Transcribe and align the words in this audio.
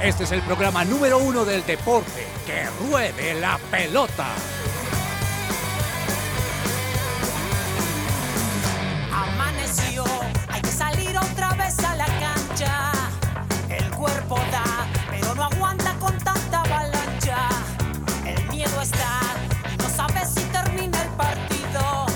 Este 0.00 0.24
es 0.24 0.32
el 0.32 0.42
programa 0.42 0.84
número 0.84 1.18
uno 1.18 1.44
del 1.44 1.64
deporte. 1.64 2.26
¡Que 2.44 2.66
ruede 2.86 3.34
la 3.40 3.58
pelota! 3.70 4.26
Amaneció, 9.12 10.04
hay 10.48 10.60
que 10.60 10.70
salir 10.70 11.16
otra 11.16 11.54
vez 11.54 11.78
a 11.80 11.96
la 11.96 12.06
cancha. 12.06 12.92
El 13.70 13.90
cuerpo 13.92 14.36
da, 14.52 14.86
pero 15.10 15.34
no 15.34 15.44
aguanta 15.44 15.94
con 15.98 16.16
tanta 16.18 16.60
avalancha. 16.60 17.48
El 18.26 18.48
miedo 18.48 18.80
está 18.82 19.20
y 19.72 19.76
no 19.78 19.88
sabes 19.88 20.28
si 20.28 20.42
termina 20.44 21.02
el 21.02 21.08
partido. 21.10 22.06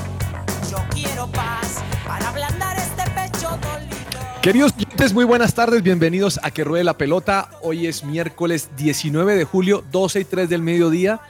Yo 0.71 0.79
quiero 0.91 1.27
paz 1.29 1.83
para 2.07 2.29
ablandar 2.29 2.77
este 2.77 3.11
pecho 3.11 3.59
dolido. 3.63 4.41
Queridos 4.43 4.75
oyentes, 5.01 5.15
muy 5.15 5.25
buenas 5.25 5.55
tardes, 5.55 5.83
bienvenidos 5.83 6.39
a 6.43 6.51
Que 6.51 6.63
Ruede 6.63 6.85
la 6.85 6.99
Pelota. 6.99 7.49
Hoy 7.63 7.87
es 7.87 8.05
miércoles 8.05 8.69
19 8.77 9.35
de 9.35 9.45
julio, 9.45 9.83
12 9.91 10.21
y 10.21 10.25
3 10.27 10.51
del 10.51 10.61
mediodía. 10.61 11.21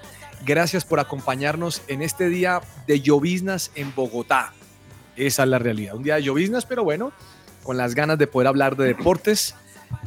Gracias 0.45 0.85
por 0.85 0.99
acompañarnos 0.99 1.81
en 1.87 2.03
este 2.03 2.29
día 2.29 2.63
de 2.89 3.01
lloviznas 3.01 3.71
en 3.77 3.95
Bogotá. 3.95 4.53
Esa 5.15 5.45
es 5.45 5.49
la 5.49 5.61
realidad, 5.61 5.95
un 5.95 6.03
día 6.03 6.17
de 6.17 6.25
lloviznas, 6.25 6.67
pero 6.67 6.83
bueno, 6.83 7.13
con 7.63 7.77
las 7.77 7.95
ganas 7.95 8.19
de 8.19 8.27
poder 8.27 8.49
hablar 8.49 8.77
de 8.77 8.87
deportes 8.87 9.55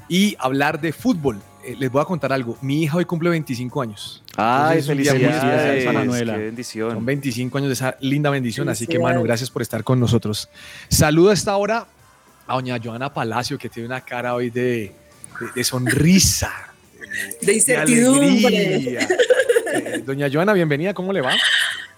y 0.10 0.36
hablar 0.40 0.82
de 0.82 0.92
fútbol. 0.92 1.40
Eh, 1.64 1.78
les 1.80 1.90
voy 1.90 2.02
a 2.02 2.06
contar 2.06 2.34
algo, 2.34 2.58
mi 2.62 2.84
hija 2.84 2.98
hoy 2.98 3.06
cumple 3.06 3.30
25 3.30 3.82
años. 3.82 4.24
Ay, 4.36 4.82
felicidades, 4.82 5.86
Manuela. 5.86 6.34
qué 6.34 6.40
Son 6.40 6.46
bendición. 6.48 7.06
25 7.06 7.58
años 7.60 7.70
de 7.70 7.74
esa 7.76 7.96
linda 8.02 8.30
bendición, 8.30 8.68
así 8.68 8.88
que 8.88 9.00
Manu, 9.00 9.24
gracias 9.24 9.50
por 9.50 9.62
estar 9.62 9.86
con 9.86 10.02
nosotros. 10.02 10.50
Saludo 10.90 11.30
a 11.30 11.34
esta 11.34 11.56
hora 11.56 11.88
a 12.48 12.54
doña 12.56 12.78
Joana 12.84 13.14
Palacio, 13.14 13.58
que 13.58 13.70
tiene 13.70 13.88
una 13.88 14.02
cara 14.02 14.36
hoy 14.36 14.50
de, 14.50 14.62
de- 15.40 15.52
de 15.56 15.64
sonrisa, 15.64 16.52
de 17.42 17.46
de 17.48 17.54
incertidumbre. 17.54 18.48
alegría. 18.48 19.08
Eh, 19.74 20.04
doña 20.06 20.28
Joana, 20.32 20.54
bienvenida, 20.54 20.94
¿cómo 20.94 21.12
le 21.14 21.22
va? 21.22 21.32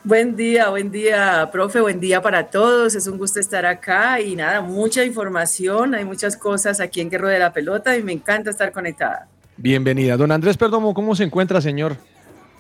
Buen 0.04 0.36
día, 0.36 0.70
buen 0.70 0.92
día, 0.92 1.50
profe, 1.52 1.82
buen 1.82 2.00
día 2.00 2.22
para 2.22 2.48
todos. 2.50 2.94
Es 2.96 3.08
un 3.08 3.18
gusto 3.18 3.40
estar 3.40 3.66
acá 3.66 4.22
y 4.22 4.36
nada, 4.36 4.62
mucha 4.62 5.04
información, 5.04 5.96
hay 5.96 6.06
muchas 6.06 6.38
cosas 6.38 6.80
aquí 6.80 7.02
en 7.02 7.10
Que 7.10 7.18
Ruede 7.18 7.40
la 7.40 7.52
Pelota 7.52 7.98
y 7.98 8.04
me 8.04 8.12
encanta 8.14 8.52
estar 8.52 8.72
conectada. 8.72 9.28
Bienvenida. 9.58 10.16
Don 10.16 10.32
Andrés 10.32 10.58
Perdomo, 10.58 10.94
¿cómo 10.94 11.16
se 11.16 11.24
encuentra, 11.24 11.60
señor? 11.60 11.98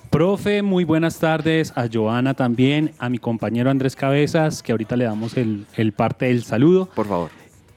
Profe, 0.09 0.61
muy 0.61 0.85
buenas 0.85 1.19
tardes. 1.19 1.71
A 1.75 1.87
Joana 1.91 2.33
también, 2.33 2.93
a 2.99 3.09
mi 3.09 3.19
compañero 3.19 3.69
Andrés 3.69 3.95
Cabezas, 3.95 4.63
que 4.63 4.71
ahorita 4.71 4.95
le 4.95 5.05
damos 5.05 5.35
el, 5.37 5.65
el 5.75 5.91
parte 5.91 6.25
del 6.27 6.43
saludo. 6.43 6.87
Por 6.95 7.07
favor. 7.07 7.29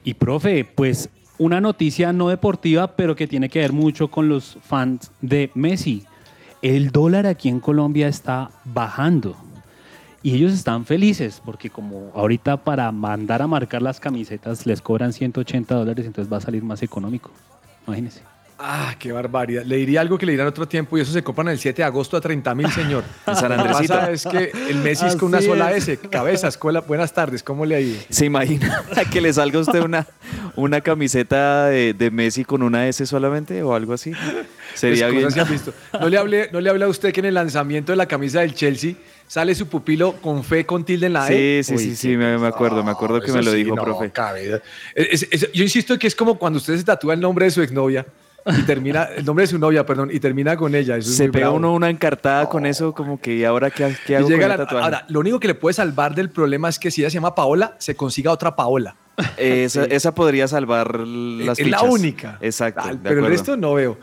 Y 0.09 0.15
profe, 0.15 0.65
pues 0.65 1.07
una 1.37 1.61
noticia 1.61 2.11
no 2.11 2.29
deportiva, 2.29 2.95
pero 2.95 3.15
que 3.15 3.27
tiene 3.27 3.47
que 3.47 3.59
ver 3.59 3.73
mucho 3.73 4.07
con 4.07 4.27
los 4.27 4.57
fans 4.63 5.11
de 5.21 5.51
Messi. 5.53 6.03
El 6.63 6.89
dólar 6.89 7.27
aquí 7.27 7.47
en 7.47 7.59
Colombia 7.59 8.07
está 8.07 8.49
bajando. 8.65 9.37
Y 10.23 10.33
ellos 10.33 10.51
están 10.51 10.85
felices 10.85 11.43
porque 11.45 11.69
como 11.69 12.11
ahorita 12.15 12.57
para 12.57 12.91
mandar 12.91 13.43
a 13.43 13.47
marcar 13.47 13.83
las 13.83 13.99
camisetas 13.99 14.65
les 14.65 14.81
cobran 14.81 15.13
180 15.13 15.75
dólares, 15.75 16.07
entonces 16.07 16.33
va 16.33 16.37
a 16.37 16.41
salir 16.41 16.63
más 16.63 16.81
económico. 16.81 17.29
Imagínense. 17.85 18.23
Ah, 18.61 18.93
qué 18.99 19.13
barbaridad. 19.13 19.63
Le 19.63 19.77
diría 19.77 20.01
algo 20.01 20.17
que 20.17 20.25
le 20.25 20.33
dirán 20.33 20.47
otro 20.47 20.67
tiempo 20.67 20.97
y 20.97 21.01
eso 21.01 21.13
se 21.13 21.23
compran 21.23 21.47
el 21.47 21.57
7 21.59 21.77
de 21.81 21.85
agosto 21.85 22.17
a 22.17 22.21
30 22.21 22.53
mil, 22.55 22.69
señor. 22.71 23.05
En 23.25 23.35
San 23.35 23.49
Lo 23.49 23.55
que 23.55 23.61
Andresito. 23.61 23.93
pasa 23.93 24.11
es 24.11 24.25
que 24.25 24.51
el 24.69 24.77
Messi 24.79 25.05
es 25.05 25.15
con 25.15 25.29
una 25.29 25.41
sola 25.41 25.71
es. 25.71 25.87
S. 25.87 25.97
Cabeza, 26.09 26.49
escuela, 26.49 26.81
buenas 26.81 27.13
tardes, 27.13 27.41
¿cómo 27.41 27.65
le 27.65 27.75
ha 27.75 27.79
ido? 27.79 27.97
¿Se 28.09 28.25
imagina 28.25 28.83
que 29.11 29.21
le 29.21 29.31
salga 29.31 29.59
a 29.59 29.61
usted 29.61 29.79
una, 29.81 30.05
una 30.57 30.81
camiseta 30.81 31.67
de, 31.67 31.93
de 31.93 32.11
Messi 32.11 32.43
con 32.43 32.61
una 32.61 32.85
S 32.89 33.05
solamente 33.05 33.63
o 33.63 33.73
algo 33.73 33.93
así? 33.93 34.11
Sería 34.75 35.07
Pues, 35.09 35.33
bien. 35.33 35.45
han 35.45 35.51
visto. 35.51 35.73
No 35.99 36.09
le, 36.09 36.17
hablé, 36.17 36.49
no 36.51 36.59
le 36.59 36.69
hablé 36.69 36.83
a 36.83 36.89
usted 36.89 37.13
que 37.13 37.21
en 37.21 37.27
el 37.27 37.35
lanzamiento 37.35 37.93
de 37.93 37.95
la 37.95 38.07
camisa 38.07 38.41
del 38.41 38.53
Chelsea 38.55 38.93
sale 39.25 39.55
su 39.55 39.67
pupilo 39.67 40.13
con 40.21 40.43
fe 40.43 40.65
con 40.65 40.83
tilde 40.83 41.05
en 41.05 41.13
la 41.13 41.27
Sí, 41.27 41.33
E. 41.33 41.61
sí, 41.63 41.73
Uy, 41.75 41.79
sí, 41.79 41.95
sí, 41.95 42.07
me, 42.17 42.37
me 42.37 42.47
acuerdo, 42.47 42.83
me 42.83 42.91
acuerdo 42.91 43.21
que 43.21 43.31
me 43.31 43.41
lo 43.41 43.51
sí, 43.51 43.63
dijo, 43.63 43.75
no, 43.75 43.83
profe. 43.83 44.11
cabeza. 44.11 44.59
Es- 44.95 45.25
es- 45.31 45.49
yo 45.53 45.63
insisto 45.63 45.97
que 45.97 46.07
es 46.07 46.15
como 46.15 46.37
cuando 46.37 46.57
usted 46.57 46.75
se 46.77 46.83
tatúa 46.83 47.13
el 47.13 47.21
nombre 47.21 47.45
de 47.45 47.51
su 47.51 47.61
exnovia 47.61 48.05
y 48.45 48.61
termina, 48.63 49.03
el 49.15 49.25
nombre 49.25 49.43
de 49.43 49.47
su 49.47 49.59
novia, 49.59 49.85
perdón, 49.85 50.09
y 50.11 50.19
termina 50.19 50.55
con 50.57 50.73
ella. 50.75 50.97
Eso 50.97 51.09
es 51.09 51.17
Se 51.17 51.29
pega 51.29 51.45
bravo. 51.47 51.57
uno 51.57 51.73
una 51.73 51.89
encartada 51.89 52.47
con 52.49 52.65
eso, 52.65 52.93
como 52.93 53.19
que 53.19 53.35
¿y 53.35 53.43
ahora 53.43 53.69
qué, 53.71 53.95
qué 54.05 54.13
Y 54.13 54.15
hago 54.15 54.29
llega 54.29 54.55
con 54.65 54.77
la- 54.77 54.83
ahora, 54.83 55.05
lo 55.09 55.19
único 55.19 55.39
que 55.39 55.47
le 55.47 55.55
puede 55.55 55.73
salvar 55.73 56.15
del 56.15 56.29
problema 56.29 56.69
es 56.69 56.79
que 56.79 56.91
si 56.91 57.01
ella 57.01 57.09
se 57.09 57.15
llama 57.15 57.35
Paola, 57.35 57.75
se 57.79 57.95
consiga 57.95 58.31
otra 58.31 58.55
Paola. 58.55 58.95
esa, 59.37 59.83
esa 59.89 60.13
podría 60.15 60.47
salvar 60.47 60.97
las 60.99 61.59
es 61.59 61.65
fichas. 61.65 61.81
la 61.83 61.89
única. 61.89 62.37
Exacto. 62.41 62.87
De 62.87 62.97
pero 63.03 63.19
el 63.25 63.27
resto 63.31 63.57
no 63.57 63.73
veo. 63.73 63.97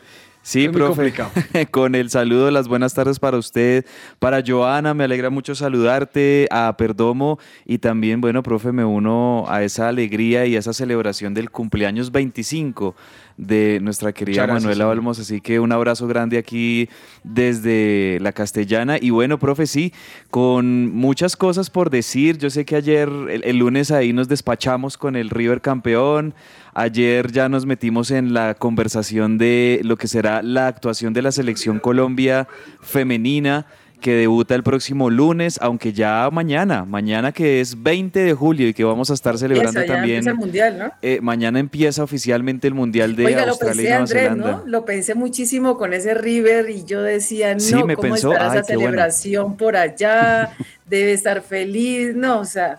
Sí, 0.46 0.68
profe. 0.68 1.12
Con 1.72 1.96
el 1.96 2.08
saludo, 2.08 2.52
las 2.52 2.68
buenas 2.68 2.94
tardes 2.94 3.18
para 3.18 3.36
usted, 3.36 3.84
para 4.20 4.44
Joana, 4.46 4.94
me 4.94 5.02
alegra 5.02 5.28
mucho 5.28 5.56
saludarte, 5.56 6.46
a 6.52 6.72
Perdomo 6.76 7.40
y 7.64 7.78
también, 7.78 8.20
bueno, 8.20 8.44
profe, 8.44 8.70
me 8.70 8.84
uno 8.84 9.46
a 9.48 9.64
esa 9.64 9.88
alegría 9.88 10.46
y 10.46 10.54
a 10.54 10.60
esa 10.60 10.72
celebración 10.72 11.34
del 11.34 11.50
cumpleaños 11.50 12.12
25 12.12 12.94
de 13.36 13.80
nuestra 13.82 14.12
querida 14.12 14.44
gracias, 14.44 14.62
Manuela. 14.62 14.86
Olmos, 14.86 15.18
así 15.18 15.40
que 15.40 15.58
un 15.58 15.72
abrazo 15.72 16.06
grande 16.06 16.38
aquí 16.38 16.88
desde 17.24 18.18
la 18.20 18.30
castellana 18.30 18.98
y 19.00 19.10
bueno, 19.10 19.40
profe, 19.40 19.66
sí, 19.66 19.92
con 20.30 20.94
muchas 20.94 21.34
cosas 21.34 21.70
por 21.70 21.90
decir, 21.90 22.38
yo 22.38 22.50
sé 22.50 22.64
que 22.64 22.76
ayer, 22.76 23.08
el, 23.08 23.42
el 23.42 23.56
lunes 23.56 23.90
ahí 23.90 24.12
nos 24.12 24.28
despachamos 24.28 24.96
con 24.96 25.16
el 25.16 25.28
River 25.28 25.60
campeón, 25.60 26.34
Ayer 26.78 27.32
ya 27.32 27.48
nos 27.48 27.64
metimos 27.64 28.10
en 28.10 28.34
la 28.34 28.52
conversación 28.52 29.38
de 29.38 29.80
lo 29.82 29.96
que 29.96 30.08
será 30.08 30.42
la 30.42 30.66
actuación 30.66 31.14
de 31.14 31.22
la 31.22 31.32
selección 31.32 31.78
Colombia 31.78 32.46
femenina 32.82 33.64
que 33.98 34.12
debuta 34.14 34.54
el 34.54 34.62
próximo 34.62 35.08
lunes, 35.08 35.58
aunque 35.62 35.94
ya 35.94 36.28
mañana, 36.30 36.84
mañana 36.84 37.32
que 37.32 37.62
es 37.62 37.82
20 37.82 38.20
de 38.20 38.34
julio 38.34 38.68
y 38.68 38.74
que 38.74 38.84
vamos 38.84 39.10
a 39.10 39.14
estar 39.14 39.38
celebrando 39.38 39.80
Eso, 39.80 39.88
ya 39.88 39.94
también. 39.94 40.16
empieza 40.18 40.30
el 40.32 40.36
mundial, 40.36 40.78
¿no? 40.78 40.92
eh, 41.00 41.18
mañana 41.22 41.58
empieza 41.60 42.02
oficialmente 42.04 42.68
el 42.68 42.74
Mundial 42.74 43.16
de 43.16 43.24
Oiga, 43.24 43.46
lo 43.46 43.52
Australia 43.52 43.74
pensé, 43.74 43.82
y 43.82 43.88
Nueva 43.88 44.02
Andrés, 44.02 44.22
Zelanda. 44.22 44.52
¿no? 44.64 44.70
Lo 44.70 44.84
pensé 44.84 45.14
muchísimo 45.14 45.78
con 45.78 45.94
ese 45.94 46.12
River 46.12 46.68
y 46.68 46.84
yo 46.84 47.00
decía, 47.00 47.54
no, 47.54 47.60
Sí, 47.60 47.74
me 47.84 47.96
¿cómo 47.96 48.10
pensó, 48.10 48.32
estará 48.32 48.52
ay, 48.52 48.58
esa 48.58 48.66
qué 48.66 48.74
bueno. 48.74 48.90
celebración 48.90 49.56
por 49.56 49.76
allá? 49.78 50.50
Debe 50.84 51.12
estar 51.14 51.40
feliz, 51.40 52.14
no, 52.14 52.40
o 52.40 52.44
sea, 52.44 52.78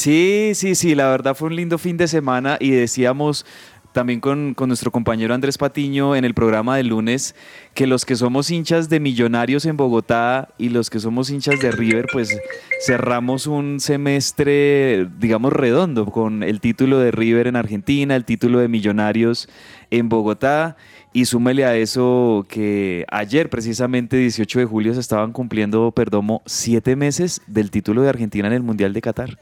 Sí, 0.00 0.52
sí, 0.54 0.76
sí, 0.76 0.94
la 0.94 1.10
verdad 1.10 1.34
fue 1.34 1.48
un 1.48 1.56
lindo 1.56 1.76
fin 1.76 1.98
de 1.98 2.08
semana 2.08 2.56
y 2.58 2.70
decíamos 2.70 3.44
también 3.92 4.20
con, 4.20 4.54
con 4.54 4.68
nuestro 4.68 4.90
compañero 4.90 5.34
Andrés 5.34 5.58
Patiño 5.58 6.16
en 6.16 6.24
el 6.24 6.32
programa 6.32 6.78
del 6.78 6.86
lunes 6.86 7.34
que 7.74 7.86
los 7.86 8.06
que 8.06 8.16
somos 8.16 8.50
hinchas 8.50 8.88
de 8.88 8.98
Millonarios 8.98 9.66
en 9.66 9.76
Bogotá 9.76 10.48
y 10.56 10.70
los 10.70 10.88
que 10.88 11.00
somos 11.00 11.28
hinchas 11.28 11.60
de 11.60 11.70
River, 11.70 12.06
pues 12.10 12.34
cerramos 12.86 13.46
un 13.46 13.78
semestre, 13.78 15.06
digamos, 15.18 15.52
redondo 15.52 16.06
con 16.06 16.44
el 16.44 16.60
título 16.60 16.98
de 16.98 17.10
River 17.10 17.48
en 17.48 17.56
Argentina, 17.56 18.16
el 18.16 18.24
título 18.24 18.60
de 18.60 18.68
Millonarios 18.68 19.50
en 19.90 20.08
Bogotá. 20.08 20.78
Y 21.12 21.26
súmele 21.26 21.66
a 21.66 21.76
eso 21.76 22.46
que 22.48 23.04
ayer, 23.10 23.50
precisamente 23.50 24.16
18 24.16 24.60
de 24.60 24.64
julio, 24.64 24.94
se 24.94 25.00
estaban 25.00 25.32
cumpliendo, 25.32 25.90
Perdomo, 25.90 26.40
siete 26.46 26.96
meses 26.96 27.42
del 27.46 27.70
título 27.70 28.00
de 28.00 28.08
Argentina 28.08 28.46
en 28.46 28.54
el 28.54 28.62
Mundial 28.62 28.94
de 28.94 29.02
Qatar. 29.02 29.38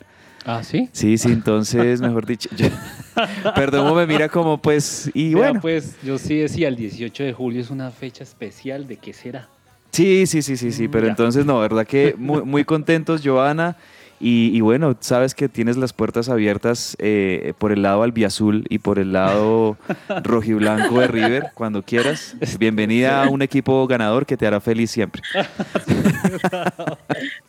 ¿Ah, 0.51 0.63
sí? 0.63 0.89
Sí, 0.93 1.19
sí, 1.19 1.31
entonces, 1.31 2.01
mejor 2.01 2.25
dicho, 2.25 2.49
yo- 2.57 2.69
Perdomo 3.55 3.95
me 3.95 4.07
mira 4.07 4.31
como 4.31 4.57
pues, 4.57 5.11
y 5.13 5.35
bueno, 5.35 5.61
pues 5.61 5.97
yo 6.03 6.17
sí 6.17 6.37
decía, 6.39 6.69
el 6.69 6.77
18 6.77 7.23
de 7.23 7.35
julio 7.35 7.61
es 7.61 7.69
una 7.69 7.91
fecha 7.91 8.25
especial. 8.25 8.87
¿De 8.87 8.97
qué 8.97 9.13
será? 9.13 9.47
sí, 9.93 10.27
sí, 10.27 10.41
sí, 10.41 10.57
sí, 10.57 10.73
sí, 10.73 10.89
pero 10.89 11.05
Ya. 11.07 11.11
entonces 11.11 11.45
no, 11.45 11.61
verdad 11.61 11.87
que 11.87 12.15
muy, 12.19 12.43
muy 12.45 12.65
contentos, 12.65 13.21
Joana, 13.23 13.77
y, 14.21 14.57
y 14.57 14.61
bueno, 14.61 14.97
sabes 15.01 15.35
que 15.35 15.49
tienes 15.49 15.77
las 15.77 15.93
puertas 15.93 16.29
abiertas 16.29 16.97
eh, 16.99 17.53
por 17.59 17.73
el 17.73 17.83
lado 17.83 18.03
albiazul 18.03 18.65
y 18.69 18.79
por 18.79 18.99
el 18.99 19.13
lado 19.13 19.77
rojiblanco 20.25 21.01
de 21.01 21.07
River, 21.07 21.51
cuando 21.55 21.83
quieras. 21.83 22.37
Bienvenida 22.59 23.23
a 23.23 23.29
un 23.29 23.43
equipo 23.43 23.87
ganador 23.87 24.27
que 24.27 24.37
te 24.37 24.47
hará 24.47 24.61
feliz 24.61 24.91
siempre. 24.91 25.23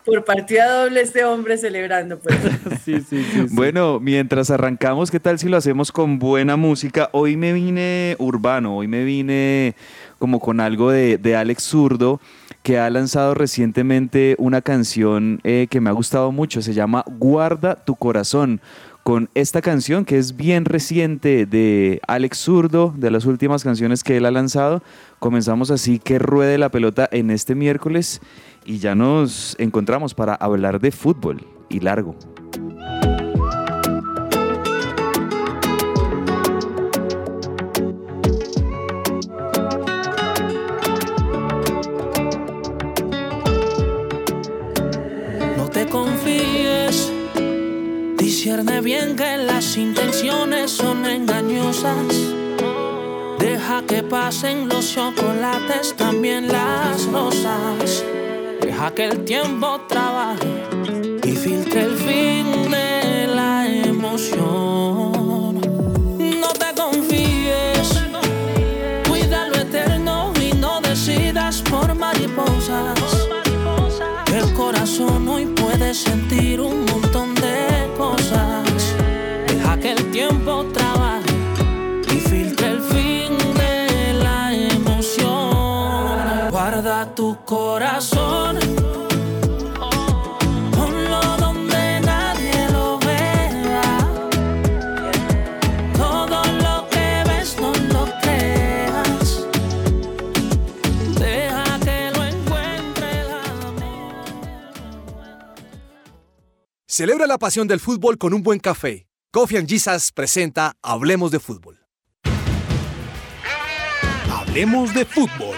por 0.06 0.24
partida 0.26 0.84
doble 0.84 1.02
este 1.02 1.24
hombre 1.24 1.58
celebrando, 1.58 2.20
pues. 2.20 2.38
Sí, 2.86 3.02
sí, 3.02 3.26
sí. 3.32 3.46
Bueno, 3.52 4.00
mientras 4.00 4.50
arrancamos, 4.50 5.12
¿qué 5.12 5.20
tal 5.20 5.40
si 5.40 5.50
lo 5.50 5.58
hacemos 5.58 5.92
con 5.92 6.20
buena 6.20 6.56
música? 6.56 7.10
Hoy 7.14 7.36
me 7.36 7.54
vine 7.54 8.16
urbano, 8.20 8.78
hoy 8.78 8.88
me 8.88 9.04
vine 9.04 9.76
como 10.18 10.40
con 10.40 10.60
algo 10.60 10.92
de, 10.92 11.18
de 11.18 11.36
Alex 11.36 11.64
Zurdo, 11.64 12.20
que 12.64 12.80
ha 12.80 12.90
lanzado 12.90 13.34
recientemente 13.34 14.36
una 14.38 14.62
canción 14.62 15.40
eh, 15.44 15.68
que 15.70 15.82
me 15.82 15.90
ha 15.90 15.94
gustado 15.94 16.32
mucho, 16.32 16.62
se 16.62 16.74
llama 16.74 17.04
Guarda 17.08 17.76
tu 17.76 17.96
corazón. 17.96 18.62
Con 19.04 19.30
esta 19.34 19.62
canción 19.62 20.06
que 20.06 20.18
es 20.18 20.36
bien 20.36 20.66
reciente 20.66 21.46
de 21.46 22.00
Alex 22.08 22.38
Zurdo, 22.38 22.94
de 22.96 23.10
las 23.10 23.26
últimas 23.26 23.64
canciones 23.64 24.04
que 24.04 24.18
él 24.18 24.26
ha 24.26 24.32
lanzado, 24.32 24.84
comenzamos 25.20 25.72
así 25.72 26.00
que 26.00 26.20
ruede 26.20 26.58
la 26.58 26.70
pelota 26.70 27.08
en 27.12 27.32
este 27.32 27.56
miércoles 27.56 28.22
y 28.66 28.78
ya 28.78 28.94
nos 28.94 29.56
encontramos 29.58 30.14
para 30.14 30.36
hablar 30.36 30.80
de 30.80 30.92
fútbol 30.92 31.48
y 31.70 31.80
largo. 31.80 32.16
confíes. 45.90 47.12
Discierne 48.18 48.82
bien 48.82 49.16
que 49.16 49.38
las 49.38 49.78
intenciones 49.78 50.72
son 50.72 51.06
engañosas. 51.06 52.08
Deja 53.40 53.84
que 53.88 54.04
pasen 54.04 54.70
los 54.70 54.94
chocolates, 54.94 55.96
también 55.96 56.48
las 56.48 57.06
rosas. 57.12 58.04
Deja 58.62 58.94
que 58.94 59.06
el 59.06 59.26
tiempo 59.26 59.82
trabaje 59.88 60.48
y 61.24 61.32
filtre 61.32 61.82
el 61.82 61.96
fin 61.96 62.72
de 62.72 63.28
la 63.28 63.68
emoción. 63.68 65.19
Sentir 75.94 76.62
un 76.62 76.86
montón 76.86 77.34
de 77.36 77.90
cosas. 77.98 78.96
Deja 79.48 79.80
que 79.80 79.92
el 79.94 80.12
tiempo 80.12 80.66
trabaje 80.66 80.79
Celebra 107.00 107.28
la 107.28 107.38
pasión 107.38 107.66
del 107.66 107.80
fútbol 107.80 108.18
con 108.18 108.34
un 108.34 108.44
buen 108.44 108.60
café. 108.60 109.08
Coffee 109.32 109.58
and 109.58 109.70
Jesus 109.70 110.12
presenta 110.12 110.74
Hablemos 110.82 111.32
de 111.32 111.40
Fútbol. 111.40 111.80
Hablemos 114.30 114.94
de 114.94 115.06
Fútbol. 115.06 115.56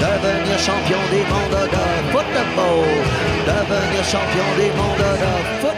Devenir 0.00 0.58
champion 0.60 1.02
du 1.10 1.18
monde 1.28 1.60
de 1.66 1.76
football. 2.10 2.86
Devenir 3.44 4.02
champion 4.02 4.56
du 4.56 4.68
monde 4.78 5.08
de 5.20 5.60
football. 5.60 5.75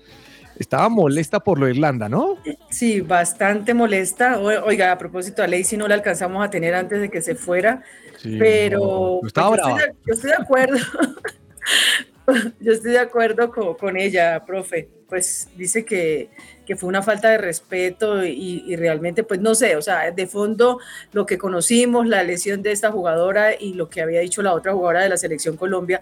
Estaba 0.58 0.88
molesta 0.88 1.40
por 1.40 1.58
lo 1.58 1.66
de 1.66 1.72
Irlanda, 1.72 2.08
¿no? 2.08 2.38
Sí, 2.70 3.00
bastante 3.00 3.74
molesta. 3.74 4.38
O- 4.38 4.64
Oiga, 4.66 4.92
a 4.92 4.98
propósito, 4.98 5.42
a 5.42 5.48
Lacey 5.48 5.76
no 5.78 5.88
la 5.88 5.94
alcanzamos 5.96 6.44
a 6.44 6.50
tener 6.50 6.74
antes 6.74 7.00
de 7.00 7.10
que 7.10 7.20
se 7.22 7.34
fuera, 7.34 7.82
Sí, 8.18 8.36
pero 8.38 9.20
no, 9.22 9.26
estaba 9.26 9.48
pues, 9.48 9.60
yo, 9.60 9.64
brava. 9.66 9.80
estoy 9.80 9.92
de, 9.94 9.98
yo 10.06 10.14
estoy 10.14 10.30
de 10.30 10.36
acuerdo. 10.36 10.76
yo 12.60 12.72
estoy 12.72 12.92
de 12.92 12.98
acuerdo 12.98 13.50
co- 13.50 13.76
con, 13.76 13.96
ella, 13.96 14.44
profe. 14.44 14.88
Pues 15.08 15.48
dice 15.56 15.84
que, 15.84 16.30
que 16.66 16.76
fue 16.76 16.88
una 16.88 17.02
falta 17.02 17.30
de 17.30 17.38
respeto 17.38 18.24
y, 18.24 18.64
y 18.66 18.74
realmente, 18.74 19.22
pues 19.22 19.38
no 19.40 19.54
sé, 19.54 19.76
o 19.76 19.82
sea, 19.82 20.10
de 20.10 20.26
fondo 20.26 20.80
lo 21.12 21.26
que 21.26 21.38
conocimos, 21.38 22.06
la 22.06 22.22
lesión 22.22 22.62
de 22.62 22.72
esta 22.72 22.90
jugadora 22.90 23.54
y 23.58 23.74
lo 23.74 23.88
que 23.88 24.00
había 24.00 24.20
dicho 24.20 24.42
la 24.42 24.54
otra 24.54 24.72
jugadora 24.72 25.02
de 25.02 25.10
la 25.10 25.16
selección 25.16 25.56
Colombia, 25.56 26.00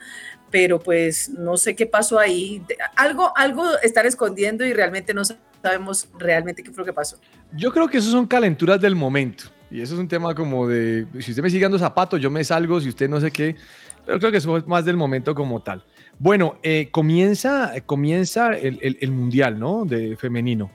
pero 0.50 0.78
pues 0.78 1.28
no 1.30 1.56
sé 1.56 1.74
qué 1.74 1.86
pasó 1.86 2.19
ahí. 2.19 2.62
Algo, 2.96 3.36
algo 3.36 3.64
están 3.82 4.06
escondiendo 4.06 4.64
y 4.64 4.72
realmente 4.72 5.12
no 5.12 5.22
sabemos 5.62 6.08
realmente 6.19 6.62
qué 6.62 6.70
fue 6.70 6.82
lo 6.82 6.86
que 6.86 6.92
pasó. 6.92 7.19
Yo 7.54 7.72
creo 7.72 7.88
que 7.88 7.98
eso 7.98 8.10
son 8.10 8.26
calenturas 8.26 8.80
del 8.80 8.94
momento. 8.94 9.44
Y 9.70 9.80
eso 9.80 9.94
es 9.94 10.00
un 10.00 10.08
tema 10.08 10.34
como 10.34 10.69
de, 10.69 11.06
si 11.20 11.30
usted 11.32 11.42
me 11.42 11.48
sigue 11.50 11.62
dando 11.62 11.78
zapatos, 11.78 12.20
yo 12.20 12.30
me 12.30 12.44
salgo, 12.44 12.80
si 12.80 12.90
usted 12.90 13.08
no 13.08 13.20
sé 13.20 13.30
qué. 13.30 13.56
Pero 14.04 14.19
creo 14.19 14.30
que 14.30 14.38
eso 14.38 14.56
es 14.56 14.66
más 14.66 14.84
del 14.84 14.96
momento 14.96 15.34
como 15.34 15.62
tal. 15.62 15.82
Bueno, 16.22 16.54
eh, 16.62 16.88
comienza, 16.92 17.72
comienza 17.84 18.56
el, 18.56 18.78
el- 18.80 18.96
el 19.00 19.10
Mundial, 19.10 19.58
¿no? 19.58 19.84
De 19.84 20.16
femenino. 20.16 20.70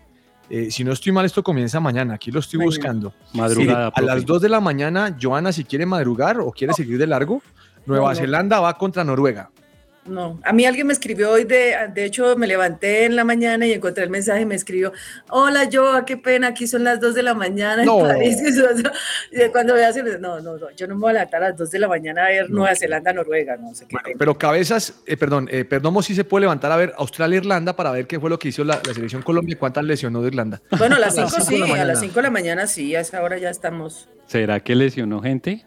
Eh, 0.49 0.69
si 0.71 0.83
no 0.83 0.91
estoy 0.91 1.13
mal, 1.13 1.25
esto 1.25 1.41
comienza 1.41 1.79
mañana. 1.79 2.15
Aquí 2.15 2.31
lo 2.31 2.41
estoy 2.41 2.59
buscando. 2.65 3.13
Madrugada. 3.33 3.87
a 3.95 4.01
las 4.01 4.25
2 4.25 4.41
de 4.41 4.49
la 4.49 4.59
mañana, 4.59 5.15
Joana, 5.21 5.53
si 5.53 5.63
quiere 5.63 5.85
madrugar 5.85 6.41
o 6.41 6.51
quiere 6.51 6.73
seguir 6.73 6.97
de 6.97 7.07
largo, 7.07 7.41
Nueva 7.85 8.07
No, 8.09 8.13
no. 8.13 8.15
Zelanda 8.19 8.59
va 8.59 8.73
contra 8.77 9.05
Noruega. 9.05 9.49
No, 10.07 10.39
a 10.43 10.53
mí 10.53 10.65
alguien 10.65 10.87
me 10.87 10.93
escribió 10.93 11.31
hoy, 11.31 11.43
de, 11.43 11.75
de 11.93 12.05
hecho 12.05 12.35
me 12.37 12.47
levanté 12.47 13.05
en 13.05 13.15
la 13.15 13.23
mañana 13.23 13.65
y 13.65 13.73
encontré 13.73 14.03
el 14.03 14.09
mensaje 14.09 14.41
y 14.41 14.45
me 14.45 14.55
escribió, 14.55 14.93
hola 15.29 15.67
Joa, 15.71 16.05
qué 16.05 16.17
pena, 16.17 16.47
aquí 16.47 16.67
son 16.67 16.83
las 16.83 16.99
2 16.99 17.13
de 17.15 17.23
la 17.23 17.33
mañana 17.33 17.81
en 17.83 17.87
No. 17.87 17.99
París. 17.99 18.37
Y 18.43 18.47
eso- 18.47 18.65
y 19.31 19.49
cuando 19.51 19.73
veas, 19.73 19.95
no, 20.19 20.39
no, 20.41 20.57
no, 20.57 20.69
yo 20.75 20.87
no 20.87 20.95
me 20.95 21.01
voy 21.01 21.09
a 21.11 21.13
levantar 21.13 21.43
a 21.43 21.49
las 21.49 21.57
2 21.57 21.71
de 21.71 21.79
la 21.79 21.87
mañana 21.87 22.25
a 22.25 22.29
ver 22.29 22.49
Nueva 22.49 22.75
Zelanda, 22.75 23.11
Noruega, 23.13 23.57
no 23.57 23.73
sé 23.75 23.85
qué. 23.87 23.93
Bueno, 23.95 24.05
pena. 24.05 24.15
pero 24.19 24.37
cabezas, 24.37 24.93
eh, 25.05 25.17
perdón, 25.17 25.47
eh, 25.51 25.65
Perdomo 25.65 26.01
sí 26.01 26.15
se 26.15 26.23
puede 26.23 26.41
levantar 26.41 26.71
a 26.71 26.77
ver 26.77 26.93
Australia-Irlanda 26.97 27.75
para 27.75 27.91
ver 27.91 28.07
qué 28.07 28.19
fue 28.19 28.29
lo 28.29 28.39
que 28.39 28.49
hizo 28.49 28.63
la, 28.63 28.79
la 28.85 28.93
selección 28.93 29.21
Colombia 29.21 29.53
y 29.53 29.55
cuántas 29.57 29.83
lesionó 29.83 30.21
de 30.21 30.27
Irlanda. 30.29 30.61
Bueno, 30.77 30.95
a 30.95 30.99
las 30.99 31.17
a 31.17 31.21
las 31.21 31.31
5 31.33 31.45
cinco 31.45 31.51
de 31.51 31.55
sí, 31.55 31.59
la 31.59 31.65
a 31.65 31.85
las 31.85 31.97
mañana. 31.97 31.99
5 31.99 32.15
de 32.15 32.21
la 32.23 32.29
mañana 32.31 32.67
sí, 32.67 32.95
a 32.95 32.99
esa 33.01 33.21
hora 33.23 33.37
ya 33.37 33.49
estamos. 33.49 34.09
¿Será 34.27 34.59
que 34.59 34.75
lesionó 34.75 35.21
gente? 35.21 35.65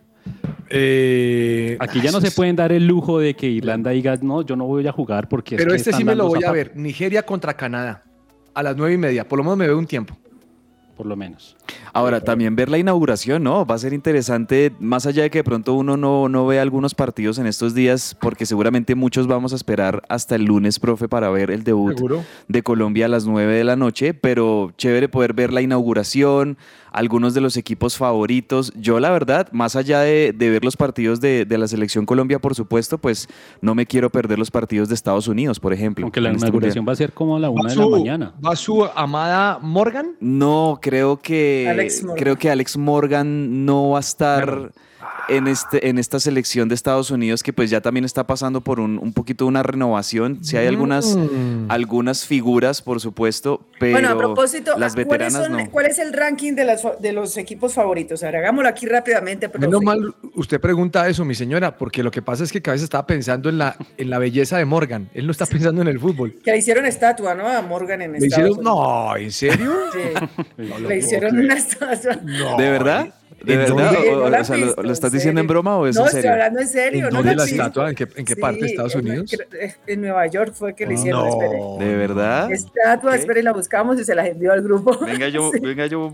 Eh, 0.68 1.76
Aquí 1.80 2.00
ya 2.00 2.12
no 2.12 2.20
se 2.20 2.30
pueden 2.30 2.54
dar 2.54 2.70
el 2.72 2.86
lujo 2.86 3.18
de 3.18 3.34
que 3.34 3.48
Irlanda 3.48 3.90
diga, 3.90 4.16
no, 4.22 4.42
yo 4.42 4.54
no 4.54 4.66
voy 4.66 4.86
a 4.86 4.92
jugar 4.92 5.28
porque... 5.28 5.56
es 5.56 5.60
Pero 5.60 5.72
que 5.72 5.76
este 5.78 5.92
sí 5.92 6.04
me 6.04 6.14
lo 6.14 6.28
voy 6.28 6.38
a 6.38 6.42
zapatos", 6.42 6.54
ver. 6.54 6.76
Nigeria 6.76 7.24
contra 7.24 7.54
Canadá. 7.54 8.04
A 8.54 8.62
las 8.62 8.76
nueve 8.76 8.94
y 8.94 8.98
media. 8.98 9.26
Por 9.26 9.38
lo 9.38 9.44
menos 9.44 9.58
me 9.58 9.66
veo 9.66 9.78
un 9.78 9.86
tiempo. 9.86 10.16
Por 10.96 11.06
lo 11.06 11.16
menos. 11.16 11.56
Ahora, 11.92 12.20
también 12.20 12.56
ver 12.56 12.68
la 12.68 12.78
inauguración, 12.78 13.42
¿no? 13.42 13.64
Va 13.66 13.74
a 13.74 13.78
ser 13.78 13.92
interesante, 13.92 14.72
más 14.78 15.06
allá 15.06 15.22
de 15.22 15.30
que 15.30 15.38
de 15.38 15.44
pronto 15.44 15.74
uno 15.74 15.96
no, 15.96 16.28
no 16.28 16.46
vea 16.46 16.62
algunos 16.62 16.94
partidos 16.94 17.38
en 17.38 17.46
estos 17.46 17.74
días, 17.74 18.16
porque 18.20 18.46
seguramente 18.46 18.94
muchos 18.94 19.26
vamos 19.26 19.52
a 19.52 19.56
esperar 19.56 20.02
hasta 20.08 20.36
el 20.36 20.44
lunes, 20.44 20.78
profe, 20.78 21.08
para 21.08 21.30
ver 21.30 21.50
el 21.50 21.64
debut 21.64 21.96
Seguro. 21.96 22.24
de 22.48 22.62
Colombia 22.62 23.06
a 23.06 23.08
las 23.08 23.26
9 23.26 23.54
de 23.54 23.64
la 23.64 23.76
noche, 23.76 24.14
pero 24.14 24.72
chévere 24.76 25.08
poder 25.08 25.32
ver 25.32 25.52
la 25.52 25.62
inauguración, 25.62 26.56
algunos 26.92 27.34
de 27.34 27.40
los 27.40 27.56
equipos 27.56 27.96
favoritos. 27.96 28.72
Yo, 28.76 29.00
la 29.00 29.10
verdad, 29.10 29.48
más 29.52 29.76
allá 29.76 30.00
de, 30.00 30.32
de 30.36 30.50
ver 30.50 30.64
los 30.64 30.76
partidos 30.76 31.20
de, 31.20 31.44
de 31.44 31.58
la 31.58 31.68
selección 31.68 32.06
Colombia, 32.06 32.38
por 32.38 32.54
supuesto, 32.54 32.98
pues 32.98 33.28
no 33.60 33.74
me 33.74 33.86
quiero 33.86 34.10
perder 34.10 34.38
los 34.38 34.50
partidos 34.50 34.88
de 34.88 34.94
Estados 34.94 35.28
Unidos, 35.28 35.60
por 35.60 35.72
ejemplo. 35.72 36.04
Aunque 36.04 36.20
la 36.20 36.30
este 36.30 36.46
inauguración 36.46 36.86
va 36.88 36.92
a 36.92 36.96
ser 36.96 37.12
como 37.12 37.36
a 37.36 37.40
la 37.40 37.50
una 37.50 37.70
de 37.70 37.76
la 37.76 37.86
mañana. 37.88 38.34
va 38.44 38.56
su 38.56 38.84
amada 38.84 39.58
Morgan. 39.60 40.16
No, 40.20 40.78
creo 40.80 41.18
que 41.18 41.79
Alex 41.80 42.02
Morgan. 42.02 42.22
creo 42.22 42.36
que 42.36 42.50
Alex 42.50 42.76
Morgan 42.76 43.64
no 43.64 43.90
va 43.90 43.98
a 43.98 44.00
estar 44.00 44.44
Bueno. 44.46 44.70
En 45.28 45.46
este 45.46 45.88
en 45.88 45.98
esta 45.98 46.18
selección 46.20 46.68
de 46.68 46.74
Estados 46.74 47.10
Unidos 47.10 47.42
que 47.42 47.52
pues 47.52 47.70
ya 47.70 47.80
también 47.80 48.04
está 48.04 48.26
pasando 48.26 48.60
por 48.60 48.80
un, 48.80 48.98
un 48.98 49.12
poquito 49.12 49.46
una 49.46 49.62
renovación. 49.62 50.42
Si 50.44 50.56
hay 50.56 50.66
algunas 50.66 51.16
Mm. 51.16 51.70
algunas 51.70 52.26
figuras, 52.26 52.82
por 52.82 53.00
supuesto, 53.00 53.60
pero 53.78 53.92
bueno, 53.92 54.08
a 54.10 54.18
propósito, 54.18 54.72
las 54.78 54.94
¿cuáles 54.94 55.08
veteranas 55.08 55.32
son- 55.46 55.52
no. 55.52 55.70
¿cuál 55.70 55.86
es 55.86 55.98
el 55.98 56.12
ranking 56.12 56.54
de, 56.54 56.64
las, 56.64 56.82
de 57.00 57.12
los 57.12 57.36
equipos 57.36 57.74
favoritos? 57.74 58.22
Ahora, 58.22 58.38
hagámoslo 58.40 58.68
aquí 58.68 58.86
rápidamente. 58.86 59.50
Menos 59.58 59.82
mal 59.82 60.14
usted 60.34 60.60
pregunta 60.60 61.08
eso, 61.08 61.24
mi 61.24 61.34
señora, 61.34 61.76
porque 61.76 62.02
lo 62.02 62.10
que 62.10 62.22
pasa 62.22 62.44
es 62.44 62.52
que 62.52 62.60
Cabeza 62.62 62.84
estaba 62.84 63.06
pensando 63.06 63.48
en 63.48 63.58
la, 63.58 63.76
en 63.96 64.10
la 64.10 64.18
belleza 64.18 64.58
de 64.58 64.64
Morgan. 64.64 65.08
Él 65.14 65.26
no 65.26 65.32
está 65.32 65.46
pensando 65.46 65.82
en 65.82 65.88
el 65.88 66.00
fútbol. 66.00 66.34
Que 66.44 66.50
le 66.52 66.58
hicieron 66.58 66.86
estatua, 66.86 67.34
¿no? 67.34 67.46
A 67.46 67.62
Morgan 67.62 68.02
en 68.02 68.12
¿Le 68.12 68.18
Estados 68.18 68.50
hicieron? 68.50 68.58
Unidos. 68.58 68.76
No, 69.08 69.16
¿en 69.16 69.32
serio? 69.32 69.72
Sí, 69.92 69.98
No 70.58 70.78
le 70.88 70.96
hicieron 70.98 71.38
una 71.38 71.54
estatua. 71.54 72.16
No. 72.24 72.56
¿De 72.56 72.70
verdad? 72.70 73.14
¿De 73.44 73.54
¿En 73.54 73.58
verdad? 73.60 73.92
dónde? 73.92 74.10
O- 74.10 74.16
o- 74.18 74.20
No 74.24 74.28
la 74.30 74.40
o 74.40 74.44
sea, 74.44 74.56
¿lo, 74.56 74.66
visto, 74.66 74.82
lo 74.82 74.92
estás 74.92 75.12
en 75.12 75.18
diciendo 75.18 75.40
en 75.40 75.46
broma 75.46 75.76
o 75.78 75.86
es 75.86 75.94
no, 75.96 76.02
en 76.02 76.06
estoy 76.08 76.20
serio? 76.22 76.32
hablando 76.32 76.60
en 76.60 76.68
serio. 76.68 77.04
¿En 77.06 77.12
¿no 77.14 77.16
dónde 77.18 77.30
la 77.36 77.44
la 77.44 77.50
estatua? 77.50 77.88
¿En 77.88 77.94
qué, 77.94 78.08
en 78.16 78.24
qué 78.24 78.34
Sí, 78.34 78.40
parte 78.40 78.60
de 78.60 78.66
Estados 78.66 78.94
en- 78.94 79.00
Unidos? 79.00 79.36
En 79.86 80.00
Nueva 80.00 80.26
York 80.26 80.52
fue 80.54 80.74
que 80.74 80.86
le 80.86 80.94
hicieron. 80.94 81.26
espere. 81.28 81.58
¿De 81.78 81.94
verdad? 81.96 82.50
Estatua, 82.52 83.12
Ok. 83.12 83.18
espere, 83.18 83.42
la 83.42 83.52
buscamos 83.52 83.98
y 84.00 84.04
se 84.04 84.14
la 84.14 84.26
envió 84.26 84.52
al 84.52 84.62
grupo. 84.62 84.98
Venga, 85.04 85.28
yo, 85.28 85.50
venga, 85.62 85.86
yo 85.86 86.12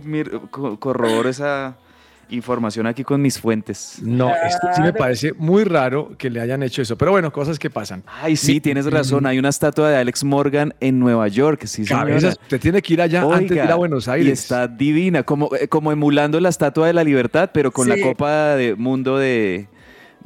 corroboro 0.50 1.28
esa 1.28 1.76
información 2.30 2.86
aquí 2.86 3.04
con 3.04 3.22
mis 3.22 3.38
fuentes. 3.38 3.98
No, 4.02 4.30
esto 4.34 4.68
sí 4.74 4.82
me 4.82 4.92
parece 4.92 5.32
muy 5.34 5.64
raro 5.64 6.12
que 6.18 6.30
le 6.30 6.40
hayan 6.40 6.62
hecho 6.62 6.82
eso. 6.82 6.96
Pero 6.96 7.12
bueno, 7.12 7.32
cosas 7.32 7.58
que 7.58 7.70
pasan. 7.70 8.02
Ay, 8.06 8.36
sí, 8.36 8.60
tienes 8.60 8.86
razón. 8.86 9.26
Hay 9.26 9.38
una 9.38 9.48
estatua 9.48 9.90
de 9.90 9.96
Alex 9.96 10.24
Morgan 10.24 10.74
en 10.80 10.98
Nueva 10.98 11.28
York. 11.28 11.66
Sí. 11.66 11.84
Cabezas, 11.84 12.38
usted 12.42 12.60
tiene 12.60 12.82
que 12.82 12.94
ir 12.94 13.02
allá 13.02 13.22
antes 13.22 13.50
de 13.50 13.64
ir 13.64 13.70
a 13.70 13.74
Buenos 13.76 14.06
Y 14.06 14.10
Aires. 14.10 14.40
está 14.40 14.68
divina, 14.68 15.22
como, 15.22 15.54
eh, 15.54 15.68
como 15.68 15.92
emulando 15.92 16.40
la 16.40 16.48
Estatua 16.48 16.86
de 16.86 16.92
la 16.92 17.04
Libertad, 17.04 17.50
pero 17.52 17.70
con 17.70 17.88
la. 17.88 17.96
Copa 18.06 18.56
de 18.56 18.76
Mundo 18.76 19.18
de, 19.18 19.68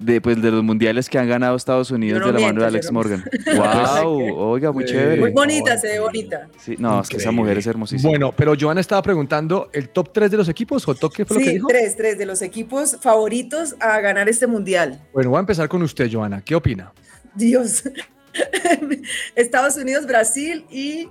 de, 0.00 0.20
pues, 0.20 0.40
de 0.40 0.50
los 0.50 0.64
mundiales 0.64 1.08
que 1.08 1.18
han 1.18 1.28
ganado 1.28 1.54
Estados 1.56 1.90
Unidos 1.90 2.20
no 2.20 2.26
de 2.28 2.32
la 2.32 2.40
mano 2.46 2.60
de 2.62 2.66
Alex 2.66 2.90
Morgan. 2.90 3.22
¡Wow! 3.54 4.34
Oiga, 4.36 4.72
muy 4.72 4.84
chévere. 4.84 5.20
Muy 5.20 5.30
bonita, 5.30 5.76
se 5.78 5.88
ve 5.88 6.00
bonita. 6.00 6.48
Sí, 6.58 6.74
no, 6.78 7.00
es 7.02 7.08
que 7.08 7.18
esa 7.18 7.30
mujer 7.30 7.58
es 7.58 7.66
hermosísima. 7.66 8.08
Bueno, 8.08 8.32
pero 8.36 8.54
Joana 8.58 8.80
estaba 8.80 9.02
preguntando 9.02 9.68
el 9.72 9.90
top 9.90 10.10
3 10.12 10.30
de 10.30 10.36
los 10.38 10.48
equipos, 10.48 10.88
o 10.88 10.94
top, 10.94 11.12
¿qué 11.14 11.24
fue 11.24 11.36
lo 11.36 11.40
que 11.40 11.46
Sí, 11.46 11.52
dijo? 11.54 11.66
tres, 11.68 11.96
tres 11.96 12.18
de 12.18 12.26
los 12.26 12.40
equipos 12.42 12.96
favoritos 13.00 13.76
a 13.78 14.00
ganar 14.00 14.28
este 14.28 14.46
mundial. 14.46 15.00
Bueno, 15.12 15.30
voy 15.30 15.36
a 15.36 15.40
empezar 15.40 15.68
con 15.68 15.82
usted, 15.82 16.08
Joana. 16.10 16.40
¿Qué 16.42 16.54
opina? 16.54 16.92
Dios. 17.34 17.84
Estados 19.34 19.76
Unidos, 19.76 20.06
Brasil 20.06 20.64
y 20.70 21.08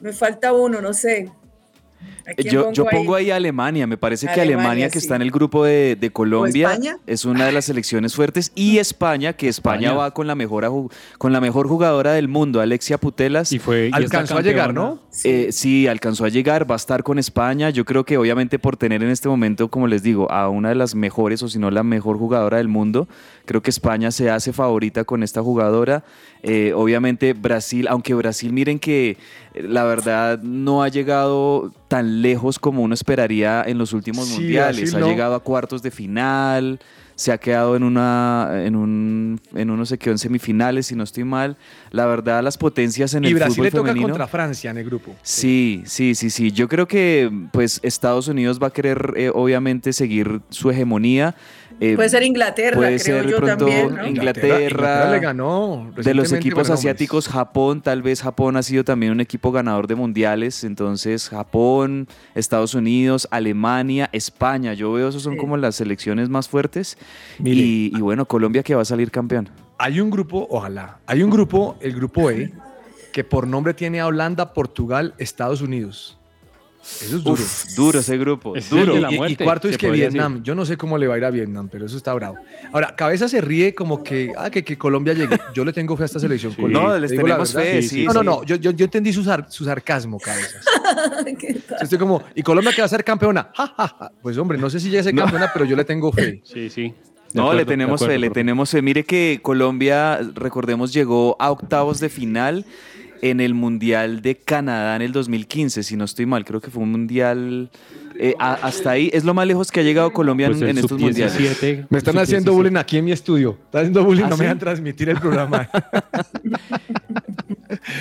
me 0.00 0.12
falta 0.12 0.52
uno, 0.52 0.80
no 0.80 0.92
sé. 0.94 1.30
¿A 2.26 2.34
quién 2.34 2.52
Yo, 2.52 2.72
yo 2.72 2.84
pongo 2.84 3.14
ahí 3.14 3.30
a 3.30 3.36
Alemania, 3.36 3.86
me 3.86 3.96
parece 3.96 4.26
que 4.26 4.40
Alemania, 4.40 4.88
que 4.88 5.00
sí. 5.00 5.06
está 5.06 5.16
en 5.16 5.22
el 5.22 5.30
grupo 5.30 5.64
de, 5.64 5.96
de 5.96 6.10
Colombia, 6.10 6.78
es 7.06 7.24
una 7.24 7.46
de 7.46 7.52
las 7.52 7.66
selecciones 7.66 8.14
fuertes, 8.14 8.52
y 8.54 8.78
España, 8.78 9.32
que 9.32 9.48
España, 9.48 9.88
España. 9.88 9.98
va 9.98 10.12
con 10.12 10.26
la, 10.26 10.34
mejor, 10.34 10.90
con 11.16 11.32
la 11.32 11.40
mejor 11.40 11.68
jugadora 11.68 12.12
del 12.12 12.28
mundo, 12.28 12.60
Alexia 12.60 12.98
Putelas. 12.98 13.52
Y 13.52 13.58
fue 13.58 13.88
y 13.88 13.90
Alcanzó 13.92 14.36
a 14.36 14.42
llegar, 14.42 14.74
¿no? 14.74 15.00
Eh, 15.24 15.48
sí, 15.52 15.86
alcanzó 15.86 16.24
a 16.24 16.28
llegar, 16.28 16.70
va 16.70 16.74
a 16.74 16.76
estar 16.76 17.02
con 17.02 17.18
España. 17.18 17.70
Yo 17.70 17.84
creo 17.84 18.04
que 18.04 18.18
obviamente 18.18 18.58
por 18.58 18.76
tener 18.76 19.02
en 19.02 19.10
este 19.10 19.28
momento, 19.28 19.68
como 19.68 19.86
les 19.86 20.02
digo, 20.02 20.30
a 20.30 20.48
una 20.48 20.68
de 20.68 20.74
las 20.74 20.94
mejores 20.94 21.42
o 21.42 21.48
si 21.48 21.58
no 21.58 21.70
la 21.70 21.82
mejor 21.82 22.18
jugadora 22.18 22.58
del 22.58 22.68
mundo, 22.68 23.08
creo 23.44 23.62
que 23.62 23.70
España 23.70 24.10
se 24.10 24.30
hace 24.30 24.52
favorita 24.52 25.04
con 25.04 25.22
esta 25.22 25.42
jugadora. 25.42 26.04
Eh, 26.42 26.72
obviamente 26.74 27.32
Brasil, 27.32 27.88
aunque 27.88 28.14
Brasil 28.14 28.52
miren 28.52 28.78
que 28.78 29.16
eh, 29.54 29.62
la 29.62 29.84
verdad 29.84 30.40
no 30.40 30.82
ha 30.82 30.88
llegado 30.88 31.72
tan 31.88 32.22
lejos 32.22 32.58
como 32.58 32.82
uno 32.82 32.94
esperaría 32.94 33.64
en 33.66 33.78
los 33.78 33.92
últimos 33.92 34.28
Sí, 34.28 34.34
mundiales. 34.34 34.94
Ha 34.94 35.00
no. 35.00 35.08
llegado 35.08 35.34
a 35.34 35.40
cuartos 35.40 35.82
de 35.82 35.90
final. 35.90 36.78
Se 37.14 37.32
ha 37.32 37.38
quedado 37.38 37.74
en 37.74 37.82
una, 37.82 38.48
en 38.64 38.76
un, 38.76 39.40
en 39.56 39.70
uno 39.70 39.84
se 39.86 39.98
quedó 39.98 40.12
en 40.12 40.18
semifinales, 40.18 40.86
si 40.86 40.94
no 40.94 41.02
estoy 41.02 41.24
mal. 41.24 41.56
La 41.90 42.06
verdad, 42.06 42.44
las 42.44 42.56
potencias 42.56 43.12
en 43.14 43.24
Y 43.24 43.28
el 43.28 43.34
Brasil 43.34 43.54
fútbol 43.56 43.64
le 43.64 43.70
toca 43.72 43.82
femenino. 43.88 44.08
contra 44.10 44.28
Francia 44.28 44.70
en 44.70 44.78
el 44.78 44.84
grupo. 44.84 45.16
Sí, 45.22 45.82
sí, 45.84 46.14
sí, 46.14 46.30
sí. 46.30 46.52
Yo 46.52 46.68
creo 46.68 46.86
que 46.86 47.28
pues 47.52 47.80
Estados 47.82 48.28
Unidos 48.28 48.60
va 48.62 48.68
a 48.68 48.70
querer 48.70 49.14
eh, 49.16 49.32
obviamente 49.34 49.92
seguir 49.92 50.42
su 50.50 50.70
hegemonía. 50.70 51.34
Eh, 51.80 51.94
Puede 51.94 52.08
ser 52.08 52.24
Inglaterra, 52.24 52.76
puede 52.76 52.98
creo 53.00 53.22
ser 53.22 53.28
yo 53.30 53.36
pronto 53.36 53.56
también. 53.66 53.86
Inglaterra, 54.06 54.08
Inglaterra 54.08 55.10
le 55.12 55.20
ganó. 55.20 55.92
de 55.96 56.12
los 56.14 56.32
equipos 56.32 56.70
asiáticos, 56.70 57.28
Japón, 57.28 57.82
tal 57.82 58.02
vez 58.02 58.20
Japón 58.22 58.56
ha 58.56 58.62
sido 58.64 58.82
también 58.82 59.12
un 59.12 59.20
equipo 59.20 59.52
ganador 59.52 59.86
de 59.86 59.94
mundiales, 59.94 60.64
entonces 60.64 61.28
Japón, 61.28 62.08
Estados 62.34 62.74
Unidos, 62.74 63.28
Alemania, 63.30 64.10
España, 64.12 64.74
yo 64.74 64.92
veo 64.92 65.08
esos 65.08 65.22
son 65.22 65.34
Sí. 65.34 65.38
como 65.38 65.56
las 65.56 65.76
selecciones 65.76 66.28
más 66.28 66.48
fuertes 66.48 66.98
Mire. 67.38 67.60
y, 67.60 67.92
y 67.94 68.00
bueno, 68.00 68.26
Colombia 68.26 68.62
que 68.64 68.74
va 68.74 68.82
a 68.82 68.84
salir 68.84 69.10
campeón. 69.12 69.48
Hay 69.78 70.00
un 70.00 70.10
grupo, 70.10 70.48
ojalá, 70.50 70.98
hay 71.06 71.22
un 71.22 71.30
grupo, 71.30 71.76
el 71.80 71.94
grupo 71.94 72.30
E, 72.32 72.52
que 73.12 73.22
por 73.22 73.46
nombre 73.46 73.72
tiene 73.74 74.00
a 74.00 74.06
Holanda, 74.08 74.52
Portugal, 74.52 75.14
Estados 75.18 75.60
Unidos. 75.62 76.17
Eso 76.80 77.16
es 77.16 77.24
duro. 77.24 77.32
Uf, 77.34 77.74
duro 77.76 77.98
ese 78.00 78.16
grupo, 78.16 78.56
es 78.56 78.70
duro. 78.70 78.94
de 78.94 79.00
la 79.00 79.10
Y- 79.10 79.14
y, 79.14 79.18
muerte, 79.18 79.44
cuarto 79.44 79.68
es 79.68 79.76
que 79.76 79.90
Vietnam. 79.90 80.42
Yo 80.42 80.54
no 80.54 80.64
sé 80.64 80.76
cómo 80.76 80.96
le 80.96 81.06
va 81.06 81.14
a 81.14 81.18
ir 81.18 81.24
a 81.24 81.30
Vietnam, 81.30 81.68
pero 81.70 81.86
eso 81.86 81.96
está 81.96 82.14
bravo. 82.14 82.36
Ahora, 82.72 82.94
Cabeza 82.96 83.28
se 83.28 83.40
ríe 83.40 83.74
como 83.74 84.02
que, 84.02 84.32
ah, 84.38 84.48
que, 84.50 84.64
que 84.64 84.78
Colombia 84.78 85.12
llegue. 85.12 85.36
Yo 85.54 85.64
le 85.64 85.72
tengo 85.72 85.96
fe 85.96 86.04
a 86.04 86.06
esta 86.06 86.18
selección. 86.20 86.52
Sí. 86.54 86.62
No, 86.62 86.92
te 86.94 87.00
les 87.00 87.10
la 87.12 87.16
tenemos 87.22 87.52
fe, 87.52 87.82
Sí, 87.82 87.88
sí. 87.88 87.96
sí, 87.96 88.04
No, 88.06 88.12
no, 88.14 88.22
no, 88.22 88.44
yo, 88.44 88.56
yo, 88.56 88.70
yo 88.70 88.84
entendí 88.84 89.12
su, 89.12 89.22
sar- 89.24 89.46
su 89.50 89.64
sarcasmo, 89.64 90.18
Cabezas. 90.18 90.64
¿Qué 91.38 91.54
tal? 91.68 91.78
Estoy 91.82 91.98
como, 91.98 92.22
¿y 92.34 92.42
Colombia 92.42 92.72
que 92.72 92.80
va 92.80 92.86
a 92.86 92.88
ser 92.88 93.04
campeona? 93.04 93.50
Ja, 93.54 93.66
ja, 93.76 93.88
ja. 93.88 94.12
Pues 94.22 94.38
hombre, 94.38 94.56
no 94.58 94.70
sé 94.70 94.80
si 94.80 94.88
llega 94.88 95.00
a 95.00 95.04
ser 95.04 95.14
campeona, 95.14 95.50
pero 95.52 95.64
yo 95.64 95.76
le 95.76 95.84
tengo 95.84 96.12
fe. 96.12 96.40
Sí, 96.44 96.70
sí. 96.70 96.82
De 96.82 96.94
No, 97.34 97.42
acuerdo, 97.42 97.58
le 97.60 97.64
tenemos 97.66 97.94
acuerdo, 98.00 98.14
fe, 98.14 98.18
le 98.18 98.30
tenemos 98.30 98.70
fe. 98.70 98.80
Mire 98.80 99.04
que 99.04 99.40
Colombia, 99.42 100.18
recordemos, 100.34 100.94
llegó 100.94 101.36
a 101.38 101.50
octavos 101.50 102.00
de 102.00 102.08
final 102.08 102.64
en 103.22 103.40
el 103.40 103.54
Mundial 103.54 104.22
de 104.22 104.36
Canadá 104.36 104.96
en 104.96 105.02
el 105.02 105.12
2015, 105.12 105.82
si 105.82 105.96
no 105.96 106.04
estoy 106.04 106.26
mal. 106.26 106.44
Creo 106.44 106.60
que 106.60 106.70
fue 106.70 106.82
un 106.82 106.90
Mundial... 106.92 107.70
eh, 108.18 108.34
a- 108.38 108.54
hasta 108.54 108.90
ahí 108.90 109.10
es 109.12 109.24
lo 109.24 109.34
más 109.34 109.46
lejos 109.46 109.70
que 109.70 109.80
ha 109.80 109.82
llegado 109.82 110.12
Colombia 110.12 110.46
en- 110.46 110.52
Pues 110.58 110.70
en, 110.70 110.78
estos 110.78 110.98
mundiales. 111.00 111.32
sub-17, 111.34 111.86
Me 111.90 111.98
están 111.98 112.18
haciendo 112.18 112.52
sub-17. 112.52 112.56
bullying 112.56 112.76
aquí 112.76 112.98
en 112.98 113.04
mi 113.04 113.12
estudio. 113.12 113.58
Están 113.66 113.80
haciendo 113.82 114.04
bullying, 114.04 114.24
¿Ah, 114.24 114.28
no 114.30 114.36
sí? 114.36 114.40
me 114.40 114.44
dejan 114.46 114.58
transmitir 114.58 115.08
el 115.08 115.18
programa. 115.20 115.68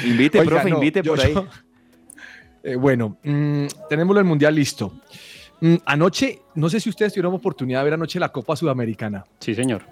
Invite, 0.05 0.39
Oiga, 0.39 0.49
profe, 0.51 0.69
no, 0.69 0.75
invite 0.77 1.01
yo- 1.03 1.15
por 1.15 1.25
ahí. 1.25 1.33
yo- 1.33 1.47
Eh, 2.63 2.75
bueno, 2.75 3.17
mm, 3.23 3.65
tenemos 3.89 4.17
el 4.17 4.25
mundial 4.25 4.53
listo. 4.53 4.99
Mm, 5.61 5.75
anoche, 5.85 6.39
no 6.55 6.69
sé 6.69 6.81
si 6.81 6.89
ustedes 6.89 7.13
tuvieron 7.13 7.33
oportunidad 7.33 7.79
de 7.79 7.83
ver 7.85 7.93
anoche 7.93 8.19
la 8.19 8.27
Copa 8.29 8.57
Sudamericana. 8.57 9.23
Sí, 9.39 9.55
señor. 9.55 9.83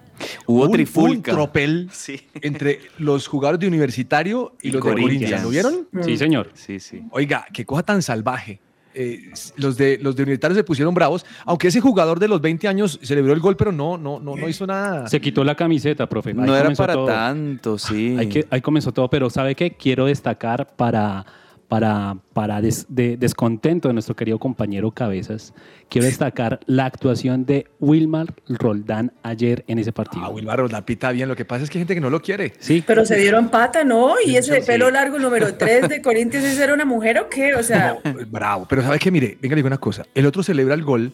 Hubo 0.46 0.64
un, 0.64 0.72
trifulca. 0.72 1.32
Un 1.32 1.36
tropel 1.36 1.88
Sí. 1.92 2.20
entre 2.40 2.80
los 2.98 3.26
jugadores 3.26 3.60
de 3.60 3.66
Universitario 3.68 4.54
y, 4.62 4.68
Y 4.68 4.72
los 4.72 4.84
de 4.84 4.90
Corinthians. 4.90 5.42
¿Lo 5.42 5.50
vieron? 5.50 5.88
Sí, 6.02 6.16
señor. 6.16 6.50
Sí, 6.54 6.80
sí. 6.80 7.02
Oiga, 7.10 7.46
qué 7.52 7.64
cosa 7.64 7.82
tan 7.82 8.02
salvaje. 8.02 8.60
Eh, 8.98 9.30
los, 9.56 9.76
de, 9.76 9.98
los 10.00 10.16
de 10.16 10.22
Universitario 10.22 10.54
se 10.56 10.64
pusieron 10.64 10.94
bravos, 10.94 11.26
aunque 11.44 11.68
ese 11.68 11.82
jugador 11.82 12.18
de 12.18 12.28
los 12.28 12.40
20 12.40 12.66
años 12.66 12.98
celebró 13.02 13.34
el 13.34 13.40
gol, 13.40 13.54
pero 13.54 13.70
no, 13.70 13.98
no, 13.98 14.18
no, 14.20 14.36
no 14.36 14.48
hizo 14.48 14.66
nada. 14.66 15.06
Se 15.06 15.20
quitó 15.20 15.44
la 15.44 15.54
camiseta, 15.54 16.08
profe. 16.08 16.30
Ahí 16.30 16.36
No 16.36 16.56
era 16.56 16.70
para 16.70 16.94
todo. 16.94 17.04
tanto, 17.06 17.76
sí. 17.76 18.16
Ahí, 18.18 18.26
que- 18.30 18.46
ahí 18.48 18.62
comenzó 18.62 18.92
todo, 18.92 19.10
pero 19.10 19.28
¿sabe 19.28 19.54
qué? 19.54 19.72
Quiero 19.72 20.06
destacar 20.06 20.66
para, 20.76 21.26
para, 21.68 22.16
para 22.32 22.60
des- 22.60 22.86
de- 22.88 23.16
descontento 23.16 23.88
de 23.88 23.94
nuestro 23.94 24.14
querido 24.14 24.38
compañero 24.38 24.90
Cabezas, 24.92 25.52
quiero 25.88 26.06
destacar 26.06 26.60
la 26.66 26.84
actuación 26.86 27.44
de 27.44 27.66
Wilmar 27.80 28.34
Roldán 28.48 29.12
ayer 29.22 29.64
en 29.66 29.78
ese 29.78 29.92
partido. 29.92 30.24
Ah, 30.24 30.28
Wilmar 30.30 30.58
Roldán 30.58 30.84
pita 30.84 31.10
bien. 31.12 31.28
Lo 31.28 31.36
que 31.36 31.44
pasa 31.44 31.64
es 31.64 31.70
que 31.70 31.78
hay 31.78 31.80
gente 31.80 31.94
que 31.94 32.00
no 32.00 32.10
lo 32.10 32.20
quiere. 32.22 32.52
Sí, 32.58 32.84
Pero 32.86 33.04
se 33.04 33.16
dieron 33.16 33.48
pata, 33.48 33.84
¿no? 33.84 34.14
Y 34.24 34.36
ese 34.36 34.60
sí. 34.60 34.66
pelo 34.66 34.90
largo 34.90 35.18
número 35.18 35.54
3 35.54 35.88
de 35.88 36.02
Corinthians, 36.02 36.44
¿ese 36.44 36.62
era 36.62 36.74
una 36.74 36.84
mujer 36.84 37.18
o 37.18 37.28
qué? 37.28 37.54
O 37.54 37.62
sea, 37.62 37.98
No, 38.04 38.26
bravo. 38.30 38.66
Pero 38.68 38.82
¿sabe 38.82 38.98
qué? 38.98 39.10
Mire, 39.10 39.36
venga, 39.40 39.54
le 39.54 39.60
digo 39.60 39.66
una 39.68 39.78
cosa. 39.78 40.04
El 40.14 40.26
otro 40.26 40.42
celebra 40.42 40.74
el 40.74 40.82
gol. 40.84 41.12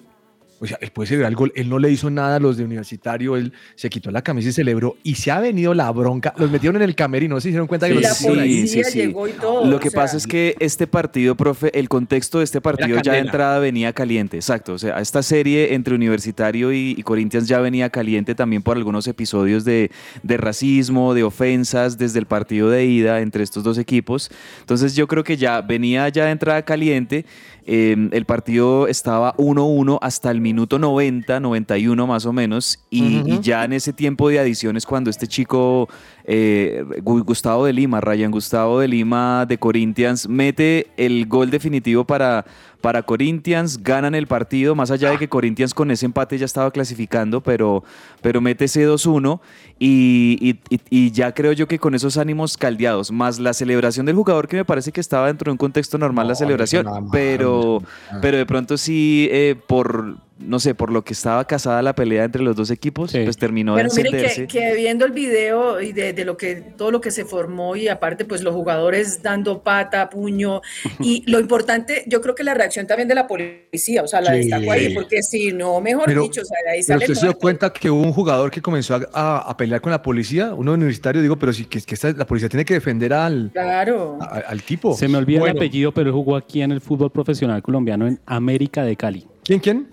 O 0.63 0.67
sea, 0.69 0.79
él 0.81 0.93
puede 0.93 1.09
celebrar 1.09 1.33
el 1.33 1.35
gol. 1.35 1.53
Él 1.57 1.69
no 1.69 1.81
le 1.81 1.91
hizo 1.91 2.09
nada 2.09 2.37
a 2.37 2.39
los 2.39 2.57
de 2.57 2.65
Universitario. 2.65 3.37
Él 3.37 3.53
se 3.75 3.91
quitó 3.91 4.13
la 4.13 4.23
camisa 4.23 4.51
y 4.51 4.53
celebró. 4.53 4.97
Y 5.03 5.17
se 5.17 5.33
ha 5.33 5.41
venido 5.41 5.75
la 5.75 5.91
bronca. 5.91 6.35
Los 6.37 6.53
metieron 6.53 6.77
en 6.77 6.83
el 6.83 6.95
camerino. 6.95 7.41
¿Se 7.41 7.49
dieron 7.49 7.67
cuenta 7.67 7.89
que 7.89 7.95
los 7.95 8.05
la 8.05 8.11
metieron 8.11 8.39
ahí? 8.39 8.59
policía 8.59 8.85
llegó 8.95 9.27
y 9.27 9.33
todo. 9.33 9.67
Lo 9.67 9.81
que 9.81 9.91
sea, 9.91 10.01
pasa 10.01 10.17
es 10.17 10.25
que 10.25 10.55
este 10.61 10.87
partido, 10.87 11.35
profe, 11.35 11.77
el 11.77 11.89
contexto 11.89 12.39
de 12.39 12.45
este 12.45 12.61
partido 12.61 13.01
ya 13.03 13.15
de 13.15 13.19
entrada 13.19 13.59
venía 13.59 13.93
caliente, 13.93 14.37
exacto. 14.37 14.75
O 14.75 14.79
sea, 14.79 15.01
esta 15.01 15.25
serie 15.25 15.75
entre 15.75 15.97
Universitario 15.97 16.73
y, 16.73 16.95
y 16.97 17.03
Corinthians 17.03 17.49
ya 17.49 17.59
venía 17.59 17.91
caliente 17.91 18.37
también 18.37 18.63
por 18.63 18.77
algunos 18.77 19.09
episodios 19.09 19.65
de, 19.65 19.91
de 20.23 20.37
racismo, 20.37 21.13
de 21.13 21.25
ofensas 21.25 21.99
desde 21.99 22.21
el 22.21 22.27
partido 22.27 22.71
de 22.71 22.87
ida 22.87 23.19
entre 23.19 23.43
estos 23.43 23.65
dos 23.65 23.79
equipos. 23.79 24.31
Entonces 24.61 24.95
yo 24.95 25.09
creo 25.09 25.25
que 25.25 25.37
ya 25.37 25.61
venía 25.61 26.09
ya 26.09 26.27
de 26.27 26.31
entrada 26.31 26.63
caliente. 26.63 27.25
Eh, 27.65 28.09
el 28.13 28.25
partido 28.25 28.89
estaba 28.89 29.35
1-1 29.37 29.99
hasta 30.03 30.31
el 30.31 30.41
minuto 30.41 30.79
90, 30.79 31.39
91 31.41 32.07
más 32.07 32.27
o 32.27 32.33
menos, 32.33 32.81
y, 32.91 33.39
ya 33.41 33.65
en 33.65 33.73
ese 33.73 33.93
tiempo 33.93 34.29
de 34.29 34.39
adiciones 34.41 34.85
cuando 34.85 35.11
este 35.11 35.27
chico 35.29 35.89
eh, 36.25 36.85
Gu- 37.03 37.25
Gustavo 37.25 37.65
de 37.67 37.73
Lima, 37.73 38.01
Ryan 38.01 38.31
Gustavo 38.31 38.81
de 38.81 38.89
Lima 38.89 39.47
de 39.47 39.59
Corinthians, 39.59 40.29
mete 40.29 40.89
el 40.97 41.27
gol 41.27 41.51
definitivo 41.51 42.05
para, 42.05 42.45
para 42.83 43.03
Corinthians, 43.05 43.83
ganan 43.83 44.15
el 44.15 44.27
partido, 44.27 44.75
más 44.75 44.91
allá 44.91 45.11
de 45.11 45.19
que 45.19 45.29
Corinthians 45.29 45.73
con 45.73 45.91
ese 45.91 46.05
empate 46.05 46.37
ya 46.37 46.45
estaba 46.45 46.71
clasificando, 46.71 47.41
pero, 47.41 47.85
pero 48.21 48.41
mete 48.43 48.67
ese 48.67 48.87
2-1 48.87 49.41
y, 49.79 50.37
y- 50.41 50.75
y- 50.75 50.81
y 50.91 51.11
ya 51.13 51.33
creo 51.33 51.53
yo 51.53 51.67
que 51.67 51.79
con 51.79 51.95
esos 51.95 52.19
ánimos 52.19 52.57
caldeados, 52.59 53.11
más 53.13 53.39
la 53.39 53.55
celebración 53.55 54.05
del 54.05 54.17
jugador 54.17 54.49
que 54.49 54.57
me 54.57 54.65
parece 54.65 54.93
que 54.93 55.01
estaba 55.01 55.29
dentro 55.29 55.47
de 55.47 55.53
un 55.53 55.59
contexto 55.59 55.97
normal 55.97 56.27
No, 56.27 56.31
la 56.31 56.35
celebración, 56.35 56.85
pero, 57.13 57.83
pero 58.21 58.37
de 58.37 58.47
pronto 58.47 58.77
sí 58.77 59.29
eh, 59.31 59.57
por... 59.67 60.17
No 60.47 60.59
sé, 60.59 60.75
por 60.75 60.91
lo 60.91 61.03
que 61.05 61.13
estaba 61.13 61.45
casada 61.47 61.81
la 61.83 61.95
pelea 61.95 62.25
entre 62.25 62.43
los 62.43 62.57
dos 62.57 62.71
equipos, 62.71 63.11
Sí. 63.11 63.21
pues 63.25 63.37
terminó 63.37 63.75
Pero 63.77 63.89
de 63.91 63.97
mire 63.97 64.09
encenderse. 64.11 64.47
que, 64.47 64.59
que 64.59 64.75
viendo 64.75 65.05
el 65.05 65.13
video 65.13 65.81
y 65.81 65.93
de, 65.93 66.13
de 66.13 66.25
lo 66.25 66.37
que 66.37 66.57
todo 66.57 66.91
lo 66.91 67.01
que 67.01 67.11
se 67.11 67.25
formó 67.25 67.77
y 67.77 67.89
aparte 67.89 68.25
pues 68.25 68.43
los 68.43 68.55
jugadores 68.55 69.23
dando 69.23 69.63
pata, 69.63 70.11
puño 70.11 70.61
y 71.01 71.23
lo 71.31 71.39
importante 71.41 72.05
yo 72.07 72.21
creo 72.21 72.35
que 72.35 72.45
la 72.45 72.55
reacción 72.55 72.87
también 72.87 73.09
de 73.09 73.15
la 73.15 73.27
policía, 73.27 74.03
o 74.03 74.07
sea, 74.07 74.21
la 74.21 74.33
Sí. 74.33 74.39
destaco 74.39 74.73
ahí 74.73 74.95
porque 74.95 75.23
si 75.23 75.53
no, 75.53 75.81
mejor 75.81 76.05
Pero- 76.07 76.23
dicho, 76.23 76.41
o 76.43 76.45
sea, 76.45 76.59
ahí 76.73 76.81
Pero 76.87 76.99
sale 76.99 77.05
usted 77.13 77.15
se 77.15 77.27
dio 77.27 77.39
cuenta 77.39 77.73
que 77.73 77.91
hubo 77.91 78.03
un 78.03 78.13
jugador 78.13 78.51
que 78.51 78.61
comenzó 78.61 78.95
a, 78.95 79.09
a- 79.13 79.39
a 79.51 79.57
pelear 79.57 79.81
con 79.81 79.93
la 79.93 80.03
policía, 80.03 80.55
uno 80.55 80.73
universitario, 80.73 81.23
digo, 81.23 81.37
pero 81.37 81.53
sí 81.53 81.65
que, 81.67 81.81
que 81.81 81.95
esta- 81.95 82.13
la 82.13 82.27
policía 82.27 82.49
tiene 82.49 82.65
que 82.65 82.75
defender 82.75 83.13
al, 83.13 83.51
Claro. 83.53 84.19
a- 84.21 84.39
al 84.49 84.63
tipo. 84.63 84.95
se 84.97 85.09
me 85.09 85.19
olvida 85.19 85.41
Bueno, 85.41 85.53
el 85.53 85.59
apellido, 85.59 85.93
pero 85.93 86.09
él 86.09 86.15
jugó 86.15 86.37
aquí 86.37 86.63
en 86.63 86.73
el 86.73 86.81
fútbol 86.81 87.11
profesional 87.11 87.63
colombiano 87.63 88.07
en 88.07 88.19
América 88.27 88.85
de 88.85 88.97
Cali. 88.97 89.27
¿Quién, 89.45 89.61
quién? 89.61 89.87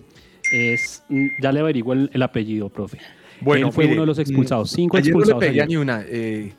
Es, 0.51 1.03
mm, 1.10 1.27
ya 1.41 1.51
le 1.51 1.60
averiguo 1.60 1.94
el, 1.94 2.10
el 2.13 2.22
apellido, 2.22 2.70
profe. 2.70 3.00
Bueno, 3.41 3.68
él 3.68 3.74
fue 3.74 3.84
mire, 3.86 3.94
uno 3.96 4.01
de 4.03 4.08
los 4.08 4.20
expulsados. 4.20 4.72
Cinco 4.72 4.98
Ayer 4.98 5.13
no 5.13 5.20
le 5.20 5.24
expulsados. 5.25 5.53
pegué 5.56 5.68
ni 5.68 5.75
una, 5.77 6.03
eh, 6.08 6.53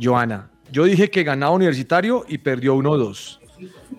Joana. 0.00 0.50
Yo 0.72 0.84
dije 0.84 1.10
que 1.10 1.22
ganaba 1.22 1.52
Universitario 1.54 2.24
y 2.28 2.38
perdió 2.38 2.74
1-2. 2.76 3.38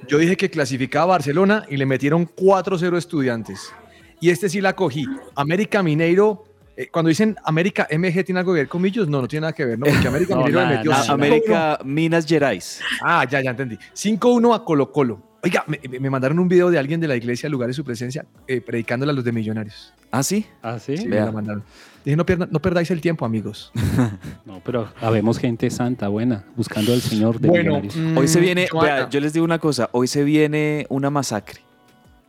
Yo 0.07 0.17
dije 0.17 0.35
que 0.35 0.49
clasificaba 0.49 1.03
a 1.03 1.07
Barcelona 1.17 1.65
y 1.69 1.77
le 1.77 1.85
metieron 1.85 2.25
4-0 2.27 2.97
estudiantes. 2.97 3.71
Y 4.19 4.29
este 4.29 4.49
sí 4.49 4.59
la 4.61 4.73
cogí. 4.75 5.05
América 5.35 5.81
Mineiro 5.83 6.43
Eh, 6.77 6.89
cuando 6.91 7.07
dicen 7.07 7.37
América 7.45 7.87
MG, 7.89 8.25
¿tiene 8.25 8.39
algo 8.41 8.51
que 8.53 8.59
ver 8.59 8.67
con 8.67 8.81
Millos? 8.81 9.07
No, 9.07 9.21
no 9.21 9.27
tiene 9.29 9.41
nada 9.41 9.53
que 9.53 9.63
ver, 9.63 9.79
¿no? 9.79 9.85
Porque 9.85 10.07
América 10.09 10.35
No, 10.35 10.41
Mineiro 10.43 10.67
le 10.69 10.75
metió 10.75 10.91
nada. 10.91 11.03
A- 11.03 11.05
5-1. 11.07 11.13
América 11.13 11.79
Minas 11.85 12.25
Gerais. 12.25 12.81
Ah, 13.01 13.25
ya, 13.29 13.41
ya 13.41 13.51
entendí. 13.51 13.77
5-1 13.93 14.53
a 14.55 14.65
Colo 14.65 14.91
Colo. 14.91 15.21
Oiga, 15.45 15.63
me, 15.67 15.79
me 15.99 16.09
mandaron 16.09 16.39
un 16.39 16.47
video 16.47 16.71
de 16.71 16.79
alguien 16.79 16.99
de 16.99 17.07
la 17.07 17.15
iglesia, 17.15 17.47
lugar 17.49 17.67
de 17.67 17.73
su 17.73 17.83
presencia, 17.85 18.25
eh, 18.47 18.61
predicándole 18.61 19.11
a 19.11 19.13
los 19.15 19.23
de 19.23 19.31
Millonarios. 19.31 19.93
¿Ah, 20.11 20.23
sí? 20.23 20.45
¿Ah, 20.63 20.79
sí? 20.79 20.97
Sí, 20.97 21.07
me 21.07 21.17
la 21.17 21.31
mandaron. 21.31 21.63
Dije, 22.03 22.17
no, 22.17 22.25
perdáis 22.25 22.89
el 22.91 22.99
tiempo, 23.01 23.25
amigos. 23.25 23.71
No, 24.45 24.61
pero 24.65 24.89
habemos 25.01 25.37
gente 25.39 25.69
santa, 25.69 26.07
buena, 26.07 26.43
buscando 26.55 26.93
al 26.93 27.01
Señor 27.01 27.39
de 27.39 27.47
Bueno, 27.47 27.79
Millonarios. 27.81 27.95
mm, 27.95 28.17
Hoy 28.17 28.27
se 28.27 28.39
viene, 28.39 28.67
vea, 28.81 29.07
yo 29.09 29.19
les 29.19 29.33
digo 29.33 29.45
una 29.45 29.59
cosa, 29.59 29.89
hoy 29.91 30.07
se 30.07 30.23
viene 30.23 30.85
una 30.89 31.09
masacre 31.09 31.59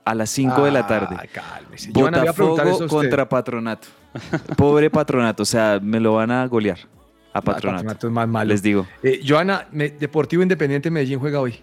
a 0.04 0.14
las 0.14 0.28
5 0.30 0.64
de 0.64 0.70
la 0.70 0.87
tarde. 0.87 1.16
Ay, 1.18 1.28
cálmese. 1.32 1.90
Botafogo 1.92 2.61
eso 2.61 2.70
usted. 2.73 2.87
contra 2.88 3.28
Patronato. 3.28 3.88
Pobre 4.56 4.88
Patronato, 4.90 5.42
o 5.42 5.46
sea, 5.46 5.78
me 5.82 6.00
lo 6.00 6.14
van 6.14 6.30
a 6.30 6.46
golear 6.46 6.78
a 7.32 7.38
Ah, 7.38 7.42
Patronato. 7.42 7.85
Patronato 7.85 8.06
es 8.08 8.12
más 8.12 8.28
malo. 8.28 8.49
Les 8.49 8.62
digo. 8.62 8.87
Eh, 9.02 9.20
Joana, 9.26 9.66
me- 9.73 9.90
Deportivo 9.90 10.42
Independiente 10.42 10.90
Medellín 10.90 11.18
juega 11.18 11.40
hoy. 11.40 11.56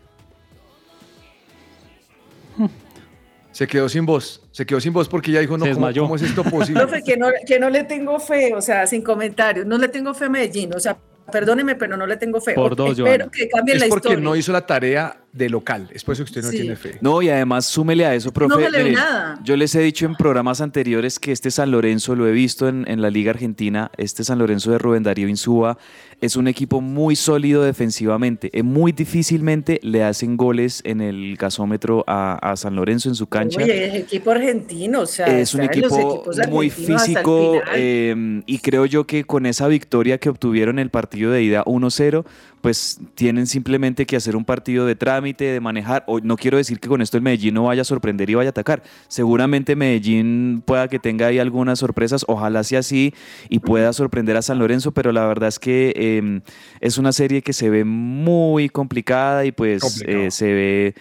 Se 3.51 3.67
quedó 3.67 3.87
sin 3.87 4.05
voz. 4.05 4.41
Se 4.51 4.65
quedó 4.65 4.79
sin 4.79 4.93
voz 4.93 5.07
porque 5.07 5.31
ya 5.31 5.39
dijo, 5.39 5.57
no, 5.57 5.65
¿cómo, 5.71 5.89
cómo 5.93 6.15
es 6.15 6.23
esto 6.23 6.43
posible? 6.49 6.81
Profe, 6.81 7.03
que 7.03 7.17
no, 7.17 7.27
que 7.45 7.59
no 7.59 7.69
le 7.69 7.83
tengo 7.83 8.19
fe, 8.19 8.53
o 8.55 8.61
sea, 8.61 8.87
sin 8.87 9.01
comentarios, 9.03 9.65
no 9.65 9.77
le 9.77 9.87
tengo 9.89 10.13
fe 10.13 10.25
a 10.25 10.29
Medellín, 10.29 10.73
o 10.73 10.79
sea, 10.79 10.97
perdóneme, 11.31 11.75
pero 11.75 11.95
no 11.95 12.07
le 12.07 12.17
tengo 12.17 12.41
fe. 12.41 12.53
Por 12.55 12.75
dos, 12.75 12.91
Espero 12.91 13.25
Joana. 13.25 13.31
que 13.31 13.47
cambie 13.49 13.75
es 13.75 13.81
la 13.81 13.87
porque 13.89 14.07
historia. 14.09 14.23
no 14.23 14.35
hizo 14.35 14.51
la 14.51 14.65
tarea 14.65 15.22
de 15.33 15.49
local. 15.49 15.89
Es 15.91 16.03
por 16.03 16.13
eso 16.13 16.23
que 16.23 16.29
usted 16.29 16.43
no 16.43 16.49
Sí. 16.51 16.57
tiene 16.57 16.75
fe. 16.75 16.97
No, 17.01 17.21
y 17.21 17.29
además 17.29 17.65
súmele 17.65 18.05
a 18.05 18.13
eso, 18.13 18.31
profe. 18.31 18.69
No 18.69 18.91
nada. 18.91 19.39
Yo 19.43 19.57
les 19.57 19.73
he 19.73 19.81
dicho 19.81 20.05
en 20.05 20.15
programas 20.15 20.61
anteriores 20.61 21.19
que 21.19 21.31
este 21.31 21.49
San 21.51 21.71
Lorenzo, 21.71 22.15
lo 22.15 22.27
he 22.27 22.31
visto 22.31 22.67
en, 22.69 22.85
en 22.87 23.01
la 23.01 23.09
Liga 23.09 23.31
Argentina, 23.31 23.91
este 23.97 24.23
San 24.23 24.37
Lorenzo 24.37 24.71
de 24.71 24.77
Rubén 24.77 25.01
Darío 25.03 25.27
Insúa, 25.27 25.77
es 26.21 26.35
un 26.37 26.47
equipo 26.47 26.79
muy 26.81 27.15
sólido 27.15 27.63
defensivamente. 27.63 28.49
Eh, 28.53 28.63
muy 28.63 28.91
difícilmente 28.91 29.79
le 29.83 30.03
hacen 30.03 30.37
goles 30.37 30.81
en 30.85 31.01
el 31.01 31.35
gasómetro 31.35 32.03
a, 32.07 32.35
a 32.51 32.55
San 32.55 32.75
Lorenzo 32.75 33.09
en 33.09 33.15
su 33.15 33.27
cancha. 33.27 33.59
Oye, 33.61 33.87
es 33.87 33.95
equipo 33.95 34.31
argentino, 34.31 35.01
o 35.01 35.05
sea, 35.05 35.25
es 35.27 35.53
un 35.55 35.61
equipo 35.61 36.23
muy 36.49 36.69
físico 36.69 37.59
eh, 37.75 38.41
y 38.45 38.59
creo 38.59 38.85
yo 38.85 39.05
que 39.05 39.23
con 39.25 39.45
esa 39.47 39.67
victoria 39.67 40.17
que 40.19 40.29
obtuvieron 40.29 40.77
en 40.77 40.83
el 40.83 40.89
partido 40.91 41.31
de 41.31 41.43
ida 41.43 41.63
1-0, 41.65 42.23
pues 42.63 42.97
tienen 43.15 43.45
simplemente 43.45 44.05
que 44.05 44.15
hacer 44.15 44.37
un 44.37 44.45
partido 44.45 44.85
de 44.85 44.95
trámite, 44.95 45.43
de 45.43 45.59
manejar. 45.59 46.05
O, 46.07 46.21
no 46.21 46.37
quiero 46.37 46.55
decir 46.55 46.79
que 46.79 46.87
con 46.87 47.01
esto 47.01 47.17
el 47.17 47.23
Medellín 47.23 47.55
no 47.55 47.65
vaya 47.65 47.81
a 47.81 47.85
sorprender 47.85 48.29
y 48.29 48.35
vaya 48.35 48.47
a 48.47 48.51
atacar. 48.51 48.83
Seguramente 49.09 49.75
Medellín 49.75 50.63
pueda 50.65 50.87
que 50.87 50.97
tenga 50.97 51.27
ahí 51.27 51.39
algunas 51.39 51.79
sorpresas, 51.79 52.23
ojalá 52.25 52.63
sea 52.63 52.79
así 52.79 53.13
y 53.49 53.59
pueda 53.59 53.91
sorprender 53.91 54.37
a 54.37 54.41
San 54.41 54.59
Lorenzo, 54.59 54.93
pero 54.93 55.11
la 55.11 55.25
verdad 55.25 55.49
es 55.49 55.59
que 55.59 55.91
eh, 55.93 56.39
es 56.79 56.97
una 56.97 57.11
serie 57.11 57.41
que 57.41 57.51
se 57.51 57.69
ve 57.69 57.83
muy 57.83 58.69
complicada 58.69 59.43
y 59.43 59.51
pues 59.51 60.01
eh, 60.07 60.31
se 60.31 60.53
ve 60.53 60.95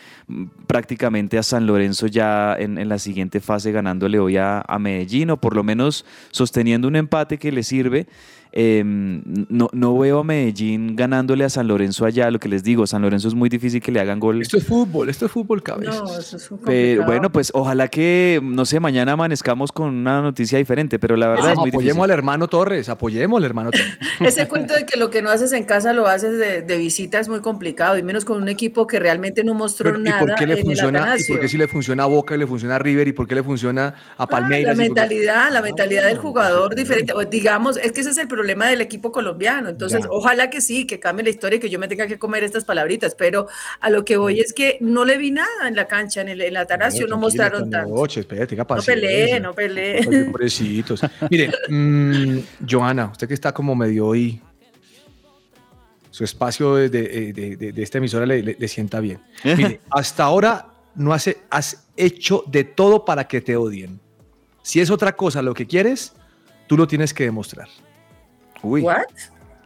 prácticamente 0.66 1.38
a 1.38 1.44
San 1.44 1.68
Lorenzo 1.68 2.08
ya 2.08 2.56
en, 2.58 2.76
en 2.76 2.88
la 2.88 2.98
siguiente 2.98 3.38
fase 3.38 3.70
ganándole 3.70 4.18
hoy 4.18 4.36
a, 4.36 4.64
a 4.66 4.80
Medellín 4.80 5.30
o 5.30 5.36
por 5.36 5.54
lo 5.54 5.62
menos 5.62 6.04
sosteniendo 6.32 6.88
un 6.88 6.96
empate 6.96 7.38
que 7.38 7.52
le 7.52 7.62
sirve. 7.62 8.08
Eh, 8.54 8.82
no, 8.84 9.68
no 9.72 9.98
veo 9.98 10.18
a 10.18 10.24
Medellín 10.24 10.94
ganándole 10.94 11.44
a 11.44 11.48
San 11.48 11.66
Lorenzo 11.68 12.04
allá, 12.04 12.30
lo 12.30 12.38
que 12.38 12.48
les 12.50 12.62
digo, 12.62 12.86
San 12.86 13.00
Lorenzo 13.00 13.28
es 13.28 13.34
muy 13.34 13.48
difícil 13.48 13.80
que 13.80 13.90
le 13.90 13.98
hagan 14.00 14.20
gol. 14.20 14.42
Esto 14.42 14.58
es 14.58 14.66
fútbol, 14.66 15.08
esto 15.08 15.24
es 15.26 15.32
fútbol, 15.32 15.62
cabezas. 15.62 16.02
No, 16.02 16.18
eso 16.18 16.36
es 16.36 16.50
un 16.50 16.58
Pero 16.58 17.04
bueno, 17.06 17.32
pues 17.32 17.50
ojalá 17.54 17.88
que, 17.88 18.40
no 18.42 18.66
sé, 18.66 18.78
mañana 18.78 19.12
amanezcamos 19.12 19.72
con 19.72 19.88
una 19.94 20.20
noticia 20.20 20.58
diferente, 20.58 20.98
pero 20.98 21.16
la 21.16 21.28
verdad 21.28 21.44
No, 21.44 21.50
es 21.52 21.58
muy 21.60 21.68
apoyemos 21.70 21.84
difícil. 21.96 22.02
al 22.02 22.10
hermano 22.10 22.48
Torres, 22.48 22.88
apoyemos 22.90 23.38
al 23.38 23.44
hermano 23.44 23.70
Torres. 23.70 23.96
Ese 24.20 24.46
cuento 24.48 24.74
de 24.74 24.84
que 24.84 24.98
lo 24.98 25.08
que 25.10 25.22
no 25.22 25.30
haces 25.30 25.52
en 25.52 25.64
casa 25.64 25.94
lo 25.94 26.06
haces 26.06 26.38
de, 26.38 26.60
de 26.60 26.76
visita 26.76 27.20
es 27.20 27.30
muy 27.30 27.40
complicado, 27.40 27.96
y 27.96 28.02
menos 28.02 28.26
con 28.26 28.42
un 28.42 28.48
equipo 28.48 28.86
que 28.86 28.98
realmente 28.98 29.44
no 29.44 29.54
mostró 29.54 29.90
Pero, 29.92 30.00
¿Y 30.00 30.04
nada 30.04 30.18
por 30.20 30.34
qué 30.34 30.46
le 30.46 30.58
en 30.58 30.66
funciona? 30.66 31.14
¿Y 31.18 31.24
por 31.24 31.40
qué 31.40 31.48
si 31.48 31.56
le 31.56 31.68
funciona 31.68 32.02
a 32.02 32.06
Boca 32.06 32.34
y 32.34 32.38
le 32.38 32.46
funciona 32.46 32.76
a 32.76 32.78
River? 32.78 33.08
¿Y 33.08 33.12
por 33.12 33.26
qué 33.26 33.34
le 33.34 33.42
funciona 33.42 33.94
a 34.18 34.24
Ah, 34.24 34.26
Palmeiras? 34.26 34.76
la 34.76 34.84
y 34.84 34.88
por 34.88 34.94
qué- 34.96 35.00
mentalidad, 35.00 35.50
la 35.50 35.62
mentalidad 35.62 36.04
del 36.06 36.18
jugador 36.18 36.74
diferente. 36.74 37.14
O 37.14 37.24
digamos, 37.24 37.78
es 37.78 37.92
que 37.92 38.02
ese 38.02 38.10
es 38.10 38.18
el 38.18 38.28
problema 38.28 38.41
del 38.70 38.80
equipo 38.80 39.10
colombiano. 39.12 39.68
Entonces, 39.68 40.00
Ya. 40.02 40.08
ojalá 40.10 40.50
que 40.50 40.60
sí, 40.60 40.86
que 40.86 40.98
cambie 41.00 41.24
la 41.24 41.30
historia 41.30 41.56
y 41.56 41.60
que 41.60 41.70
yo 41.70 41.78
me 41.78 41.88
tenga 41.88 42.06
que 42.06 42.18
comer 42.18 42.44
estas 42.44 42.64
palabritas. 42.64 43.14
Pero 43.14 43.46
a 43.80 43.90
lo 43.90 44.04
que 44.04 44.16
voy 44.16 44.40
es 44.40 44.52
que 44.52 44.78
no 44.80 45.04
le 45.04 45.18
vi 45.18 45.30
nada 45.30 45.66
en 45.68 45.74
la 45.76 45.86
cancha, 45.86 46.20
en 46.20 46.28
el, 46.28 46.40
en 46.40 46.56
Atanasio, 46.56 47.02
no, 47.06 47.16
tranquila, 47.16 47.16
mostraron 47.16 47.70
tanto. 47.70 47.94
noche, 47.94 48.20
espérate, 48.20 48.56
No 48.56 48.66
peleé, 48.84 49.40
no 49.40 49.54
peleé. 49.54 50.04
Pobrecitos. 50.30 51.00
Mire, 51.30 51.50
mm, 51.68 52.38
Joana, 52.68 53.06
usted 53.12 53.28
que 53.28 53.34
está 53.34 53.52
como 53.52 53.74
medio 53.74 54.06
hoy, 54.06 54.40
su 56.10 56.24
espacio 56.24 56.74
de, 56.74 56.88
de- 56.90 57.32
de- 57.32 57.56
de- 57.56 57.72
de 57.72 57.82
esta 57.82 57.98
emisora 57.98 58.26
le, 58.26 58.42
le- 58.42 58.56
le 58.58 58.68
sienta 58.68 59.00
bien. 59.00 59.18
Mire, 59.44 59.80
hasta 59.90 60.24
ahora 60.24 60.66
no 60.94 61.14
hace, 61.14 61.38
has 61.48 61.86
hecho 61.96 62.44
de 62.46 62.64
todo 62.64 63.04
para 63.04 63.26
que 63.26 63.40
te 63.40 63.56
odien. 63.56 63.98
Si 64.62 64.80
es 64.80 64.90
otra 64.90 65.16
cosa 65.16 65.40
lo 65.42 65.54
que 65.54 65.66
quieres, 65.66 66.12
tú 66.66 66.76
lo 66.76 66.86
tienes 66.86 67.14
que 67.14 67.24
demostrar. 67.24 67.68
Uy, 68.62 68.82
¿What? 68.82 69.02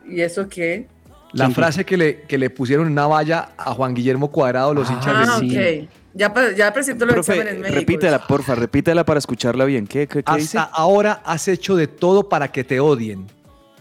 ¿Y 0.09 0.21
eso 0.21 0.49
qué? 0.49 0.87
La 1.33 1.47
¿Quién 1.47 1.55
frase 1.55 1.85
que 1.85 1.97
le, 1.97 2.23
que 2.23 2.39
le 2.39 2.49
pusieron 2.51 2.87
en 2.87 2.93
una 2.93 3.07
valla 3.07 3.51
a 3.59 3.73
Juan 3.75 3.95
Guillermo 3.95 4.31
Cuadrado, 4.31 4.73
los 4.73 4.89
Ah, 4.89 4.93
hinchas 4.93 5.29
Ah, 5.29 5.41
de 5.41 5.49
sí. 5.49 5.85
ok. 5.85 5.91
Ya, 6.15 6.33
ya 6.57 6.73
presento 6.73 7.05
los 7.05 7.15
profe, 7.15 7.33
exámenes 7.35 7.61
médicos. 7.61 7.79
repítela, 7.81 8.27
porfa, 8.27 8.55
repítela 8.55 9.05
para 9.05 9.19
escucharla 9.19 9.67
bien. 9.67 9.87
¿Qué, 9.87 10.07
qué, 10.07 10.23
qué 10.23 10.33
dice? 10.37 10.57
Hasta 10.59 10.73
ahora 10.75 11.21
has 11.27 11.47
hecho 11.49 11.77
de 11.77 11.89
todo 11.89 12.29
para 12.31 12.51
que 12.51 12.65
te 12.65 12.81
odien. 12.81 13.27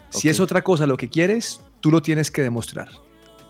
Si 0.09 0.27
es 0.27 0.39
otra 0.41 0.61
cosa 0.63 0.85
lo 0.85 0.97
que 0.97 1.07
quieres, 1.09 1.61
tú 1.79 1.91
lo 1.91 2.01
tienes 2.01 2.31
que 2.31 2.41
demostrar. 2.41 2.89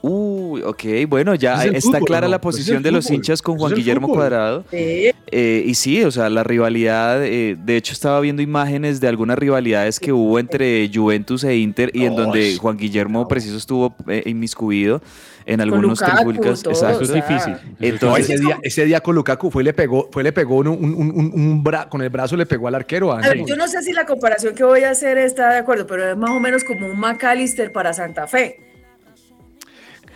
Uy, 0.08 0.62
ok, 0.62 0.84
bueno, 1.08 1.34
ya 1.36 1.66
es 1.66 1.74
está 1.76 1.98
fútbol, 1.98 2.06
clara 2.08 2.28
¿no? 2.28 2.32
la 2.32 2.42
posición 2.42 2.84
de 2.84 2.92
los 2.92 3.06
fútbol. 3.06 3.16
hinchas 3.16 3.42
con 3.42 3.58
Juan 3.58 3.74
Guillermo 3.74 4.08
fútbol. 4.08 4.20
Cuadrado. 4.20 4.64
Sí, 4.70 5.12
Eh, 5.32 5.64
y 5.66 5.74
sí, 5.74 6.04
o 6.04 6.12
sea, 6.12 6.30
la 6.30 6.44
rivalidad, 6.44 7.26
eh, 7.26 7.58
de 7.60 7.78
hecho 7.78 7.94
estaba 7.94 8.20
viendo 8.20 8.42
imágenes 8.44 9.02
de 9.02 9.08
algunas 9.08 9.40
rivalidades 9.40 10.00
que 10.00 10.14
hubo 10.14 10.38
entre 10.38 10.90
Juventus 10.94 11.44
e 11.44 11.56
Inter 11.58 11.90
y 11.94 12.06
en 12.06 12.16
donde. 12.16 12.58
Juan 12.58 12.78
Guillermo 12.78 13.28
preciso 13.28 13.58
estuvo 13.58 13.96
eh, 14.08 14.22
inmiscuido 14.28 15.02
en 15.48 15.62
algunos 15.62 16.00
trifulcas. 16.00 16.64
Exacto. 16.66 16.72
Eso 16.72 17.02
es 17.02 17.10
o 17.10 17.14
sea, 17.14 17.16
difícil. 17.28 17.54
Entonces- 17.80 18.30
ese, 18.30 18.40
día, 18.44 18.60
ese 18.62 18.86
día 18.86 19.00
con 19.02 19.16
Lukaku 19.16 19.50
fue 19.52 19.64
y 19.64 19.66
le 19.66 19.74
pegó, 19.74 20.10
fue 20.12 20.24
le 20.24 20.32
pegó 20.32 20.58
un, 20.58 20.68
un- 20.68 20.94
un- 20.94 21.12
un- 21.12 21.32
un 21.34 21.64
bra- 21.64 21.90
con 21.90 22.02
el 22.04 22.10
brazo 22.10 22.36
le 22.38 22.46
pegó 22.46 22.68
al 22.68 22.76
arquero. 22.76 23.12
A 23.12 23.22
ver, 23.22 23.44
yo 23.46 23.56
no 23.56 23.68
sé 23.68 23.82
si 23.82 23.92
la 23.94 24.06
comparación 24.06 24.54
que 24.56 24.64
voy 24.64 24.84
a 24.84 24.92
hacer 24.92 25.18
está 25.18 25.50
de 25.52 25.58
acuerdo, 25.60 25.86
pero 25.88 26.12
es 26.12 26.18
más 26.18 26.30
o 26.32 26.40
menos 26.40 26.64
como 26.64 26.86
un 26.88 27.00
McAllister 27.00 27.72
para 27.72 27.94
Santa 27.94 28.28
Fe. 28.28 28.60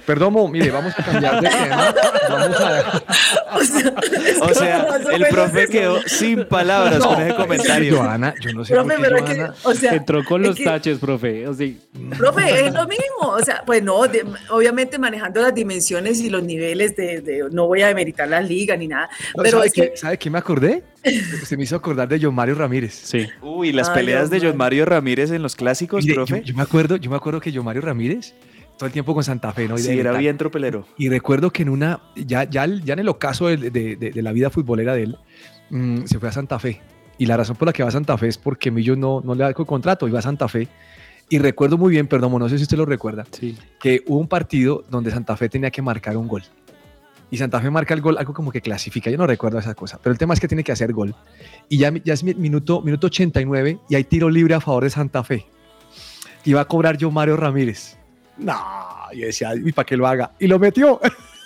Perdón, 0.09 0.33
Mo, 0.33 0.47
mire, 0.47 0.71
vamos 0.71 0.91
a 0.97 1.03
cambiar 1.03 1.39
de 1.39 1.47
tema. 1.49 1.93
Vamos 2.29 2.59
a, 2.59 3.03
O 3.53 3.63
sea, 3.63 3.93
O 4.41 4.53
sea, 4.55 4.87
el 5.13 5.25
profe 5.27 5.63
eso. 5.63 5.71
quedó 5.71 6.01
sin 6.07 6.45
palabras 6.47 6.97
No, 6.97 7.09
con 7.09 7.21
ese 7.21 7.35
comentario. 7.35 7.97
Joana, 7.97 8.33
yo 8.41 8.53
no 8.53 8.65
sé 8.65 8.73
Profe, 8.73 8.95
por 8.95 8.97
qué 8.97 9.03
pero 9.03 9.17
es 9.17 9.23
que, 9.23 9.35
Joana- 9.35 9.53
o 9.63 9.73
sea, 9.75 9.93
Entró 9.93 10.25
con 10.25 10.41
los 10.41 10.55
que- 10.55 10.63
taches, 10.63 10.97
profe. 10.97 11.47
O 11.47 11.53
sea, 11.53 11.67
Profe, 12.17 12.65
es 12.67 12.73
lo 12.73 12.87
mismo. 12.87 13.05
O 13.21 13.39
sea, 13.43 13.61
pues 13.65 13.83
no, 13.83 14.07
de- 14.07 14.25
obviamente 14.49 14.97
manejando 14.97 15.41
las 15.41 15.53
dimensiones 15.53 16.19
y 16.21 16.29
los 16.31 16.41
niveles 16.41 16.95
de, 16.95 17.21
de- 17.21 17.43
no 17.51 17.67
voy 17.67 17.83
a 17.83 17.87
demeritar 17.89 18.27
la 18.27 18.41
liga 18.41 18.75
ni 18.75 18.87
nada, 18.87 19.09
No, 19.37 19.43
pero 19.43 19.57
¿sabe, 19.57 19.67
es 19.67 19.73
qué, 19.73 19.91
que 19.91 19.97
¿Sabe 19.97 20.17
qué 20.17 20.29
me 20.31 20.39
acordé? 20.39 20.83
Se 21.45 21.55
me 21.55 21.63
hizo 21.63 21.75
acordar 21.75 22.07
de 22.07 22.19
John 22.21 22.33
Mario 22.35 22.55
Ramírez. 22.55 22.93
sí. 22.93 23.27
Uy, 23.41 23.71
las 23.71 23.89
Ay, 23.89 23.95
peleas 23.95 24.29
de 24.31 24.39
John 24.41 24.57
Mario 24.57 24.85
Ramírez 24.85 25.31
en 25.31 25.41
los 25.43 25.55
clásicos, 25.55 26.03
Mire, 26.03 26.15
yo, 26.15 26.25
profe. 26.25 26.41
yo 26.43 26.55
me 26.55 26.63
acuerdo, 26.63 26.95
yo 26.97 27.09
me 27.11 27.15
acuerdo 27.15 27.39
que 27.39 27.51
John 27.53 27.65
Mario 27.65 27.81
Ramírez 27.83 28.33
todo 28.79 28.87
el 28.87 28.91
tiempo 28.93 29.13
con 29.13 29.23
Santa 29.23 29.51
Fe, 29.51 29.67
¿no? 29.67 29.75
Y 29.77 29.81
Sí, 29.81 29.99
era 29.99 30.13
bien 30.17 30.37
tropelero. 30.37 30.87
Y 30.97 31.09
recuerdo 31.09 31.51
que 31.51 31.61
en 31.61 31.69
una, 31.69 31.99
ya, 32.15 32.45
ya, 32.45 32.65
ya 32.65 32.93
en 32.93 32.99
el 32.99 33.09
ocaso 33.09 33.47
de, 33.47 33.57
de- 33.69 33.95
de- 33.97 34.09
de 34.11 34.21
la 34.23 34.31
vida 34.31 34.49
futbolera 34.49 34.95
de 34.95 35.03
él, 35.03 35.17
mm, 35.69 36.05
se 36.05 36.17
fue 36.17 36.29
a 36.29 36.31
Santa 36.31 36.57
Fe. 36.57 36.81
Y 37.17 37.25
la 37.27 37.35
razón 37.37 37.57
por 37.57 37.67
la 37.67 37.73
que 37.73 37.83
va 37.83 37.89
a 37.89 37.91
Santa 37.91 38.17
Fe 38.17 38.29
es 38.29 38.37
porque 38.37 38.71
Millo 38.71 38.95
no, 38.95 39.21
no 39.23 39.35
le 39.35 39.43
da 39.43 39.49
el 39.49 39.53
contrato, 39.53 40.07
iba 40.07 40.19
a 40.19 40.21
Santa 40.23 40.47
Fe. 40.47 40.67
Y 41.27 41.37
recuerdo 41.37 41.77
muy 41.77 41.91
bien, 41.91 42.07
perdón, 42.07 42.31
no 42.39 42.47
sé 42.49 42.57
si 42.57 42.63
usted 42.63 42.77
lo 42.77 42.85
recuerda, 42.85 43.25
Sí. 43.31 43.55
que 43.79 44.01
hubo 44.07 44.17
un 44.17 44.27
partido 44.27 44.83
donde 44.89 45.11
Santa 45.11 45.35
Fe 45.37 45.49
tenía 45.49 45.69
que 45.69 45.81
marcar 45.81 46.17
un 46.17 46.27
gol. 46.27 46.43
Y 47.29 47.37
Santa 47.37 47.59
Fe 47.61 47.69
marca 47.69 47.93
el 47.93 48.01
gol, 48.01 48.17
algo 48.17 48.33
como 48.33 48.49
que 48.51 48.61
clasifica, 48.61 49.11
yo 49.11 49.17
no 49.17 49.27
recuerdo 49.27 49.59
esa 49.59 49.75
cosa, 49.75 49.99
pero 50.01 50.11
el 50.13 50.17
tema 50.17 50.33
es 50.33 50.39
que 50.39 50.47
tiene 50.47 50.63
que 50.63 50.71
hacer 50.71 50.91
gol. 50.93 51.13
Y 51.67 51.77
ya, 51.77 51.93
ya 52.03 52.13
es 52.13 52.23
mi- 52.23 52.33
minuto, 52.33 52.81
minuto 52.81 53.05
89 53.07 53.77
y 53.89 53.95
hay 53.95 54.05
tiro 54.05 54.29
libre 54.29 54.55
a 54.55 54.61
favor 54.61 54.85
de 54.85 54.89
Santa 54.89 55.23
Fe. 55.23 55.45
Y 56.45 56.53
va 56.53 56.61
a 56.61 56.65
cobrar 56.65 56.97
yo 56.97 57.11
Mario 57.11 57.35
Ramírez. 57.37 57.98
No, 58.39 58.55
yo 59.13 59.25
decía, 59.25 59.51
¿y 59.55 59.71
para 59.71 59.85
qué 59.85 59.97
lo 59.97 60.07
haga? 60.07 60.31
Y 60.39 60.47
lo 60.47 60.59
metió. 60.59 60.99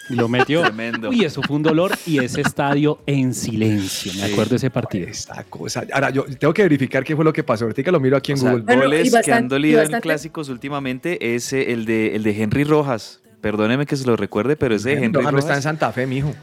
Y 0.09 0.15
lo 0.15 0.27
metió. 0.27 0.61
Tremendo. 0.63 1.09
Uy, 1.09 1.23
eso 1.23 1.41
fue 1.41 1.55
un 1.55 1.63
dolor 1.63 1.91
y 2.05 2.19
ese 2.19 2.41
estadio 2.41 2.99
en 3.05 3.33
silencio. 3.33 4.11
Me 4.15 4.31
acuerdo 4.33 4.51
de 4.51 4.55
ese 4.57 4.69
partido. 4.69 5.07
Esa 5.07 5.43
cosa. 5.45 5.85
Ahora, 5.93 6.09
yo 6.09 6.25
tengo 6.25 6.53
que 6.53 6.63
verificar 6.63 7.03
qué 7.03 7.15
fue 7.15 7.23
lo 7.23 7.31
que 7.31 7.43
pasó. 7.43 7.65
Ahorita 7.65 7.89
lo 7.91 7.99
miro 7.99 8.17
aquí 8.17 8.33
en 8.33 8.37
O 8.37 8.41
sea, 8.41 8.51
Google. 8.51 8.65
Bueno, 8.65 8.83
y 8.83 8.85
goles 9.09 9.13
que 9.23 9.31
han 9.31 9.47
dolido 9.47 9.81
y 9.81 9.85
en 9.85 10.01
clásicos 10.01 10.49
últimamente 10.49 11.35
es 11.35 11.53
eh, 11.53 11.71
el 11.71 11.85
de, 11.85 12.15
el 12.15 12.23
de 12.23 12.41
Henry 12.43 12.65
Rojas. 12.65 13.21
Perdóneme 13.39 13.85
que 13.85 13.95
se 13.95 14.05
lo 14.05 14.15
recuerde, 14.15 14.55
pero 14.55 14.75
ese 14.75 14.89
de 14.89 15.05
Henry 15.05 15.23
No, 15.23 15.31
no 15.31 15.37
está 15.37 15.51
en 15.51 15.55
Rojas. 15.55 15.63
Santa 15.63 15.91
Fe, 15.91 16.05
mijo. 16.05 16.33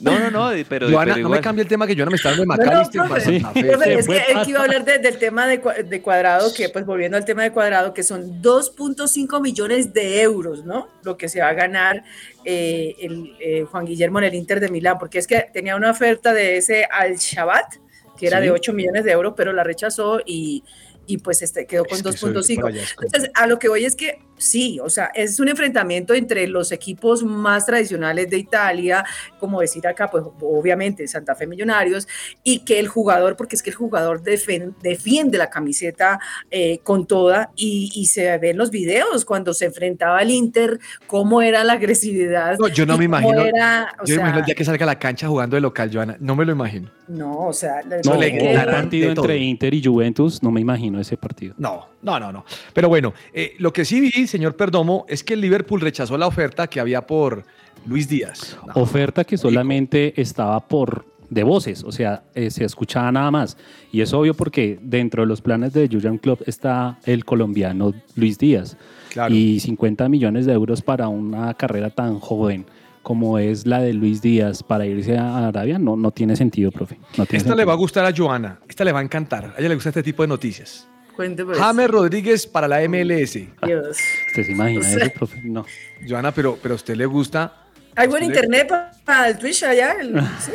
No, 0.00 0.18
no, 0.18 0.30
no, 0.30 0.50
pero, 0.68 0.88
Joana, 0.90 1.14
pero 1.14 1.28
no 1.28 1.34
me 1.34 1.40
cambie 1.40 1.62
el 1.62 1.68
tema 1.68 1.86
que 1.86 1.94
Joana 1.94 2.10
me 2.10 2.16
está 2.16 2.30
dando 2.30 2.42
de 2.42 2.46
No, 2.46 2.56
no, 2.56 2.64
McAllister 2.64 3.20
Se 3.22 3.36
es 3.36 3.42
que, 3.52 3.92
es 3.94 4.06
que 4.26 4.34
pata. 4.34 4.48
iba 4.50 4.60
a 4.60 4.62
hablar 4.64 4.84
de- 4.84 4.98
del 4.98 5.18
tema 5.18 5.46
de, 5.46 5.58
de 5.84 6.02
cuadrado, 6.02 6.52
que 6.54 6.68
pues 6.68 6.84
volviendo 6.86 7.16
al 7.16 7.24
tema 7.24 7.42
de 7.42 7.50
cuadrado, 7.52 7.92
que 7.92 8.02
son 8.02 8.40
2.5 8.42 9.40
millones 9.40 9.92
de 9.92 10.20
euros, 10.22 10.64
¿no? 10.64 10.88
Lo 11.02 11.16
que 11.16 11.28
se 11.28 11.40
va 11.40 11.48
a 11.48 11.54
ganar 11.54 12.04
eh, 12.44 12.94
el, 13.00 13.34
eh, 13.40 13.64
Juan 13.70 13.84
Guillermo 13.86 14.18
en 14.18 14.24
el 14.26 14.34
Inter 14.34 14.60
de 14.60 14.68
Milán, 14.68 14.98
porque 14.98 15.18
es 15.18 15.26
que 15.26 15.46
tenía 15.52 15.76
una 15.76 15.90
oferta 15.90 16.32
de 16.32 16.56
ese 16.58 16.84
al 16.90 17.16
Shabat, 17.16 17.74
que 18.18 18.26
era 18.26 18.38
Sí. 18.38 18.44
de 18.44 18.50
8 18.52 18.72
millones 18.72 19.04
de 19.04 19.12
euros, 19.12 19.34
pero 19.36 19.52
la 19.52 19.64
rechazó 19.64 20.20
y, 20.24 20.62
y 21.06 21.18
pues 21.18 21.42
este 21.42 21.66
quedó 21.66 21.84
con 21.84 21.96
Es 21.96 22.02
que 22.02 22.10
eso 22.10 22.28
de 22.28 22.34
2.5. 22.34 22.60
por 22.60 22.70
allá 22.70 22.82
es 22.82 22.94
Entonces, 23.02 23.30
a 23.34 23.46
lo 23.46 23.58
que 23.58 23.68
voy 23.68 23.84
es 23.84 23.96
que 23.96 24.20
sí, 24.40 24.78
o 24.82 24.88
sea, 24.88 25.10
es 25.14 25.38
un 25.38 25.48
enfrentamiento 25.48 26.14
entre 26.14 26.46
los 26.48 26.72
equipos 26.72 27.22
más 27.22 27.66
tradicionales 27.66 28.28
de 28.30 28.38
Italia, 28.38 29.04
como 29.38 29.60
decir 29.60 29.86
acá, 29.86 30.10
pues 30.10 30.24
obviamente 30.40 31.06
Santa 31.06 31.34
Fe 31.34 31.46
Millonarios, 31.46 32.08
y 32.42 32.60
que 32.60 32.78
el 32.80 32.88
jugador, 32.88 33.36
porque 33.36 33.54
es 33.56 33.62
que 33.62 33.70
el 33.70 33.76
jugador 33.76 34.22
defen- 34.22 34.74
defiende 34.82 35.36
la 35.38 35.50
camiseta 35.50 36.18
eh, 36.50 36.78
con 36.82 37.06
toda, 37.06 37.50
y, 37.54 37.92
y 37.94 38.06
se 38.06 38.38
ven 38.38 38.56
los 38.56 38.70
videos 38.70 39.24
cuando 39.24 39.52
se 39.52 39.66
enfrentaba 39.66 40.18
al 40.18 40.30
Inter, 40.30 40.80
cómo 41.06 41.42
era 41.42 41.62
la 41.62 41.74
agresividad. 41.74 42.58
No, 42.58 42.68
yo 42.68 42.86
no 42.86 42.96
me 42.96 43.04
cómo 43.06 43.18
imagino- 43.32 43.42
era, 43.44 43.94
o 44.02 44.06
Yo 44.06 44.14
me 44.16 44.20
imagino 44.22 44.32
sea, 44.36 44.40
el 44.40 44.44
día 44.46 44.54
que 44.54 44.64
salga 44.64 44.84
a 44.84 44.86
la 44.86 44.98
cancha 44.98 45.28
jugando 45.28 45.56
de 45.56 45.60
local, 45.60 45.90
Joana. 45.92 46.16
No 46.18 46.34
me 46.34 46.44
lo 46.46 46.52
imagino. 46.52 46.90
no, 47.08 47.46
o 47.48 47.52
sea, 47.52 47.82
No, 48.04 48.16
le 48.16 48.30
un 48.56 48.64
partido 48.64 49.10
entre 49.10 49.36
Inter 49.36 49.74
y 49.74 49.84
Juventus, 49.84 50.42
no 50.42 50.50
me 50.50 50.60
imagino 50.60 50.98
ese 51.00 51.16
partido. 51.16 51.54
No, 51.58 51.88
no, 52.02 52.18
no, 52.18 52.32
no. 52.32 52.44
Pero 52.72 52.88
bueno, 52.88 53.12
eh, 53.32 53.54
lo 53.58 53.72
que 53.72 53.84
sí 53.84 54.00
vi, 54.00 54.26
señor 54.30 54.56
Perdomo, 54.56 55.04
es 55.08 55.22
que 55.22 55.34
el 55.34 55.40
Liverpool 55.40 55.80
rechazó 55.80 56.16
la 56.16 56.26
oferta 56.26 56.66
que 56.66 56.80
había 56.80 57.06
por 57.06 57.44
Luis 57.86 58.08
Díaz. 58.08 58.56
No, 58.66 58.82
Oferta 58.82 59.24
que 59.24 59.36
solamente 59.36 60.20
estaba 60.20 60.60
por 60.60 61.04
de 61.28 61.44
voces, 61.44 61.84
o 61.84 61.92
sea, 61.92 62.24
eh, 62.34 62.50
se 62.50 62.64
escuchaba 62.64 63.12
nada 63.12 63.30
más. 63.30 63.56
Y 63.92 64.00
es 64.00 64.12
obvio 64.12 64.34
porque 64.34 64.78
dentro 64.82 65.22
de 65.22 65.28
los 65.28 65.40
planes 65.40 65.72
de 65.72 65.88
Jurgen 65.88 66.18
Klopp 66.18 66.42
está 66.46 66.98
el 67.04 67.24
colombiano 67.24 67.94
Luis 68.16 68.36
Díaz. 68.36 68.76
Claro. 69.10 69.34
Y 69.34 69.60
50 69.60 70.08
millones 70.08 70.46
de 70.46 70.52
euros 70.52 70.82
para 70.82 71.08
una 71.08 71.54
carrera 71.54 71.90
tan 71.90 72.18
joven 72.18 72.66
como 73.02 73.38
es 73.38 73.66
la 73.66 73.80
de 73.80 73.94
Luis 73.94 74.20
Díaz 74.20 74.62
para 74.62 74.86
irse 74.86 75.16
a 75.16 75.48
Arabia, 75.48 75.78
no, 75.78 75.96
no 75.96 76.10
tiene 76.10 76.36
sentido, 76.36 76.70
profe. 76.70 76.98
No 77.16 77.24
tiene 77.24 77.42
Esta 77.42 77.54
le 77.54 77.64
va 77.64 77.72
a 77.72 77.76
gustar 77.76 78.04
a 78.04 78.12
Joana. 78.14 78.60
Esta 78.68 78.84
le 78.84 78.92
va 78.92 79.00
a 79.00 79.02
encantar. 79.02 79.54
A 79.56 79.58
ella 79.58 79.70
le 79.70 79.74
gusta 79.74 79.88
este 79.88 80.02
tipo 80.02 80.22
de 80.22 80.28
noticias. 80.28 80.89
Cuente, 81.20 81.44
pues, 81.44 81.58
James 81.58 81.90
Rodríguez 81.90 82.46
para 82.46 82.66
la 82.66 82.80
MLS. 82.88 83.34
Dios. 83.66 83.98
¿Usted 84.28 84.44
se 84.46 84.52
imagina 84.52 84.80
O 84.80 84.82
sea- 84.82 85.04
eso, 85.04 85.12
profe? 85.14 85.40
No. 85.44 85.66
Joana, 86.08 86.32
pero, 86.32 86.58
pero 86.62 86.72
a 86.72 86.76
usted 86.76 86.96
le 86.96 87.04
gusta. 87.04 87.56
¿Hay 87.94 88.08
buen 88.08 88.22
internet 88.22 88.68
pa- 88.68 88.90
para 89.04 89.28
el 89.28 89.36
Twitch 89.38 89.62
allá? 89.64 89.96
El- 90.00 90.14
¿sí? 90.40 90.52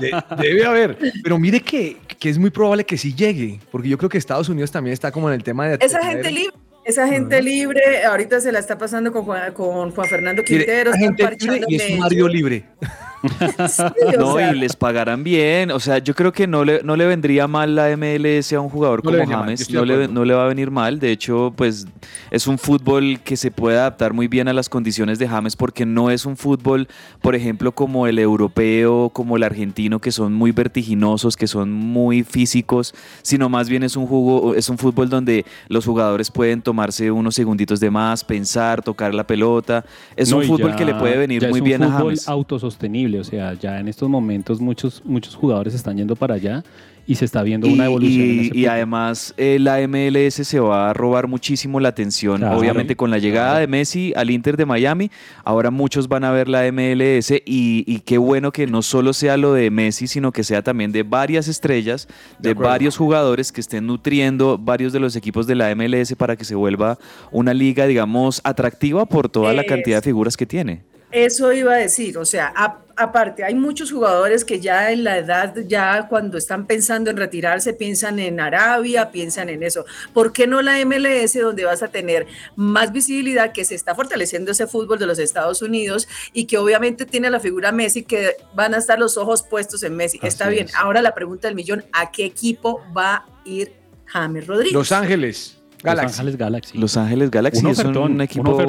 De- 0.00 0.12
debe 0.42 0.66
haber. 0.66 0.98
Pero 1.22 1.38
mire 1.38 1.60
que, 1.60 1.96
que 2.18 2.28
es 2.28 2.36
muy 2.36 2.50
probable 2.50 2.84
que 2.84 2.98
sí 2.98 3.14
llegue. 3.14 3.60
Porque 3.70 3.88
yo 3.88 3.96
creo 3.96 4.10
que 4.10 4.18
Estados 4.18 4.48
Unidos 4.50 4.70
también 4.70 4.92
está 4.92 5.10
como 5.10 5.28
en 5.30 5.36
el 5.36 5.42
tema 5.42 5.68
de. 5.68 5.78
Esa 5.80 6.04
gente 6.04 6.30
libre, 6.30 6.52
esa 6.84 7.08
gente 7.08 7.42
libre, 7.42 8.04
ahorita 8.04 8.40
se 8.40 8.52
la 8.52 8.58
está 8.58 8.78
pasando 8.78 9.12
con 9.12 9.24
Juan, 9.24 9.52
con 9.52 9.90
Juan 9.90 10.08
Fernando 10.08 10.42
Mire, 10.42 10.64
Quintero. 10.64 10.90
están 10.92 11.16
gente 11.16 11.36
libre 11.46 11.64
y 11.68 11.76
es 11.76 12.00
medio. 12.00 12.28
libre. 12.28 12.64
Sí, 13.68 13.82
No, 14.18 14.34
sea, 14.34 14.52
y 14.52 14.58
les 14.58 14.76
pagarán 14.76 15.24
bien. 15.24 15.70
O 15.70 15.80
sea, 15.80 15.98
yo 15.98 16.14
creo 16.14 16.32
que 16.32 16.46
no 16.46 16.64
le, 16.64 16.82
no 16.82 16.96
le 16.96 17.06
vendría 17.06 17.46
mal 17.46 17.74
la 17.74 17.96
MLS 17.96 18.52
a 18.52 18.60
un 18.60 18.68
jugador 18.68 19.04
No 19.04 19.10
como 19.10 19.26
James. 19.26 19.70
No 19.70 19.84
le, 19.84 20.08
no 20.08 20.24
le 20.24 20.34
va 20.34 20.44
a 20.44 20.48
venir 20.48 20.70
mal. 20.70 20.98
De 20.98 21.10
hecho, 21.10 21.52
pues 21.56 21.86
es 22.30 22.46
un 22.46 22.58
fútbol 22.58 23.20
que 23.24 23.36
se 23.36 23.50
puede 23.50 23.78
adaptar 23.78 24.12
muy 24.12 24.28
bien 24.28 24.48
a 24.48 24.52
las 24.52 24.68
condiciones 24.68 25.18
de 25.18 25.28
James 25.28 25.56
porque 25.56 25.86
no 25.86 26.10
es 26.10 26.26
un 26.26 26.36
fútbol, 26.36 26.88
por 27.20 27.34
ejemplo, 27.34 27.72
como 27.72 28.06
el 28.06 28.18
europeo, 28.18 29.10
como 29.10 29.36
el 29.36 29.42
argentino, 29.42 30.00
que 30.00 30.12
son 30.12 30.34
muy 30.34 30.52
vertiginosos, 30.52 31.36
que 31.36 31.46
son 31.46 31.72
muy 31.72 32.24
físicos, 32.24 32.94
sino 33.22 33.48
más 33.48 33.68
bien 33.68 33.82
es 33.82 33.96
un 33.96 34.06
jugo, 34.06 34.54
es 34.54 34.68
un 34.68 34.78
fútbol 34.78 35.08
donde 35.08 35.44
los 35.68 35.84
jugadores 35.84 36.30
pueden 36.30 36.62
tomarse 36.74 37.08
unos 37.12 37.36
segunditos 37.36 37.78
de 37.78 37.88
más, 37.88 38.24
pensar, 38.24 38.82
tocar 38.82 39.14
la 39.14 39.24
pelota. 39.24 39.84
Es 40.16 40.30
No, 40.30 40.38
un 40.38 40.44
fútbol 40.44 40.72
ya- 40.72 40.76
que 40.76 40.84
le 40.84 40.94
puede 40.94 41.16
venir 41.16 41.48
muy 41.48 41.60
es 41.60 41.64
bien 41.64 41.82
un 41.82 41.88
a 41.88 41.92
fútbol 41.98 42.06
James. 42.14 42.28
autosostenible, 42.28 43.20
o 43.20 43.24
sea, 43.24 43.54
ya 43.54 43.78
en 43.78 43.86
estos 43.86 44.08
momentos 44.08 44.60
muchos, 44.60 45.00
muchos 45.04 45.36
jugadores 45.36 45.72
están 45.72 45.96
yendo 45.96 46.16
para 46.16 46.34
allá 46.34 46.64
y 47.06 47.14
se 47.16 47.24
está 47.24 47.42
viendo 47.42 47.66
Y, 47.66 47.72
una 47.74 47.86
evolución. 47.86 48.26
y- 48.26 48.30
ese 48.30 48.44
y 48.46 48.48
fútbol. 48.50 48.68
además 48.68 49.34
eh, 49.36 49.58
la 49.60 49.80
MLS 49.86 50.44
se 50.44 50.60
va 50.60 50.90
a 50.90 50.92
robar 50.94 51.28
muchísimo 51.28 51.80
la 51.80 51.88
atención, 51.90 52.38
Claro. 52.38 52.58
obviamente 52.58 52.96
con 52.96 53.10
la 53.10 53.18
llegada 53.18 53.58
de 53.58 53.66
Messi 53.66 54.12
al 54.16 54.30
Inter 54.30 54.56
de 54.56 54.64
Miami, 54.66 55.10
ahora 55.44 55.70
muchos 55.70 56.08
van 56.08 56.24
a 56.24 56.30
ver 56.30 56.48
la 56.48 56.64
MLS 56.72 57.30
y, 57.44 57.84
y 57.86 58.00
qué 58.00 58.16
bueno 58.18 58.52
que 58.52 58.66
no 58.66 58.82
solo 58.82 59.12
sea 59.12 59.36
lo 59.36 59.52
de 59.52 59.70
Messi, 59.70 60.06
sino 60.06 60.32
que 60.32 60.44
sea 60.44 60.62
también 60.62 60.92
de 60.92 61.02
varias 61.02 61.48
estrellas, 61.48 62.08
De 62.38 62.54
varios 62.54 62.96
jugadores 62.96 63.52
que 63.52 63.60
estén 63.60 63.86
nutriendo 63.86 64.58
varios 64.58 64.92
de 64.92 65.00
los 65.00 65.16
equipos 65.16 65.46
de 65.46 65.54
la 65.54 65.74
MLS 65.74 66.14
para 66.16 66.36
que 66.36 66.44
se 66.44 66.54
vuelva 66.54 66.98
una 67.30 67.52
liga, 67.54 67.86
digamos, 67.86 68.40
atractiva 68.44 69.06
por 69.06 69.28
toda 69.28 69.52
la 69.52 69.64
cantidad 69.64 69.98
de 69.98 70.02
figuras 70.02 70.36
que 70.36 70.46
tiene. 70.46 70.82
Eso 71.14 71.52
iba 71.52 71.74
a 71.74 71.76
decir, 71.76 72.18
o 72.18 72.24
sea, 72.24 72.52
aparte, 72.96 73.44
hay 73.44 73.54
muchos 73.54 73.92
jugadores 73.92 74.44
que 74.44 74.58
ya 74.58 74.90
en 74.90 75.04
la 75.04 75.18
edad, 75.18 75.54
ya 75.64 76.08
cuando 76.08 76.36
están 76.36 76.66
pensando 76.66 77.08
en 77.08 77.16
retirarse, 77.16 77.72
piensan 77.72 78.18
en 78.18 78.40
Arabia, 78.40 79.12
piensan 79.12 79.48
en 79.48 79.62
eso. 79.62 79.84
¿Por 80.12 80.32
qué 80.32 80.48
no 80.48 80.60
la 80.60 80.84
MLS, 80.84 81.34
donde 81.34 81.66
vas 81.66 81.84
a 81.84 81.88
tener 81.88 82.26
más 82.56 82.90
visibilidad, 82.90 83.52
que 83.52 83.64
se 83.64 83.76
está 83.76 83.94
fortaleciendo 83.94 84.50
ese 84.50 84.66
fútbol 84.66 84.98
de 84.98 85.06
los 85.06 85.20
Estados 85.20 85.62
Unidos 85.62 86.08
y 86.32 86.46
que 86.46 86.58
obviamente 86.58 87.06
tiene 87.06 87.30
la 87.30 87.38
figura 87.38 87.70
Messi, 87.70 88.02
que 88.02 88.36
van 88.52 88.74
a 88.74 88.78
estar 88.78 88.98
los 88.98 89.16
ojos 89.16 89.44
puestos 89.44 89.84
en 89.84 89.94
Messi? 89.94 90.18
Está 90.20 90.48
bien, 90.48 90.66
es. 90.66 90.74
ahora 90.74 91.00
la 91.00 91.14
pregunta 91.14 91.46
del 91.46 91.54
millón, 91.54 91.84
¿a 91.92 92.10
qué 92.10 92.24
equipo 92.24 92.82
va 92.92 93.14
a 93.14 93.26
ir 93.44 93.72
James 94.06 94.48
Rodríguez? 94.48 94.72
Los 94.72 94.90
Ángeles. 94.90 95.58
Los. 95.84 96.12
Ángeles 96.18 96.36
Galaxy. 96.36 96.78
Los 96.78 96.96
Ángeles 96.96 97.30
Galaxy 97.30 97.64
Un 97.64 97.70
es 97.70 97.78
un 97.84 98.20
equipo 98.20 98.60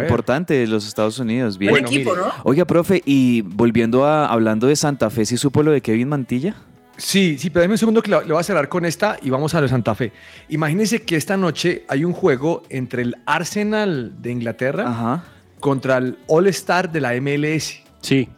importante 0.00 0.54
de 0.54 0.66
los 0.66 0.86
Estados 0.86 1.18
Unidos. 1.18 1.58
Bien. 1.58 1.72
Buen 1.72 1.84
equipo. 1.84 2.14
¿no? 2.16 2.24
Oiga, 2.44 2.64
profe, 2.64 3.02
y 3.04 3.42
volviendo 3.42 4.04
a 4.04 4.26
hablando 4.26 4.66
de 4.66 4.76
Santa 4.76 5.10
Fe, 5.10 5.24
¿sí 5.26 5.36
supo 5.36 5.62
lo 5.62 5.70
de 5.72 5.80
Kevin 5.80 6.08
Mantilla? 6.08 6.54
Sí, 6.96 7.36
sí, 7.38 7.50
pero 7.50 7.62
dame 7.62 7.74
un 7.74 7.78
segundo 7.78 8.02
que 8.02 8.10
le 8.10 8.20
le 8.20 8.32
voy 8.32 8.40
a 8.40 8.42
cerrar 8.44 8.68
con 8.68 8.84
esta 8.84 9.16
y 9.22 9.30
vamos 9.30 9.54
a 9.54 9.58
lo 9.58 9.62
de 9.62 9.68
Santa 9.70 9.94
Fe. 9.94 10.12
Imagínense 10.50 11.02
que 11.02 11.16
esta 11.16 11.36
noche 11.36 11.84
hay 11.88 12.04
un 12.04 12.12
juego 12.12 12.62
entre 12.68 13.02
el 13.02 13.16
Arsenal 13.26 14.12
de 14.20 14.30
Inglaterra 14.30 14.84
Ajá. 14.88 15.24
contra 15.58 15.96
el 15.96 16.18
All 16.28 16.46
Star 16.48 16.92
de 16.92 17.00
la 17.00 17.14
MLS 17.20 17.82
Sí, 18.02 18.28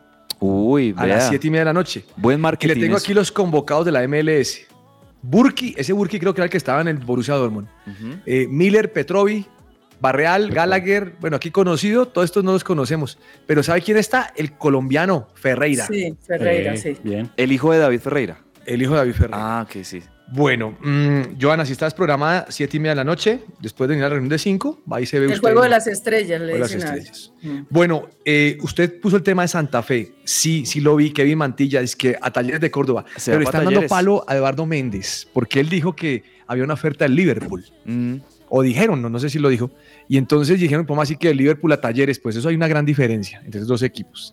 Uy, 0.40 0.94
a 0.96 1.04
vea. 1.04 1.16
las 1.16 1.28
7 1.28 1.46
y 1.46 1.50
media 1.50 1.62
de 1.62 1.64
la 1.66 1.72
noche. 1.72 2.04
Buen 2.16 2.38
Y 2.38 2.42
marketing. 2.42 2.74
le 2.74 2.80
tengo 2.80 2.96
aquí 2.96 3.12
los 3.14 3.32
convocados 3.32 3.84
de 3.87 3.92
la 3.92 4.06
MLS. 4.06 4.60
Burki, 5.26 5.74
ese 5.78 5.92
Burki 5.92 6.18
creo 6.18 6.34
que 6.34 6.40
era 6.40 6.44
el 6.44 6.50
que 6.50 6.58
estaba 6.58 6.80
en 6.82 6.88
el 6.88 6.98
Borussia 6.98 7.34
Dortmund. 7.34 7.66
Eh, 8.26 8.46
Miller, 8.48 8.92
Petrovi, 8.92 9.46
Barreal, 10.00 10.50
Gallagher, 10.50 11.14
bueno, 11.20 11.37
aquí 11.37 11.50
conocido, 11.50 12.06
todos 12.06 12.26
estos 12.26 12.44
no 12.44 12.52
los 12.52 12.62
conocemos. 12.62 13.18
Pero 13.46 13.62
¿sabe 13.62 13.80
quién 13.80 13.96
está? 13.96 14.32
El 14.37 14.52
colombiano 14.52 15.28
Ferreira, 15.34 15.87
Sí, 15.87 16.14
Ferreira, 16.26 16.74
Eh, 16.74 16.76
sí. 16.76 16.96
Bien. 17.02 17.30
El 17.38 17.52
hijo 17.52 17.72
de 17.72 17.78
David 17.78 18.00
Ferreira. 18.00 18.37
el 18.66 18.82
hijo 18.82 18.92
de 18.92 18.98
David 18.98 19.12
Ferreira. 19.14 19.58
Ah, 19.60 19.62
ok, 19.62 19.82
sí. 19.82 20.02
Bueno, 20.32 20.76
mm, 20.82 21.38
Joana, 21.40 21.66
si 21.66 21.72
estás 21.72 21.92
programada 21.92 22.46
7 22.48 22.76
y 22.76 22.80
media 22.80 22.92
de 22.92 22.96
la 22.96 23.04
noche, 23.04 23.40
después 23.60 23.88
de 23.88 23.94
venir 23.94 24.04
a 24.04 24.08
la 24.08 24.14
reunión 24.14 24.30
de 24.30 24.38
5, 24.38 24.82
va 24.90 25.00
y 25.00 25.06
se 25.06 25.18
ve 25.18 25.26
El 25.26 25.32
usted. 25.32 25.42
juego 25.42 25.62
de 25.62 25.68
las 25.68 25.87
estrellas, 25.87 26.40
le 26.40 26.54
de 26.54 26.58
las 26.58 26.72
estrellas. 26.72 27.32
Mm. 27.42 27.58
Bueno, 27.68 28.08
eh, 28.24 28.56
usted 28.62 29.00
puso 29.00 29.16
el 29.16 29.22
tema 29.22 29.42
de 29.42 29.48
Santa 29.48 29.82
Fe. 29.82 30.14
Sí, 30.24 30.64
sí 30.66 30.80
lo 30.80 30.96
vi, 30.96 31.12
Kevin 31.12 31.38
Mantilla, 31.38 31.80
es 31.80 31.94
que 31.94 32.16
a 32.20 32.30
Talleres 32.30 32.60
de 32.60 32.70
Córdoba. 32.70 33.04
Se 33.16 33.32
pero 33.32 33.44
están 33.44 33.64
dando 33.64 33.87
palo 33.87 34.24
a 34.26 34.34
Eduardo 34.34 34.64
Méndez, 34.64 35.28
porque 35.32 35.60
él 35.60 35.68
dijo 35.68 35.94
que 35.94 36.24
había 36.46 36.64
una 36.64 36.74
oferta 36.74 37.04
del 37.04 37.14
Liverpool. 37.16 37.64
Mm. 37.84 38.16
O 38.48 38.62
dijeron, 38.62 39.02
no, 39.02 39.10
no 39.10 39.18
sé 39.18 39.30
si 39.30 39.38
lo 39.38 39.48
dijo. 39.48 39.70
Y 40.08 40.16
entonces 40.16 40.60
dijeron, 40.60 40.87
¿cómo 40.87 41.02
así 41.02 41.16
que 41.16 41.28
de 41.28 41.34
Liverpool 41.34 41.72
a 41.72 41.80
Talleres? 41.80 42.18
Pues 42.18 42.37
eso 42.37 42.48
hay 42.48 42.54
una 42.54 42.68
gran 42.68 42.84
diferencia 42.84 43.40
entre 43.44 43.58
esos 43.60 43.68
dos 43.68 43.82
equipos. 43.82 44.32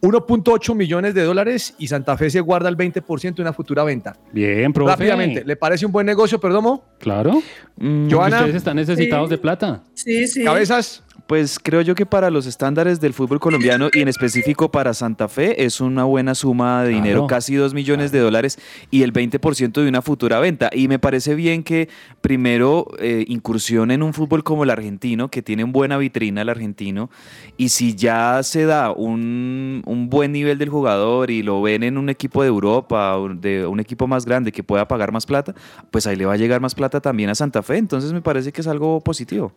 1.8 0.00 0.74
millones 0.74 1.14
de 1.14 1.22
dólares 1.22 1.74
y 1.78 1.86
Santa 1.88 2.16
Fe 2.16 2.28
se 2.30 2.40
guarda 2.40 2.68
el 2.68 2.76
20% 2.76 3.34
de 3.36 3.42
una 3.42 3.52
futura 3.52 3.84
venta. 3.84 4.16
Bien, 4.32 4.72
profe. 4.72 4.90
Rápidamente, 4.92 5.44
¿le 5.44 5.56
parece 5.56 5.86
un 5.86 5.92
buen 5.92 6.04
negocio, 6.06 6.40
Perdomo? 6.40 6.84
Claro. 6.98 7.40
Mm, 7.76 8.10
Joana. 8.10 8.38
Ustedes 8.38 8.56
están 8.56 8.76
necesitados 8.76 9.28
Sí. 9.28 9.34
de 9.34 9.38
plata. 9.38 9.82
Sí, 9.94 10.26
sí. 10.26 10.44
¿Cabezas? 10.44 11.03
Pues 11.26 11.58
creo 11.58 11.80
yo 11.80 11.94
que 11.94 12.04
para 12.04 12.28
los 12.28 12.44
estándares 12.44 13.00
del 13.00 13.14
fútbol 13.14 13.40
colombiano 13.40 13.88
y 13.94 14.00
en 14.02 14.08
específico 14.08 14.70
para 14.70 14.92
Santa 14.92 15.26
Fe 15.26 15.64
es 15.64 15.80
una 15.80 16.04
buena 16.04 16.34
suma 16.34 16.82
de 16.82 16.90
dinero, 16.90 17.20
Claro. 17.20 17.26
casi 17.28 17.54
2 17.54 17.72
millones 17.72 18.12
de 18.12 18.18
dólares 18.18 18.58
y 18.90 19.04
el 19.04 19.12
20% 19.14 19.80
de 19.82 19.88
una 19.88 20.02
futura 20.02 20.38
venta. 20.38 20.68
Y 20.70 20.86
me 20.86 20.98
parece 20.98 21.34
bien 21.34 21.62
que 21.62 21.88
primero 22.20 22.88
eh, 22.98 23.24
incursione 23.26 23.94
en 23.94 24.02
un 24.02 24.12
fútbol 24.12 24.44
como 24.44 24.64
el 24.64 24.70
argentino, 24.70 25.30
que 25.30 25.40
tiene 25.40 25.64
buena 25.64 25.96
vitrina 25.96 26.42
el 26.42 26.50
argentino, 26.50 27.08
y 27.56 27.70
si 27.70 27.94
ya 27.94 28.42
se 28.42 28.66
da 28.66 28.92
un, 28.92 29.82
un 29.86 30.10
buen 30.10 30.30
nivel 30.30 30.58
del 30.58 30.68
jugador 30.68 31.30
y 31.30 31.42
lo 31.42 31.62
ven 31.62 31.84
en 31.84 31.96
un 31.96 32.10
equipo 32.10 32.42
de 32.42 32.48
Europa, 32.48 33.16
o 33.16 33.30
de 33.30 33.66
un 33.66 33.80
equipo 33.80 34.06
más 34.06 34.26
grande 34.26 34.52
que 34.52 34.62
pueda 34.62 34.86
pagar 34.86 35.10
más 35.10 35.24
plata, 35.24 35.54
pues 35.90 36.06
ahí 36.06 36.16
le 36.16 36.26
va 36.26 36.34
a 36.34 36.36
llegar 36.36 36.60
más 36.60 36.74
plata 36.74 37.00
también 37.00 37.30
a 37.30 37.34
Santa 37.34 37.62
Fe. 37.62 37.78
Entonces 37.78 38.12
me 38.12 38.20
parece 38.20 38.52
que 38.52 38.60
es 38.60 38.66
algo 38.66 39.00
positivo. 39.00 39.52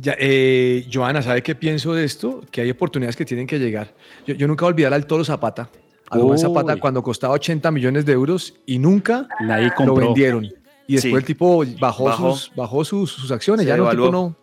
Ya, 0.00 0.14
eh, 0.18 0.86
Joana, 0.92 1.20
¿sabe 1.22 1.42
qué 1.42 1.54
pienso 1.54 1.92
de 1.92 2.04
esto? 2.04 2.42
Que 2.50 2.62
hay 2.62 2.70
oportunidades 2.70 3.16
que 3.16 3.24
tienen 3.24 3.46
que 3.46 3.58
llegar. 3.58 3.94
Yo, 4.26 4.34
yo 4.34 4.46
nunca 4.46 4.64
voy 4.64 4.70
a 4.70 4.72
olvidar 4.74 4.94
al 4.94 5.06
Toro 5.06 5.24
Zapata. 5.24 5.68
A 6.10 6.16
Duván 6.18 6.38
Zapata 6.38 6.76
cuando 6.76 7.02
costaba 7.02 7.34
80 7.34 7.70
millones 7.70 8.04
de 8.06 8.12
euros 8.12 8.54
y 8.66 8.78
nunca 8.78 9.28
Nadie 9.40 9.66
lo 9.68 9.74
compró. 9.74 10.06
vendieron. 10.06 10.44
Y 10.86 10.94
después 10.94 11.02
Sí. 11.12 11.16
el 11.18 11.24
tipo 11.24 11.64
bajó, 11.78 12.04
Bajó. 12.04 12.36
Sus, 12.36 12.52
bajó 12.56 12.84
sus, 12.84 13.10
sus 13.12 13.30
acciones. 13.30 13.64
Se 13.64 13.68
ya 13.68 13.76
no, 13.76 13.88
tipo 13.90 14.10
no. 14.10 14.36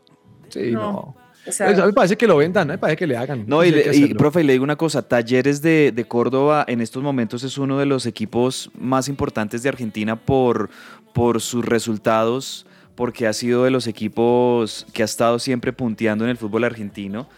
Sí, 0.50 0.72
No. 0.72 0.80
no. 0.82 1.16
O 1.46 1.52
sea, 1.52 1.68
Pues 1.68 1.78
a 1.80 1.82
mí 1.82 1.88
me 1.88 1.94
parece 1.94 2.18
que 2.18 2.28
lo 2.28 2.38
vendan, 2.38 2.64
a 2.70 2.74
mí 2.74 2.76
me 2.76 2.78
parece 2.78 2.98
que 2.98 3.08
le 3.08 3.16
hagan. 3.18 3.46
No, 3.48 3.64
y, 3.64 3.68
hay 3.68 3.84
que 3.84 3.90
le- 3.92 3.98
y, 3.98 4.14
profe, 4.14 4.44
le 4.44 4.52
digo 4.54 4.64
una 4.66 4.76
cosa, 4.76 5.02
Talleres 5.08 5.62
de, 5.62 5.92
de 5.94 6.06
Córdoba 6.06 6.66
en 6.68 6.82
estos 6.82 7.02
momentos 7.04 7.44
es 7.44 7.58
uno 7.58 7.78
de 7.80 7.86
los 7.86 8.06
equipos 8.06 8.70
más 8.78 9.08
importantes 9.10 9.64
de 9.64 9.70
Argentina 9.70 10.18
por, 10.18 10.70
por 11.14 11.40
sus 11.42 11.64
resultados, 11.66 12.66
porque 12.98 13.28
ha 13.28 13.32
sido 13.34 13.64
de 13.64 13.72
los 13.72 13.88
equipos 13.88 14.86
que 14.92 15.04
ha 15.04 15.06
estado 15.06 15.40
siempre 15.40 15.72
punteando 15.72 16.26
en 16.26 16.32
el 16.32 16.38
fútbol 16.38 16.66
argentino. 16.66 17.30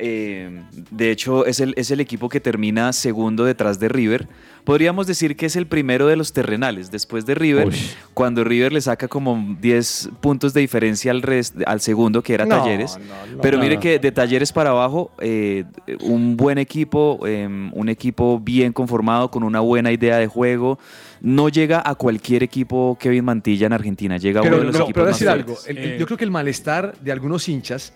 Eh, 0.00 0.60
de 0.90 1.10
hecho, 1.12 1.46
es 1.46 1.60
el, 1.60 1.72
es 1.76 1.92
el 1.92 2.00
equipo 2.00 2.28
que 2.28 2.40
termina 2.40 2.92
segundo 2.92 3.44
detrás 3.44 3.78
de 3.78 3.88
River. 3.88 4.26
Podríamos 4.64 5.06
decir 5.06 5.36
que 5.36 5.46
es 5.46 5.54
el 5.56 5.66
primero 5.68 6.08
de 6.08 6.16
los 6.16 6.32
terrenales, 6.32 6.90
después 6.90 7.26
de 7.26 7.34
River, 7.36 7.68
Uy. 7.68 7.76
cuando 8.12 8.42
River 8.42 8.72
le 8.72 8.80
saca 8.80 9.06
como 9.08 9.56
10 9.60 10.10
puntos 10.20 10.52
de 10.52 10.62
diferencia 10.62 11.12
al, 11.12 11.22
rest- 11.22 11.62
al 11.66 11.80
segundo, 11.80 12.22
que 12.22 12.34
era 12.34 12.44
No, 12.44 12.58
Talleres. 12.58 12.98
no, 12.98 13.36
no, 13.36 13.40
Pero 13.40 13.58
no. 13.58 13.62
mire 13.62 13.78
que 13.78 13.98
de 14.00 14.10
Talleres 14.10 14.52
para 14.52 14.70
abajo, 14.70 15.12
eh, 15.20 15.64
un 16.00 16.36
buen 16.36 16.58
equipo, 16.58 17.20
eh, 17.26 17.46
un 17.72 17.88
equipo 17.88 18.40
bien 18.40 18.72
conformado, 18.72 19.30
con 19.30 19.44
una 19.44 19.60
buena 19.60 19.92
idea 19.92 20.16
de 20.16 20.26
juego. 20.26 20.78
No 21.26 21.48
llega 21.48 21.82
a 21.84 21.94
cualquier 21.94 22.42
equipo 22.42 22.98
Kevin 23.00 23.24
Mantilla 23.24 23.66
en 23.66 23.72
Argentina, 23.72 24.18
llega 24.18 24.40
a 24.40 24.42
uno 24.42 24.58
de 24.58 24.64
los 24.64 24.72
pero- 24.72 24.84
equipos 24.84 24.94
pero 24.94 25.06
más 25.06 25.14
decir 25.18 25.28
algo. 25.30 25.54
fuertes. 25.54 25.70
el- 25.70 25.78
el- 25.78 25.90
Eh. 25.92 25.96
yo 25.98 26.04
creo 26.06 26.18
que 26.18 26.24
el 26.24 26.30
malestar 26.30 26.98
de 27.00 27.12
algunos 27.12 27.48
hinchas 27.48 27.94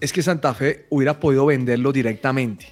es 0.00 0.12
que 0.14 0.22
Santa 0.22 0.54
Fe 0.54 0.86
hubiera 0.88 1.20
podido 1.20 1.44
venderlo 1.46 1.92
directamente. 1.92 2.66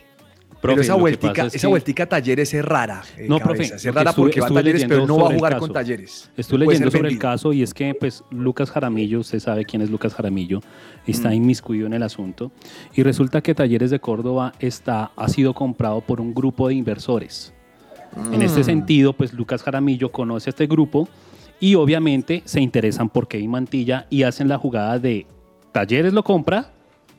pero 0.61 0.81
esa 0.81 0.95
vueltica, 0.95 1.43
es 1.47 1.55
esa 1.55 1.69
que- 1.69 1.71
vueltica 1.71 2.03
a 2.03 2.07
Talleres 2.09 2.53
es 2.53 2.65
rara. 2.65 3.03
eh, 3.17 3.27
No, 3.29 3.39
cabeza. 3.39 3.75
profe, 3.75 3.75
Es 3.77 3.95
rara 3.95 4.11
estuve- 4.11 4.25
porque 4.25 4.41
va 4.41 4.47
a 4.49 4.51
Talleres, 4.55 4.85
pero 4.89 5.07
no 5.07 5.17
va 5.19 5.29
a 5.31 5.35
jugar 5.35 5.57
con 5.59 5.73
Talleres. 5.73 6.31
Estuve 6.37 6.59
leyendo 6.67 6.91
sobre 6.91 7.11
el 7.11 7.19
caso 7.19 7.53
y 7.53 7.63
es 7.63 7.73
que 7.73 7.95
pues 7.95 8.25
Lucas 8.33 8.69
Jaramillo, 8.73 9.21
usted 9.21 9.39
sabe 9.39 9.65
quién 9.65 9.83
es 9.83 9.91
Lucas 9.91 10.15
Jaramillo, 10.15 10.61
está 11.07 11.29
Mm. 11.29 11.35
inmiscuido 11.35 11.87
en 11.87 11.93
el 11.93 12.03
asunto 12.03 12.51
y 12.93 13.05
resulta 13.05 13.41
que 13.41 13.55
Talleres 13.55 13.91
de 13.93 14.01
Córdoba 14.01 14.53
está, 14.59 15.13
ha 15.15 15.29
sido 15.29 15.55
comprado 15.55 16.01
por 16.01 16.21
un 16.21 16.35
grupo 16.35 16.67
de 16.67 16.75
inversores. 16.75 17.53
En 18.33 18.41
Mm. 18.41 18.43
este 18.43 18.65
sentido, 18.65 19.13
pues 19.13 19.33
Lucas 19.33 19.63
Jaramillo 19.63 20.11
conoce 20.13 20.49
a 20.49 20.53
este 20.53 20.67
grupo 20.67 21.09
y 21.61 21.75
obviamente 21.77 22.43
se 22.45 22.61
interesan 22.61 23.09
por 23.09 23.29
Kevin 23.29 23.51
Mantilla 23.51 24.07
y 24.11 24.23
hacen 24.25 24.49
la 24.49 24.59
jugada 24.59 24.99
de 24.99 25.27
Talleres 25.73 26.13
lo 26.13 26.23
compra, 26.25 26.73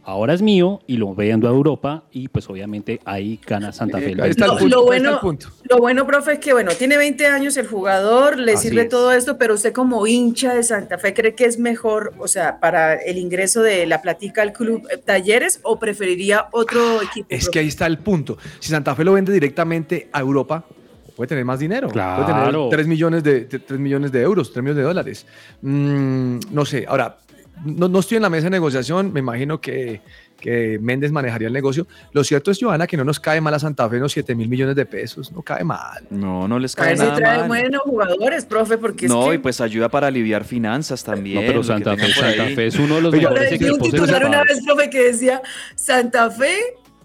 ahora 0.04 0.34
es 0.34 0.42
mío 0.42 0.80
y 0.88 0.98
lo 0.98 1.14
vendo 1.16 1.48
a 1.48 1.52
Europa 1.52 2.04
y 2.12 2.28
pues 2.30 2.50
obviamente 2.50 3.00
ahí 3.06 3.40
gana 3.46 3.72
Santa 3.72 4.00
Fe. 4.00 4.12
el 4.14 4.22
Ahí 4.22 4.32
está 4.32 4.46
el 4.46 4.52
Lo- 4.52 4.58
punto, 4.58 4.76
lo 4.76 4.92
ahí 4.92 4.98
está 4.98 5.10
el 5.10 5.16
bueno- 5.16 5.22
punto. 5.22 5.48
Lo 5.70 5.78
bueno, 5.78 6.06
profe, 6.08 6.34
es 6.34 6.40
que 6.40 6.52
bueno, 6.54 6.72
tiene 6.78 6.98
20 6.98 7.28
años 7.28 7.58
el 7.58 7.68
jugador, 7.68 8.38
le 8.40 8.54
Así 8.54 8.70
sirve 8.70 8.84
es. 8.84 8.90
todo 8.90 9.12
esto, 9.12 9.38
pero 9.38 9.54
usted 9.54 9.72
como 9.72 10.06
hincha 10.08 10.54
de 10.54 10.64
Santa 10.64 10.98
Fe, 10.98 11.14
¿cree 11.14 11.36
que 11.36 11.46
es 11.46 11.60
mejor, 11.60 12.14
o 12.18 12.28
sea, 12.28 12.60
para 12.60 12.96
el 12.96 13.18
ingreso 13.18 13.62
de 13.62 13.86
la 13.86 14.02
platica 14.02 14.42
al 14.42 14.52
club 14.54 14.88
eh, 14.92 14.98
Talleres 14.98 15.60
o 15.64 15.80
preferiría 15.80 16.48
otro 16.52 17.02
equipo? 17.02 17.28
Es 17.30 17.44
profe? 17.46 17.52
que 17.52 17.60
ahí 17.60 17.68
está 17.68 17.86
el 17.86 18.00
punto. 18.00 18.38
Si 18.60 18.70
Santa 18.72 18.96
Fe 18.96 19.04
lo 19.04 19.14
vende 19.14 19.32
directamente 19.32 20.10
a 20.12 20.20
Europa, 20.22 20.66
puede 21.20 21.28
tener 21.28 21.44
más 21.44 21.60
dinero. 21.60 21.90
Puede 21.90 22.02
tener 22.28 22.44
Claro. 22.44 22.70
3 22.72 22.88
millones 22.88 23.24
de, 23.26 23.42
3 23.42 23.78
millones 23.78 24.10
de 24.14 24.22
euros, 24.22 24.54
3 24.54 24.64
millones 24.64 24.78
de 24.78 24.84
dólares. 24.84 25.26
Mm, 25.62 26.40
no 26.50 26.64
sé, 26.64 26.86
ahora, 26.88 27.18
no, 27.66 27.90
no 27.90 28.00
estoy 28.00 28.16
en 28.16 28.22
la 28.22 28.30
mesa 28.30 28.46
de 28.46 28.52
negociación, 28.52 29.12
me 29.12 29.20
imagino 29.20 29.60
que, 29.60 30.00
que 30.40 30.80
Méndez 30.82 31.12
manejaría 31.12 31.48
el 31.50 31.54
negocio. 31.54 31.88
Lo 32.14 32.24
cierto 32.24 32.52
es, 32.52 32.60
Johanna, 32.62 32.88
que 32.88 32.96
no 32.96 33.04
nos 33.04 33.20
cae 33.20 33.42
mal 33.42 33.54
a 33.54 33.60
Santa 33.60 33.90
Fe 33.90 33.98
unos 33.98 34.14
7 34.14 34.34
mil 34.34 34.48
millones 34.48 34.78
de 34.78 34.86
pesos, 34.86 35.34
no 35.34 35.42
cae 35.42 35.66
mal. 35.66 36.08
No, 36.10 36.48
no 36.48 36.58
les 36.58 36.74
A 36.76 36.84
cae 36.84 36.88
ver 36.92 36.98
si 37.00 37.04
nada 37.04 37.16
trae 37.18 37.38
mal. 37.40 37.48
buenos 37.50 37.82
jugadores, 37.82 38.46
profe, 38.46 38.78
porque 38.78 39.10
No, 39.10 39.24
es 39.24 39.28
que... 39.32 39.36
y 39.36 39.38
pues 39.40 39.60
ayuda 39.60 39.90
para 39.90 40.08
aliviar 40.08 40.46
finanzas 40.46 41.04
también. 41.04 41.42
No, 41.42 41.48
pero 41.48 41.64
Santa 41.64 41.98
Fe, 41.98 42.08
Santa 42.14 42.62
es 42.64 42.80
uno 42.80 42.96
de 42.96 43.02
los 43.02 43.14
Yo 43.14 43.30
mejores 43.30 43.52
un 43.62 43.80
titular 43.82 44.26
una 44.26 44.42
vez, 44.46 44.62
profe, 44.66 44.90
que 44.90 45.04
decía 45.04 45.42
Santa 45.76 46.32
Fe 46.32 46.56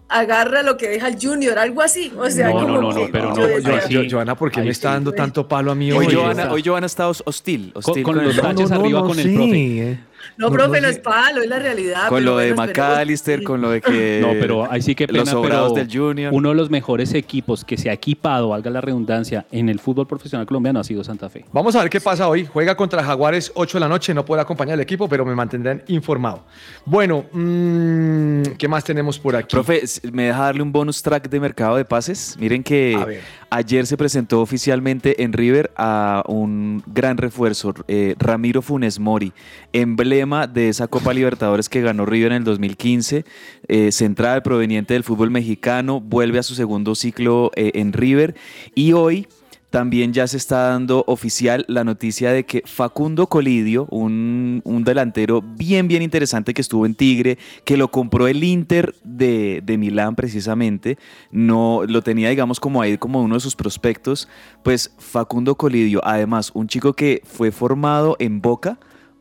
agarra 0.09 0.63
lo 0.63 0.77
que 0.77 0.89
deja 0.89 1.09
el 1.09 1.17
Junior, 1.21 1.59
algo 1.59 1.83
así. 1.83 2.13
O 2.19 2.29
sea, 2.31 2.49
No, 2.49 2.53
como 2.55 2.69
no, 2.69 2.81
no, 2.83 2.93
no, 2.93 3.09
pero 3.11 3.35
yo 3.35 3.41
no, 3.43 3.47
decía, 3.49 3.89
yo- 3.89 4.03
sí. 4.03 4.09
Jo- 4.11 4.17
Johanna, 4.17 4.37
¿por 4.37 4.51
qué 4.51 4.61
me 4.61 4.71
está 4.71 4.89
sí. 4.91 4.95
dando 4.95 5.13
tanto 5.13 5.49
palo 5.49 5.73
a 5.73 5.75
mí 5.75 5.91
Hoy, 5.93 6.07
hoy? 6.07 6.15
Johanna, 6.15 6.43
está. 6.43 6.53
hoy 6.55 6.63
Johanna 6.65 6.87
está 6.87 7.09
hos- 7.09 7.23
hostil. 7.27 7.73
hostil 7.75 8.03
con 8.03 8.19
el- 8.21 8.27
los 8.27 8.41
taches 8.41 8.71
arriba 8.71 9.01
con 9.03 9.19
el 9.19 9.35
profe. 9.35 9.91
eh. 9.91 9.99
No, 10.37 10.49
No, 10.49 10.53
profe, 10.53 10.81
no 10.81 10.89
es 10.89 10.99
palo, 10.99 11.43
es 11.43 11.49
la 11.49 11.59
realidad. 11.59 12.09
con 12.09 12.25
lo 12.25 12.37
de. 12.39 12.55
McAllister, 12.55 13.43
con 13.43 13.61
lo 13.61 13.71
de 13.71 13.81
que. 13.81 14.19
No, 14.21 14.29
pero 14.41 14.71
ahí 14.71 14.83
sí 14.83 14.95
que 14.95 15.07
pena, 15.07 15.21
Los 15.21 15.29
sobrados 15.31 15.73
pero 15.73 15.87
del 15.87 15.99
Junior. 15.99 16.33
Uno 16.33 16.51
de 16.51 16.55
los 16.55 16.71
mejores 16.71 17.15
equipos 17.15 17.65
que 17.65 17.77
se 17.77 17.91
ha 17.91 17.93
equipado, 17.93 18.49
valga 18.49 18.71
la 18.71 18.81
redundancia, 18.81 19.47
en 19.51 19.69
el 19.69 19.81
fútbol 19.81 20.07
profesional 20.07 20.47
colombiano 20.47 20.81
ha 20.81 20.85
sido 20.85 21.03
Santa 21.05 21.29
Fe. 21.29 21.45
Vamos 21.53 21.75
a 21.77 21.81
ver 21.81 21.91
qué 21.91 22.01
pasa 22.01 22.29
hoy. 22.29 22.47
Juega 22.47 22.77
contra 22.77 23.03
Jaguares 23.03 23.53
8 23.55 23.79
de 23.79 23.81
la 23.81 23.89
noche. 23.89 24.15
No 24.15 24.25
puedo 24.25 24.41
acompañar 24.41 24.75
al 24.75 24.81
equipo, 24.81 25.09
pero 25.09 25.25
me 25.25 25.35
mantendrán 25.35 25.83
informado. 25.89 26.45
Bueno, 26.85 27.25
mm, 27.33 28.43
¿qué 28.59 28.69
más 28.69 28.85
tenemos 28.85 29.19
por 29.19 29.37
aquí? 29.37 29.55
Profe, 29.55 29.83
¿me 30.13 30.25
deja 30.25 30.39
darle 30.45 30.63
un 30.63 30.73
bonus 30.73 31.03
track 31.03 31.29
de 31.29 31.41
mercado 31.41 31.77
de 31.77 31.85
pases? 31.85 32.37
Miren 32.39 32.63
que 32.63 32.97
A 33.01 33.05
ver. 33.05 33.21
Ayer 33.55 33.87
se 33.87 33.97
presentó 33.97 34.41
oficialmente 34.41 35.23
en 35.23 35.33
River 35.33 35.71
a 35.77 36.25
un 36.27 36.83
gran 36.87 37.17
refuerzo, 37.19 37.73
eh, 37.87 38.17
Ramiro 38.19 38.63
Funes 38.63 38.99
Mori, 38.99 39.33
emblema 39.73 40.49
de 40.49 40.69
esa 40.69 40.89
Copa 40.89 41.15
Libertadores 41.15 41.69
que 41.69 41.81
ganó 41.81 42.05
River 42.05 42.33
en 42.33 42.39
el 42.39 42.45
2015, 42.45 43.25
eh, 43.69 43.93
central 43.93 44.43
proveniente 44.43 44.95
del 44.95 45.05
fútbol 45.05 45.31
mexicano, 45.31 46.01
vuelve 46.01 46.41
a 46.41 46.43
su 46.43 46.57
segundo 46.57 46.97
ciclo 46.97 47.53
eh, 47.55 47.71
en 47.75 47.93
River 47.93 48.35
y 48.75 48.93
hoy 48.93 49.29
también 49.75 50.13
ya 50.13 50.29
se 50.29 50.37
está 50.37 50.69
dando 50.69 51.03
oficial 51.09 51.65
la 51.67 51.83
noticia 51.83 52.31
de 52.31 52.47
que 52.47 52.63
Facundo 52.65 53.27
Colidio, 53.27 53.89
un, 53.91 54.63
un 54.63 54.85
delantero 54.85 55.43
bien, 55.43 55.89
bien 55.89 56.01
interesante 56.01 56.55
que 56.55 56.61
estuvo 56.61 56.87
en 56.87 56.95
Tigre, 56.95 57.39
que 57.65 57.77
lo 57.77 57.91
compró 57.91 58.29
el 58.29 58.45
Inter 58.45 58.95
de, 59.03 59.63
de 59.65 59.77
Milán 59.77 60.15
precisamente, 60.15 60.97
no 61.33 61.83
lo 61.89 62.03
tenía, 62.03 62.31
digamos, 62.31 62.61
como 62.61 62.83
ahí 62.83 62.97
como 62.99 63.21
uno 63.21 63.35
de 63.35 63.41
sus 63.41 63.57
prospectos, 63.57 64.29
pues 64.63 64.95
Facundo 64.97 65.57
Colidio, 65.57 66.01
además, 66.05 66.53
un 66.55 66.69
chico 66.69 66.93
que 66.93 67.21
fue 67.25 67.51
formado 67.51 68.15
en 68.21 68.41
Boca, 68.41 68.79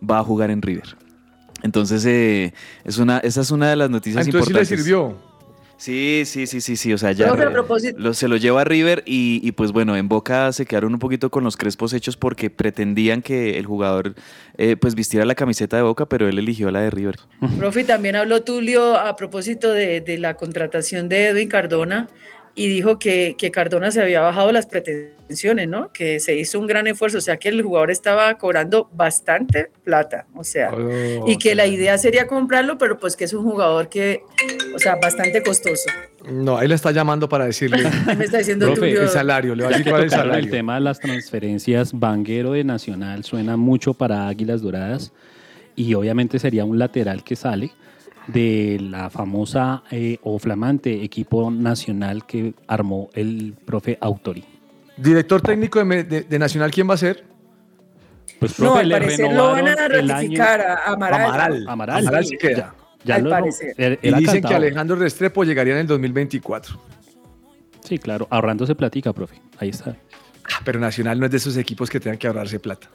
va 0.08 0.20
a 0.20 0.24
jugar 0.24 0.52
en 0.52 0.62
River. 0.62 0.98
Entonces, 1.64 2.06
eh, 2.06 2.54
es 2.84 3.00
una, 3.00 3.18
esa 3.18 3.42
es 3.42 3.50
una 3.50 3.72
de 3.72 3.76
las 3.76 3.88
Ah, 3.88 3.92
noticias 3.92 4.28
entonces 4.28 4.48
sí 4.50 4.54
le 4.54 4.60
importantes. 4.60 4.86
sirvió. 4.86 5.33
Sí, 5.84 6.24
sí, 6.26 6.48
sí, 6.48 6.62
sí, 6.62 6.78
sí. 6.78 6.94
O 6.94 6.98
sea, 6.98 7.12
ya 7.12 7.28
lo- 7.98 8.14
se 8.14 8.30
lo 8.30 8.38
lleva 8.38 8.62
a 8.62 8.64
River 8.64 9.04
y, 9.06 9.42
y, 9.44 9.52
pues 9.52 9.74
bueno, 9.74 9.98
en 9.98 10.08
Boca 10.08 10.54
se 10.54 10.66
quedaron 10.66 10.94
un 10.94 11.00
poquito 11.00 11.30
con 11.30 11.44
los 11.44 11.58
crespos 11.58 11.92
hechos 11.92 12.16
porque 12.16 12.50
pretendían 12.50 13.22
que 13.22 13.58
el 13.58 13.66
jugador 13.66 14.14
eh, 14.58 14.78
pues 14.78 14.96
vistiera 14.96 15.26
la 15.26 15.36
camiseta 15.36 15.76
de 15.76 15.84
Boca, 15.84 16.06
pero 16.06 16.30
él 16.30 16.40
eligió 16.40 16.72
la 16.72 16.80
de 16.80 16.90
River. 16.90 17.16
Profe, 17.58 17.84
también 17.84 18.16
habló 18.16 18.44
Tulio 18.44 18.96
a 18.98 19.18
propósito 19.18 19.74
de, 19.74 20.00
de 20.00 20.18
la 20.20 20.36
contratación 20.36 21.10
de 21.10 21.28
Edwin 21.28 21.50
Cardona 21.50 22.08
y 22.56 22.68
dijo 22.68 23.00
que, 23.00 23.36
que 23.38 23.50
Cardona 23.50 23.90
se 23.92 24.02
había 24.02 24.22
bajado 24.22 24.52
las 24.52 24.68
pretensiones, 24.68 25.68
¿no? 25.68 25.92
Que 25.92 26.20
se 26.20 26.36
hizo 26.36 26.60
un 26.60 26.68
gran 26.68 26.86
esfuerzo, 26.86 27.18
o 27.18 27.22
sea 27.22 27.38
que 27.38 27.50
el 27.50 27.62
jugador 27.64 27.90
estaba 27.90 28.36
cobrando 28.38 28.90
bastante 28.94 29.72
plata, 29.84 30.28
o 30.36 30.44
sea, 30.44 30.72
Oh, 30.74 31.26
y 31.28 31.38
que 31.38 31.56
la 31.56 31.66
idea 31.66 31.98
sería 31.98 32.28
comprarlo, 32.28 32.78
pero 32.78 32.98
pues 33.00 33.16
que 33.16 33.24
es 33.24 33.34
un 33.34 33.44
jugador 33.44 33.90
que, 33.90 34.22
o 34.76 34.80
sea, 34.80 34.96
bastante 34.96 35.42
costoso. 35.42 35.90
No, 36.30 36.58
ahí 36.58 36.68
le 36.68 36.76
está 36.76 36.92
llamando 36.92 37.28
para 37.28 37.46
decirle 37.46 37.84
Me 38.18 38.26
está 38.26 38.38
diciendo 38.38 38.68
Profe, 38.68 38.92
el 38.92 39.10
salario. 39.10 39.56
Le 39.56 39.64
va 39.64 39.70
a 39.70 39.72
decir 39.72 39.90
cuál 39.90 40.04
es 40.04 40.06
el 40.06 40.10
tocaron 40.12 40.32
el 40.36 40.42
salario. 40.42 40.52
tema 40.52 40.76
de 40.76 40.82
las 40.82 41.00
transferencias, 41.00 41.92
Vanguero 42.00 42.52
de 42.54 42.64
Nacional 42.64 43.24
suena 43.24 43.58
mucho 43.58 43.94
para 43.94 44.28
Águilas 44.28 44.62
Doradas 44.62 45.12
y 45.76 45.94
obviamente 45.96 46.40
sería 46.40 46.66
un 46.66 46.78
lateral 46.80 47.24
que 47.24 47.36
sale 47.36 47.72
de 48.28 48.78
la 48.82 49.10
famosa 49.10 49.84
eh, 49.92 50.18
o 50.24 50.40
flamante 50.40 51.04
equipo 51.04 51.50
nacional 51.52 52.26
que 52.26 52.54
armó 52.68 53.10
el 53.14 53.54
profe 53.66 53.98
Autori. 54.02 54.44
Director 54.98 55.42
técnico 55.42 55.84
de, 55.84 56.04
de- 56.04 56.22
de 56.22 56.40
Nacional, 56.40 56.72
¿quién 56.72 56.90
va 56.90 56.94
a 56.94 56.98
ser? 56.98 57.24
Pues 58.40 58.60
No, 58.60 58.66
profe, 58.66 58.80
al 58.82 58.90
le 58.90 58.96
parecer 58.96 59.34
lo 59.34 59.52
van 59.52 59.68
a 59.68 59.76
ratificar 59.88 60.62
año- 60.62 60.70
a 60.70 60.94
Amaral. 60.94 61.22
Amaral. 61.22 61.68
Amaral. 61.68 61.98
Amaral 62.08 62.26
Sí, 62.26 62.38
queda. 62.38 62.76
Ya 63.04 63.16
Al 63.16 63.24
lo- 63.24 63.30
parecer. 63.32 63.76
él- 63.78 64.00
Y 64.02 64.08
él 64.08 64.16
dicen 64.16 64.44
que. 64.44 64.54
Alejandro 64.54 64.96
Restrepo 64.96 65.44
llegaría 65.44 65.74
en 65.74 65.80
el 65.80 65.88
2024. 65.88 66.80
Sí, 67.84 67.98
claro, 67.98 68.28
ahorrándose 68.30 68.76
platica, 68.76 69.12
profe. 69.12 69.42
Ahí 69.58 69.70
está. 69.70 69.96
Ah, 70.46 70.62
Pero 70.64 70.80
Nacional 70.80 71.20
no 71.20 71.26
es 71.26 71.32
de 71.32 71.38
esos 71.38 71.58
equipos 71.58 71.90
que 71.90 72.00
tengan 72.00 72.18
que 72.18 72.28
ahorrarse 72.28 72.60
plata. 72.60 72.88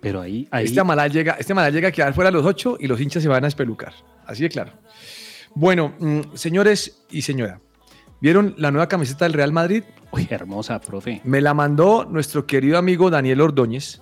Pero 0.00 0.20
ahí, 0.20 0.46
ahí 0.50 0.66
Este 0.66 0.78
Amaral 0.80 1.10
llega, 1.10 1.36
este 1.38 1.52
Amaral 1.52 1.72
llega 1.72 1.88
a 1.88 1.92
quedar 1.92 2.14
fuera 2.14 2.28
a 2.28 2.32
los 2.32 2.44
ocho 2.44 2.76
y 2.78 2.86
los 2.86 3.00
hinchas 3.00 3.22
se 3.22 3.28
van 3.28 3.44
a 3.44 3.48
espelucar. 3.48 3.92
Así 4.26 4.42
de 4.42 4.48
claro. 4.48 4.72
Bueno, 5.54 5.94
mm, 5.98 6.20
señores 6.34 7.04
y 7.10 7.22
señora, 7.22 7.60
¿vieron 8.20 8.54
la 8.58 8.70
nueva 8.70 8.88
camiseta 8.88 9.24
del 9.24 9.32
Real 9.32 9.52
Madrid? 9.52 9.84
Uy, 10.12 10.26
hermosa, 10.30 10.80
profe. 10.80 11.20
Me 11.24 11.40
la 11.40 11.54
mandó 11.54 12.04
nuestro 12.04 12.46
querido 12.46 12.78
amigo 12.78 13.10
Daniel 13.10 13.40
Ordóñez. 13.40 14.00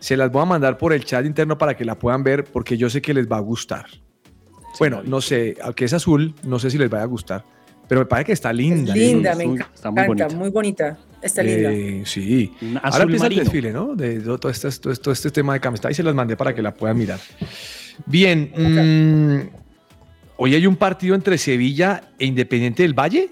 Se 0.00 0.16
las 0.16 0.30
voy 0.30 0.42
a 0.42 0.46
mandar 0.46 0.76
por 0.78 0.92
el 0.92 1.04
chat 1.04 1.24
interno 1.24 1.56
para 1.58 1.76
que 1.76 1.84
la 1.84 1.96
puedan 1.98 2.22
ver 2.22 2.44
porque 2.44 2.76
yo 2.76 2.90
sé 2.90 3.00
que 3.02 3.14
les 3.14 3.26
va 3.30 3.36
a 3.38 3.40
gustar. 3.40 3.86
Bueno, 4.78 5.02
no 5.04 5.20
sé, 5.20 5.56
aunque 5.62 5.86
es 5.86 5.92
azul, 5.92 6.34
no 6.44 6.58
sé 6.58 6.70
si 6.70 6.78
les 6.78 6.88
vaya 6.90 7.02
a 7.02 7.06
gustar, 7.06 7.44
pero 7.88 8.02
me 8.02 8.06
parece 8.06 8.26
que 8.26 8.32
está 8.32 8.52
linda. 8.52 8.92
Es 8.92 8.98
linda, 8.98 9.34
me 9.34 9.44
Azul, 9.44 9.54
encanta, 9.56 9.74
está 9.74 9.90
muy 9.90 10.06
bonita. 10.06 10.28
muy 10.36 10.50
bonita. 10.50 10.98
Está 11.20 11.42
linda. 11.42 11.72
Eh, 11.72 12.02
sí. 12.04 12.52
Ahora 12.82 13.02
empieza 13.02 13.24
marino. 13.24 13.42
el 13.42 13.46
desfile, 13.46 13.72
¿no? 13.72 13.94
De 13.94 14.20
todo, 14.20 14.38
todo 14.38 14.52
este, 14.52 14.70
todo, 14.70 14.94
todo 14.94 15.12
este 15.12 15.30
tema 15.30 15.54
de 15.54 15.60
camiseta 15.60 15.90
y 15.90 15.94
se 15.94 16.02
las 16.02 16.14
mandé 16.14 16.36
para 16.36 16.54
que 16.54 16.62
la 16.62 16.72
puedan 16.72 16.96
mirar. 16.96 17.18
Bien. 18.06 18.52
mm, 18.56 19.48
hoy 20.36 20.54
hay 20.54 20.66
un 20.66 20.76
partido 20.76 21.14
entre 21.14 21.38
Sevilla 21.38 22.02
e 22.18 22.26
Independiente 22.26 22.82
del 22.82 22.94
Valle. 22.94 23.30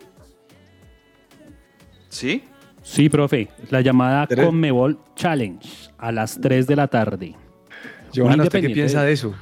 ¿Sí? 2.09 2.43
Sí, 2.83 3.09
profe, 3.09 3.49
la 3.71 3.81
llamada 3.81 4.27
Tres. 4.27 4.47
Conmebol 4.47 4.99
Challenge 5.17 5.69
a 5.99 6.13
las 6.13 6.41
3 6.41 6.67
de 6.67 6.77
la 6.77 6.87
tarde. 6.87 7.35
Johanna, 8.15 8.45
¿usted 8.45 8.61
qué 8.61 8.71
piensa 8.71 9.03
de 9.03 9.13
eso? 9.13 9.35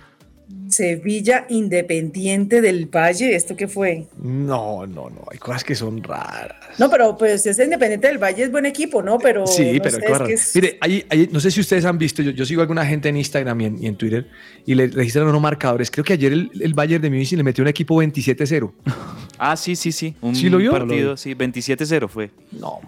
Sevilla 0.75 1.47
Independiente 1.49 2.61
del 2.61 2.87
Valle, 2.87 3.35
¿esto 3.37 3.57
qué 3.57 3.69
fue? 3.69 4.07
No, 4.21 4.87
no, 4.87 5.09
no. 5.11 5.25
Hay 5.31 5.39
cosas 5.39 5.63
que 5.65 5.75
son 5.75 6.03
raras. 6.03 6.57
No, 6.79 6.91
pero 6.91 7.17
pues 7.17 7.47
ese 7.47 7.65
Independiente 7.65 8.09
del 8.09 8.19
Valle 8.19 8.43
es 8.45 8.51
buen 8.51 8.67
equipo, 8.67 9.03
¿no? 9.03 9.19
Pero 9.19 9.47
Sí, 9.47 9.73
no 9.75 9.83
pero 9.83 9.91
sé, 9.91 9.99
es 10.05 10.11
cosas 10.11 10.27
que 10.29 10.35
es- 10.35 10.55
Mire, 10.55 10.79
hay- 10.81 11.05
hay- 11.09 11.29
no 11.31 11.41
sé 11.41 11.51
si 11.51 11.61
ustedes 11.61 11.85
han 11.85 11.99
visto, 11.99 12.23
yo, 12.23 12.33
yo 12.33 12.45
sigo 12.45 12.61
a 12.61 12.65
alguna 12.65 12.85
gente 12.85 13.09
en 13.09 13.17
Instagram 13.17 13.61
y 13.61 13.65
en, 13.67 13.83
y 13.83 13.87
en 13.87 13.97
Twitter 13.97 14.27
y 14.67 14.75
le 14.75 14.89
registran 14.89 15.27
unos 15.29 15.41
marcadores. 15.41 15.91
Creo 15.91 16.05
que 16.05 16.15
ayer 16.15 16.33
el, 16.33 16.51
el 16.61 16.75
Bayern 16.75 17.03
de 17.03 17.11
Múnich 17.11 17.33
le 17.33 17.43
metió 17.43 17.63
un 17.63 17.69
equipo 17.69 17.97
27-0. 18.03 18.73
Ah, 19.37 19.57
sí, 19.57 19.75
sí, 19.75 19.91
sí. 19.91 20.15
Un 20.21 20.37
¿Sí 20.37 20.49
lo 20.49 20.59
vio? 20.59 20.71
partido, 20.71 21.17
sí, 21.17 21.35
27-0 21.35 22.07
fue. 22.09 22.31
No, 22.53 22.79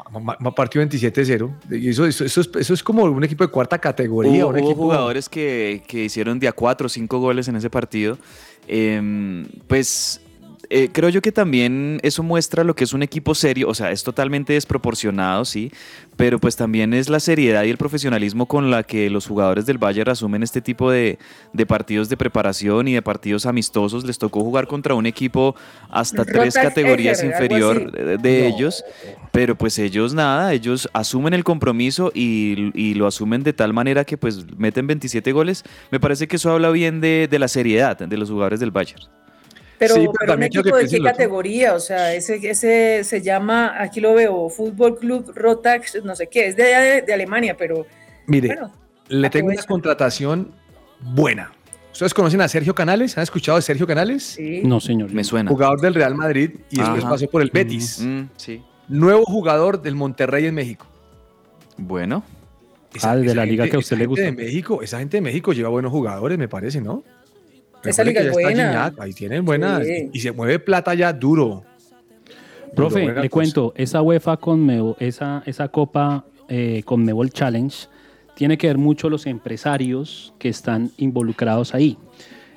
partido 0.54 0.84
27-0. 0.86 1.52
Y 1.72 1.88
eso, 1.88 2.06
eso, 2.06 2.24
eso 2.24 2.40
es, 2.40 2.48
eso 2.60 2.72
es 2.72 2.82
como 2.84 3.02
un 3.02 3.24
equipo 3.24 3.42
de 3.44 3.50
cuarta 3.50 3.78
categoría. 3.80 4.44
Hubo, 4.46 4.50
un 4.50 4.60
hubo 4.60 4.64
equipo... 4.68 4.82
jugadores 4.84 5.28
que, 5.28 5.82
que 5.88 6.04
hicieron 6.04 6.38
de 6.38 6.46
a 6.46 6.52
cuatro 6.52 6.86
o 6.86 6.88
cinco 6.88 7.18
goles 7.18 7.48
en 7.48 7.56
ese 7.56 7.68
partido. 7.68 7.75
Em, 8.68 9.46
pues 9.68 10.20
eh, 10.70 10.88
creo 10.92 11.08
yo 11.08 11.22
que 11.22 11.32
también 11.32 12.00
eso 12.02 12.22
muestra 12.22 12.64
lo 12.64 12.74
que 12.74 12.84
es 12.84 12.92
un 12.92 13.02
equipo 13.02 13.34
serio. 13.34 13.68
O 13.68 13.74
sea, 13.74 13.90
es 13.90 14.02
totalmente 14.02 14.52
desproporcionado, 14.54 15.44
sí. 15.44 15.70
Pero 16.16 16.38
pues 16.38 16.56
también 16.56 16.94
es 16.94 17.08
la 17.08 17.20
seriedad 17.20 17.64
y 17.64 17.70
el 17.70 17.76
profesionalismo 17.76 18.46
con 18.46 18.70
la 18.70 18.82
que 18.82 19.10
los 19.10 19.26
jugadores 19.26 19.66
del 19.66 19.78
Bayern 19.78 20.10
asumen 20.10 20.42
este 20.42 20.60
tipo 20.62 20.90
de, 20.90 21.18
de 21.52 21.66
partidos 21.66 22.08
de 22.08 22.16
preparación 22.16 22.88
y 22.88 22.94
de 22.94 23.02
partidos 23.02 23.46
amistosos. 23.46 24.04
Les 24.04 24.18
tocó 24.18 24.40
jugar 24.42 24.66
contra 24.66 24.94
un 24.94 25.06
equipo 25.06 25.54
hasta 25.90 26.24
tres 26.24 26.54
categorías 26.54 27.18
Eger, 27.20 27.32
inferior 27.32 27.92
de, 27.92 28.18
de 28.18 28.48
No. 28.50 28.56
ellos. 28.56 28.84
Pero 29.32 29.56
pues 29.56 29.78
ellos 29.78 30.14
nada, 30.14 30.52
ellos 30.54 30.88
asumen 30.94 31.34
el 31.34 31.44
compromiso 31.44 32.10
y, 32.14 32.70
y 32.74 32.94
lo 32.94 33.06
asumen 33.06 33.42
de 33.42 33.52
tal 33.52 33.72
manera 33.72 34.04
que 34.04 34.16
pues 34.16 34.46
meten 34.56 34.86
27 34.86 35.32
goles. 35.32 35.64
Me 35.90 36.00
parece 36.00 36.26
que 36.28 36.36
eso 36.36 36.50
habla 36.52 36.70
bien 36.70 37.00
de, 37.00 37.28
de 37.30 37.38
la 37.38 37.48
seriedad 37.48 37.98
de 37.98 38.16
los 38.16 38.30
jugadores 38.30 38.60
del 38.60 38.70
Bayern. 38.70 39.02
Pero, 39.78 39.94
Sí, 39.94 40.00
pero 40.06 40.12
pero 40.20 40.34
un 40.34 40.42
equipo 40.42 40.62
que 40.64 40.84
de 40.84 40.88
qué 40.88 41.00
categoría, 41.02 41.74
o 41.74 41.80
sea, 41.80 42.14
ese, 42.14 42.36
ese 42.48 43.04
se 43.04 43.20
llama, 43.22 43.74
aquí 43.80 44.00
lo 44.00 44.14
veo, 44.14 44.48
Fútbol 44.48 44.98
Club 44.98 45.32
Rotax, 45.34 46.02
no 46.04 46.16
sé 46.16 46.28
qué, 46.28 46.46
es 46.46 46.56
de, 46.56 46.62
allá 46.64 46.80
de, 46.80 47.02
de 47.02 47.12
Alemania, 47.12 47.56
pero 47.58 47.86
Mire, 48.26 48.48
bueno, 48.48 48.72
le 49.08 49.28
tengo 49.30 49.48
una 49.50 49.62
contratación 49.64 50.50
buena. 51.00 51.52
¿Ustedes 51.92 52.12
conocen 52.12 52.40
a 52.42 52.48
Sergio 52.48 52.74
Canales? 52.74 53.16
¿Han 53.16 53.22
escuchado 53.22 53.56
de 53.56 53.62
Sergio 53.62 53.86
Canales? 53.86 54.22
sí. 54.22 54.62
No, 54.64 54.80
señor. 54.80 55.12
Me 55.12 55.24
suena. 55.24 55.50
Jugador 55.50 55.80
del 55.80 55.94
Real 55.94 56.14
Madrid 56.14 56.50
y 56.70 56.76
después 56.78 57.00
Ajá. 57.04 57.10
pasó 57.10 57.26
por 57.28 57.40
el 57.42 57.50
Betis. 57.50 58.00
Mm, 58.02 58.22
sí. 58.36 58.62
Nuevo 58.88 59.24
jugador 59.24 59.80
del 59.80 59.94
Monterrey 59.94 60.46
en 60.46 60.54
México. 60.54 60.86
Bueno, 61.78 62.22
Ah, 63.02 63.14
de 63.16 63.34
la 63.34 63.44
liga 63.44 63.68
que 63.68 63.76
a 63.76 63.78
usted 63.78 63.96
esa 63.96 63.96
le 63.96 64.00
gente 64.04 64.06
gusta. 64.08 64.24
De 64.24 64.32
México, 64.32 64.82
esa 64.82 64.98
gente 65.00 65.18
de 65.18 65.20
México 65.20 65.52
lleva 65.52 65.68
buenos 65.68 65.92
jugadores, 65.92 66.38
me 66.38 66.48
parece, 66.48 66.80
¿no? 66.80 67.02
Esa 67.90 68.04
liga 68.04 68.22
que 68.22 68.28
es 68.28 68.32
buena. 68.32 68.50
Gignac, 68.50 69.00
ahí 69.00 69.12
tienen 69.12 69.44
buenas. 69.44 69.84
Sí. 69.86 70.10
Y 70.12 70.20
se 70.20 70.32
mueve 70.32 70.58
plata 70.58 70.94
ya 70.94 71.12
duro. 71.12 71.64
Profe, 72.74 73.00
Duro, 73.02 73.14
le 73.14 73.28
cosa. 73.28 73.28
cuento, 73.30 73.72
esa 73.76 74.02
UEFA 74.02 74.36
Conmebol, 74.36 74.96
esa, 74.98 75.42
esa 75.46 75.68
Copa 75.68 76.24
eh, 76.48 76.82
Conmebol 76.84 77.30
Challenge 77.30 77.74
tiene 78.34 78.58
que 78.58 78.66
ver 78.66 78.76
mucho 78.76 79.08
los 79.08 79.26
empresarios 79.26 80.34
que 80.38 80.48
están 80.50 80.90
involucrados 80.98 81.74
ahí. 81.74 81.96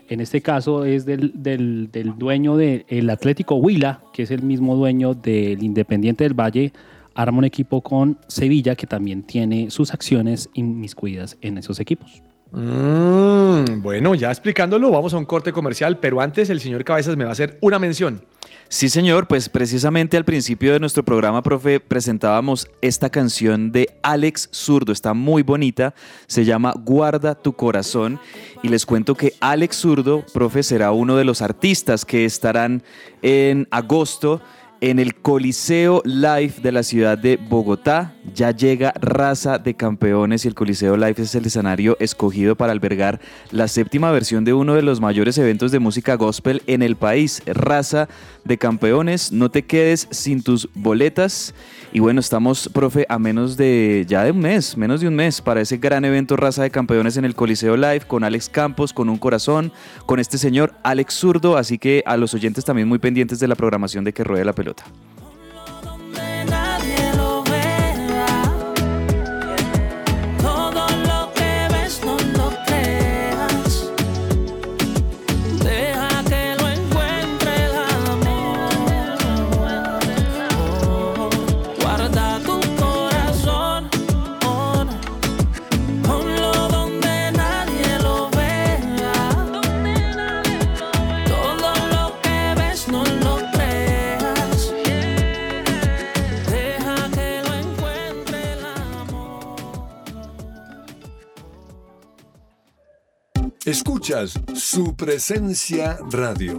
En 0.10 0.20
este 0.20 0.42
caso 0.42 0.84
es 0.86 1.06
del, 1.06 1.32
del- 1.36 1.90
del 1.92 2.18
dueño 2.18 2.58
del 2.58 3.10
Atlético 3.10 3.56
Huila, 3.56 4.02
que 4.12 4.24
es 4.24 4.32
el 4.32 4.42
mismo 4.42 4.76
dueño 4.76 5.14
del 5.14 5.62
Independiente 5.64 6.24
del 6.26 6.34
Valle, 6.34 6.74
arma 7.14 7.38
un 7.38 7.46
equipo 7.46 7.82
con 7.82 8.18
Sevilla 8.28 8.76
que 8.76 8.88
también 8.88 9.24
tiene 9.24 9.70
sus 9.70 9.94
acciones 9.94 10.50
inmiscuidas 10.54 11.38
en 11.42 11.58
esos 11.60 11.80
equipos. 11.80 12.22
Mm, 12.52 13.82
bueno, 13.82 14.16
ya 14.16 14.32
explicándolo, 14.32 14.90
vamos 14.90 15.14
a 15.14 15.18
un 15.18 15.26
corte 15.26 15.54
comercial, 15.54 16.00
pero 16.00 16.20
antes 16.20 16.50
el 16.50 16.60
señor 16.60 16.84
Cabezas 16.84 17.16
me 17.16 17.24
va 17.24 17.30
a 17.30 17.34
hacer 17.34 17.58
una 17.62 17.78
mención. 17.78 18.24
Sí, 18.72 18.88
señor, 18.88 19.28
pues 19.28 19.50
precisamente 19.50 20.16
al 20.16 20.26
principio 20.26 20.74
de 20.74 20.80
nuestro 20.80 21.04
programa, 21.04 21.42
profe, 21.42 21.80
presentábamos 21.80 22.68
esta 22.82 23.10
canción 23.10 23.72
de 23.72 23.90
Alex 24.04 24.50
Zurdo, 24.54 24.92
está 24.92 25.16
muy 25.16 25.42
bonita, 25.42 25.96
se 26.28 26.46
llama 26.46 26.74
Guarda 26.86 27.34
tu 27.34 27.54
corazón 27.54 28.20
y 28.62 28.68
les 28.68 28.86
cuento 28.86 29.16
que 29.16 29.34
Alex 29.40 29.76
Zurdo, 29.76 30.24
profe, 30.34 30.62
será 30.62 30.92
uno 30.92 31.16
de 31.16 31.26
los 31.26 31.42
artistas 31.42 32.06
que 32.06 32.26
estarán 32.26 32.84
en 33.24 33.68
agosto 33.72 34.40
en 34.82 35.00
el 35.00 35.16
Coliseo 35.16 36.02
Live 36.06 36.56
de 36.62 36.72
la 36.72 36.84
ciudad 36.84 37.18
de 37.18 37.38
Bogotá. 37.38 38.16
Ya 38.34 38.52
llega 38.52 38.94
Raza 39.00 39.58
de 39.58 39.74
Campeones 39.74 40.46
y 40.46 40.48
el 40.48 40.56
Coliseo 40.56 40.96
Live 40.96 41.16
es 41.18 41.36
el 41.36 41.46
escenario 41.46 41.98
escogido 42.00 42.56
para 42.56 42.72
albergar 42.72 43.20
la 43.52 43.68
séptima 43.68 44.12
versión 44.12 44.46
de 44.46 44.54
uno 44.54 44.76
de 44.76 44.82
los 44.82 45.02
mayores 45.02 45.38
eventos 45.38 45.72
de 45.72 45.80
música 45.80 46.16
gospel 46.16 46.62
en 46.68 46.82
el 46.82 46.96
país. 46.96 47.42
Raza 47.46 48.08
de 48.50 48.58
Campeones, 48.58 49.32
no 49.32 49.50
te 49.50 49.64
quedes 49.64 50.08
sin 50.10 50.44
tus 50.44 50.68
boletas. 50.74 51.54
Y 51.94 52.00
bueno, 52.00 52.20
estamos, 52.20 52.70
profe, 52.74 53.06
a 53.08 53.18
menos 53.18 53.56
de 53.56 54.06
ya 54.08 54.24
de 54.24 54.32
un 54.32 54.40
mes, 54.40 54.76
menos 54.76 55.02
de 55.02 55.08
un 55.08 55.16
mes 55.16 55.40
para 55.40 55.62
ese 55.62 55.78
gran 55.78 56.04
evento 56.04 56.36
Raza 56.36 56.64
de 56.64 56.72
Campeones 56.72 57.16
en 57.16 57.26
el 57.26 57.36
Coliseo 57.36 57.78
Live 57.78 58.02
con 58.08 58.24
Alex 58.24 58.50
Campos, 58.50 58.92
con 58.92 59.08
un 59.08 59.18
corazón, 59.18 59.72
con 60.06 60.20
este 60.20 60.38
señor 60.38 60.74
Alex 60.84 61.14
Zurdo. 61.14 61.58
Así 61.58 61.78
que 61.78 62.04
a 62.06 62.18
los 62.18 62.34
oyentes 62.34 62.66
también 62.66 62.88
muy 62.88 63.00
pendientes 63.00 63.40
de 63.40 63.48
la 63.48 63.56
programación 63.56 64.04
de 64.04 64.14
que 64.14 64.24
ruede 64.24 64.44
la 64.44 64.54
pelota. 64.54 64.84
Escuchas 104.10 104.40
su 104.56 104.96
presencia 104.96 106.00
radio. 106.10 106.58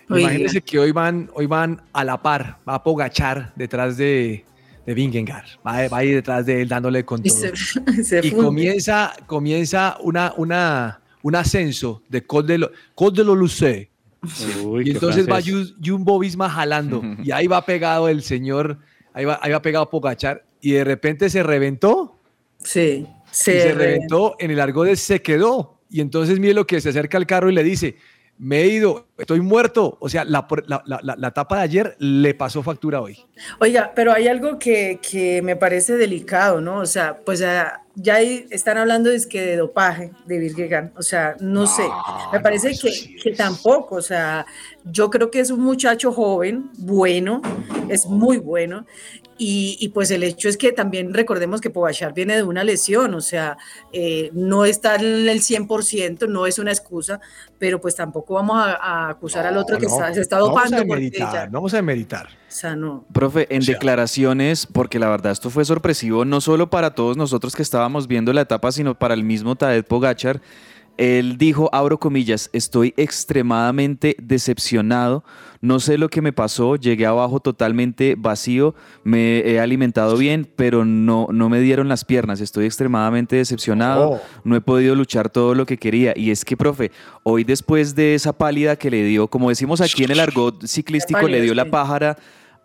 Oiga. 0.08 0.22
imagínese 0.22 0.60
que 0.60 0.78
hoy 0.78 0.92
van, 0.92 1.30
hoy 1.34 1.46
van 1.46 1.82
a 1.92 2.04
la 2.04 2.20
par, 2.20 2.58
va 2.68 2.74
a 2.76 2.82
Pogachar 2.82 3.52
detrás 3.56 3.96
de, 3.96 4.44
de 4.86 4.94
Vingegaard, 4.94 5.46
va, 5.66 5.88
va 5.88 5.98
a 5.98 6.04
ir 6.04 6.14
detrás 6.14 6.46
de 6.46 6.62
él 6.62 6.68
dándole 6.68 7.04
con 7.04 7.20
Y 7.24 7.28
todo. 7.28 7.38
se, 7.38 8.04
se 8.04 8.26
Y 8.26 8.32
comienza, 8.32 9.12
comienza 9.26 9.96
una, 10.00 10.34
una, 10.36 11.00
un 11.22 11.36
ascenso 11.36 12.02
de 12.08 12.24
Côte 12.24 12.52
de, 12.52 12.58
lo, 12.58 12.70
de. 13.36 13.90
Uy, 14.62 14.88
Y 14.88 14.90
entonces 14.90 15.26
va 15.26 15.40
francés. 15.40 15.74
Jumbo 15.82 16.18
Visma 16.18 16.48
jalando. 16.48 17.02
y 17.22 17.30
ahí 17.30 17.46
va 17.46 17.64
pegado 17.64 18.08
el 18.08 18.22
señor, 18.22 18.78
ahí 19.12 19.24
va, 19.24 19.38
ahí 19.42 19.52
va 19.52 19.62
pegado 19.62 19.88
Pogachar. 19.88 20.44
Y 20.60 20.72
de 20.72 20.84
repente 20.84 21.28
se 21.28 21.42
reventó. 21.42 22.18
Sí, 22.58 23.06
y 23.30 23.34
se 23.34 23.72
reventó 23.74 24.36
en 24.38 24.50
el 24.50 24.60
argot 24.60 24.94
se 24.94 25.20
quedó. 25.20 25.80
Y 25.90 26.00
entonces 26.00 26.38
mire 26.40 26.54
lo 26.54 26.66
que 26.66 26.80
se 26.80 26.88
acerca 26.88 27.18
al 27.18 27.26
carro 27.26 27.50
y 27.50 27.54
le 27.54 27.62
dice, 27.62 27.96
me 28.38 28.62
he 28.62 28.66
ido, 28.68 29.06
estoy 29.16 29.40
muerto. 29.40 29.96
O 30.00 30.08
sea, 30.08 30.24
la, 30.24 30.46
la, 30.66 30.82
la, 30.86 31.14
la- 31.16 31.28
etapa 31.28 31.56
de 31.58 31.62
ayer 31.62 31.96
le 31.98 32.34
pasó 32.34 32.62
factura 32.62 33.00
hoy. 33.00 33.18
Oiga, 33.60 33.92
pero 33.94 34.12
hay 34.12 34.28
algo 34.28 34.58
que, 34.58 34.98
que 35.00 35.40
me 35.42 35.56
parece 35.56 35.96
delicado, 35.96 36.60
¿no? 36.60 36.78
O 36.78 36.86
sea, 36.86 37.18
pues 37.24 37.42
ah, 37.42 37.82
ya 37.94 38.16
ahí 38.16 38.46
están 38.50 38.76
hablando 38.76 39.10
es 39.10 39.26
que 39.26 39.40
de 39.40 39.56
dopaje 39.56 40.10
de 40.26 40.38
Virgegan. 40.38 40.92
O 40.96 41.02
sea, 41.02 41.36
no, 41.40 41.66
sé. 41.66 41.84
Me 42.32 42.40
parece 42.40 42.70
que, 42.70 42.90
sí 42.90 43.16
que 43.22 43.32
tampoco. 43.32 43.96
O 43.96 44.02
sea, 44.02 44.46
yo 44.84 45.10
creo 45.10 45.30
que 45.30 45.40
es 45.40 45.50
un 45.50 45.60
muchacho 45.60 46.12
joven, 46.12 46.70
bueno, 46.78 47.40
es 47.88 48.06
muy 48.06 48.38
bueno. 48.38 48.84
Y, 49.36 49.76
y, 49.80 49.88
pues 49.88 50.10
el 50.12 50.22
hecho 50.22 50.48
es 50.48 50.56
que 50.56 50.70
también 50.72 51.12
recordemos 51.12 51.60
que 51.60 51.68
Pogachar 51.68 52.14
viene 52.14 52.36
de 52.36 52.44
una 52.44 52.62
lesión, 52.62 53.14
o 53.14 53.20
sea, 53.20 53.56
eh, 53.92 54.30
no 54.32 54.64
está 54.64 54.94
en 54.94 55.28
el 55.28 55.40
100%, 55.40 56.28
no 56.28 56.46
es 56.46 56.58
una 56.60 56.70
excusa, 56.70 57.20
pero 57.58 57.80
pues 57.80 57.96
tampoco 57.96 58.34
vamos 58.34 58.56
a, 58.58 58.74
a 58.74 59.08
acusar 59.10 59.44
al 59.46 59.56
otro 59.56 59.78
que 59.78 59.86
No, 59.86 59.92
está, 59.94 60.14
se 60.14 60.20
está 60.20 60.38
no 60.38 60.46
dopando. 60.48 60.76
Vamos 60.76 60.92
a 60.92 60.94
meditar, 61.00 61.32
ya- 61.32 61.46
no 61.46 61.52
vamos 61.58 61.74
a 61.74 61.82
meditar. 61.82 62.26
o 62.26 62.30
sea, 62.46 62.76
no. 62.76 63.04
Profe, 63.12 63.46
en 63.52 63.62
O 63.62 63.64
sea- 63.64 63.74
declaraciones, 63.74 64.66
porque 64.66 64.98
la 65.00 65.08
verdad 65.08 65.32
esto 65.32 65.50
fue 65.50 65.64
sorpresivo, 65.64 66.24
no 66.24 66.40
solo 66.40 66.70
para 66.70 66.94
todos 66.94 67.16
nosotros 67.16 67.56
que 67.56 67.62
estábamos 67.62 68.06
viendo 68.06 68.32
la 68.32 68.42
etapa, 68.42 68.70
sino 68.70 68.96
para 68.98 69.14
el 69.14 69.24
mismo 69.24 69.56
Tadej 69.56 69.84
Pogachar. 69.84 70.40
Él 70.96 71.38
dijo, 71.38 71.68
abro 71.72 71.98
comillas, 71.98 72.50
estoy 72.52 72.94
extremadamente 72.96 74.16
decepcionado, 74.22 75.24
no 75.60 75.80
sé 75.80 75.98
lo 75.98 76.08
que 76.08 76.20
me 76.22 76.32
pasó, 76.32 76.76
llegué 76.76 77.06
abajo 77.06 77.40
totalmente 77.40 78.14
vacío, 78.16 78.74
me 79.02 79.38
he 79.40 79.58
alimentado 79.58 80.16
bien, 80.16 80.48
pero 80.56 80.84
no, 80.84 81.26
no 81.32 81.48
me 81.48 81.58
dieron 81.60 81.88
las 81.88 82.04
piernas, 82.04 82.40
estoy 82.40 82.66
extremadamente 82.66 83.36
decepcionado, 83.36 84.10
Oh. 84.10 84.20
no 84.44 84.56
he 84.56 84.60
podido 84.60 84.94
luchar 84.94 85.30
todo 85.30 85.54
lo 85.54 85.66
que 85.66 85.78
quería. 85.78 86.12
Y 86.16 86.30
es 86.30 86.44
que, 86.44 86.56
profe, 86.56 86.92
hoy 87.22 87.44
después 87.44 87.94
de 87.94 88.14
esa 88.14 88.32
pálida 88.32 88.76
que 88.76 88.90
le 88.90 89.02
dio, 89.04 89.26
como 89.28 89.48
decimos 89.48 89.80
aquí 89.80 90.04
en 90.04 90.10
el 90.12 90.20
argot 90.20 90.64
ciclístico, 90.66 91.26
le 91.26 91.40
dio 91.40 91.54
la 91.54 91.64
pájara 91.70 92.16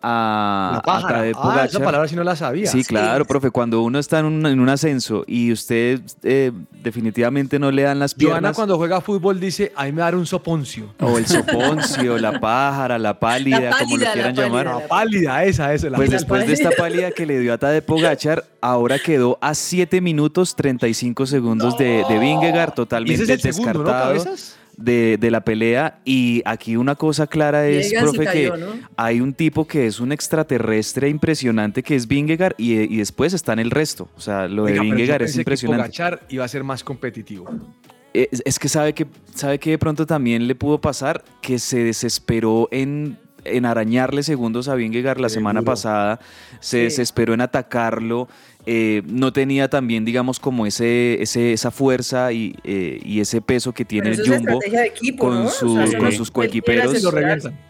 a, 0.02 0.80
a. 0.84 1.00
Tadej 1.08 1.34
Ah, 1.38 1.64
esa 1.64 1.78
palabra 1.80 2.08
sí 2.08 2.16
no 2.16 2.24
la 2.24 2.36
sabía. 2.36 2.70
Sí, 2.70 2.84
claro, 2.84 3.24
profe, 3.24 3.50
cuando 3.50 3.82
uno 3.82 3.98
está 3.98 4.20
en 4.20 4.26
un, 4.26 4.46
en 4.46 4.60
un 4.60 4.68
ascenso 4.68 5.24
y 5.26 5.52
usted 5.52 6.00
eh, 6.22 6.52
definitivamente 6.82 7.58
no 7.58 7.70
le 7.70 7.82
dan 7.82 7.98
las 7.98 8.14
Joana 8.14 8.30
piernas, 8.30 8.56
cuando 8.56 8.76
juega 8.78 9.00
fútbol 9.00 9.38
dice, 9.40 9.72
ahí 9.76 9.92
me 9.92 10.00
dar 10.02 10.14
un 10.14 10.26
soponcio. 10.26 10.94
o 11.00 11.18
el 11.18 11.26
soponcio, 11.26 12.18
la 12.18 12.40
pájara, 12.40 12.98
la 12.98 13.18
pálida, 13.18 13.60
La 13.60 13.78
como 13.78 13.96
lo 13.96 14.06
quieran 14.12 14.34
la 14.36 14.42
llamar. 14.42 14.64
pálida. 14.66 14.80
La 14.80 14.88
pálida, 14.88 15.44
esa, 15.44 15.74
esa. 15.74 15.90
La 15.90 15.96
Pues 15.96 16.08
pálida. 16.08 16.18
después 16.18 16.46
de 16.46 16.52
esta 16.54 16.70
pálida 16.76 17.10
que 17.10 17.26
le 17.26 17.38
dio 17.38 17.52
a 17.52 17.58
Tadej 17.58 17.84
Pogachar, 17.84 18.44
ahora 18.60 18.98
quedó 18.98 19.38
a 19.40 19.54
7 19.54 20.00
minutos 20.00 20.54
35 20.56 21.26
segundos 21.26 21.76
de, 21.78 22.04
de 22.08 22.18
Vingegaard, 22.18 22.70
Y 22.72 22.74
totalmente 22.74 23.22
ese 23.24 23.34
es 23.34 23.44
el 23.44 23.52
segundo, 23.52 23.72
¿no, 23.72 23.84
descartado 23.84 24.14
cabezas? 24.24 24.56
De, 24.80 25.16
de 25.18 25.30
la 25.30 25.42
pelea. 25.44 26.00
Y 26.04 26.42
aquí 26.44 26.76
una 26.76 26.94
cosa 26.96 27.26
clara 27.26 27.68
es, 27.68 27.92
profe, 27.92 28.24
cayó, 28.24 28.54
que 28.54 28.58
¿no? 28.60 28.66
hay 28.96 29.20
un 29.20 29.32
tipo 29.34 29.66
que 29.66 29.86
es 29.86 30.00
un 30.00 30.12
extraterrestre 30.12 31.08
impresionante 31.08 31.82
que 31.82 31.94
es 31.94 32.08
Vingegaard 32.08 32.54
y, 32.58 32.72
y 32.80 32.96
después 32.96 33.32
están 33.32 33.58
el 33.58 33.70
resto. 33.70 34.08
O 34.16 34.20
sea, 34.20 34.48
lo 34.48 34.64
de 34.64 34.80
Vingegaard 34.80 35.22
es 35.22 35.34
que 35.34 35.38
impresionante. 35.40 35.82
Pogačar 35.84 36.20
iba 36.28 36.44
a 36.44 36.48
ser 36.48 36.64
más 36.64 36.82
competitivo. 36.82 37.48
Es, 38.12 38.42
es 38.44 38.58
que 38.58 38.68
sabe 38.68 38.92
que 38.92 39.06
sabe 39.34 39.58
que 39.60 39.70
de 39.70 39.78
pronto 39.78 40.04
también 40.06 40.48
le 40.48 40.54
pudo 40.56 40.80
pasar 40.80 41.22
que 41.40 41.60
se 41.60 41.84
desesperó 41.84 42.66
en, 42.72 43.16
en 43.44 43.64
arañarle 43.64 44.24
segundos 44.24 44.66
a 44.68 44.74
Vingegaard 44.74 45.20
la 45.20 45.28
semana 45.28 45.62
pasada, 45.62 46.18
se 46.58 46.78
Sí. 46.78 46.82
desesperó 46.84 47.34
en 47.34 47.40
atacarlo, 47.40 48.28
eh, 48.66 49.02
no 49.06 49.32
tenía 49.32 49.68
también, 49.68 50.04
digamos, 50.04 50.38
como 50.38 50.66
ese, 50.66 51.22
ese 51.22 51.52
esa 51.52 51.70
fuerza 51.70 52.32
y, 52.32 52.56
eh, 52.64 53.00
y 53.04 53.20
ese 53.20 53.40
peso 53.40 53.72
que 53.72 53.84
tiene 53.84 54.10
el 54.10 54.28
Jumbo 54.28 54.60
equipo, 54.84 55.26
con, 55.26 55.44
¿no? 55.44 55.46
O 55.46 55.50
sea, 55.50 55.98
con 55.98 56.12
sus 56.12 56.30
coequiperos. 56.30 57.02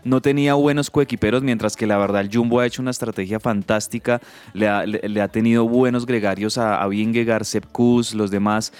No 0.05 0.20
tenía 0.20 0.55
buenos 0.55 0.91
coequiperos, 0.91 1.43
mientras 1.43 1.76
que 1.76 1.86
la 1.86 1.97
verdad 1.99 2.22
el 2.22 2.30
Jumbo 2.34 2.61
ha 2.61 2.66
hecho 2.66 2.82
una 2.82 2.91
estrategia 2.91 3.38
fantástica. 3.38 4.20
Le 4.53 4.68
ha, 4.68 4.84
le, 4.84 5.01
le 5.09 5.20
ha 5.20 5.28
tenido 5.28 5.68
buenos 5.68 6.07
gregarios 6.07 6.59
a, 6.59 6.82
a 6.82 6.88
Vingegaard, 6.88 7.45
Sepp 7.45 7.66
Kuss, 7.72 8.14
los 8.14 8.30
demás. 8.30 8.72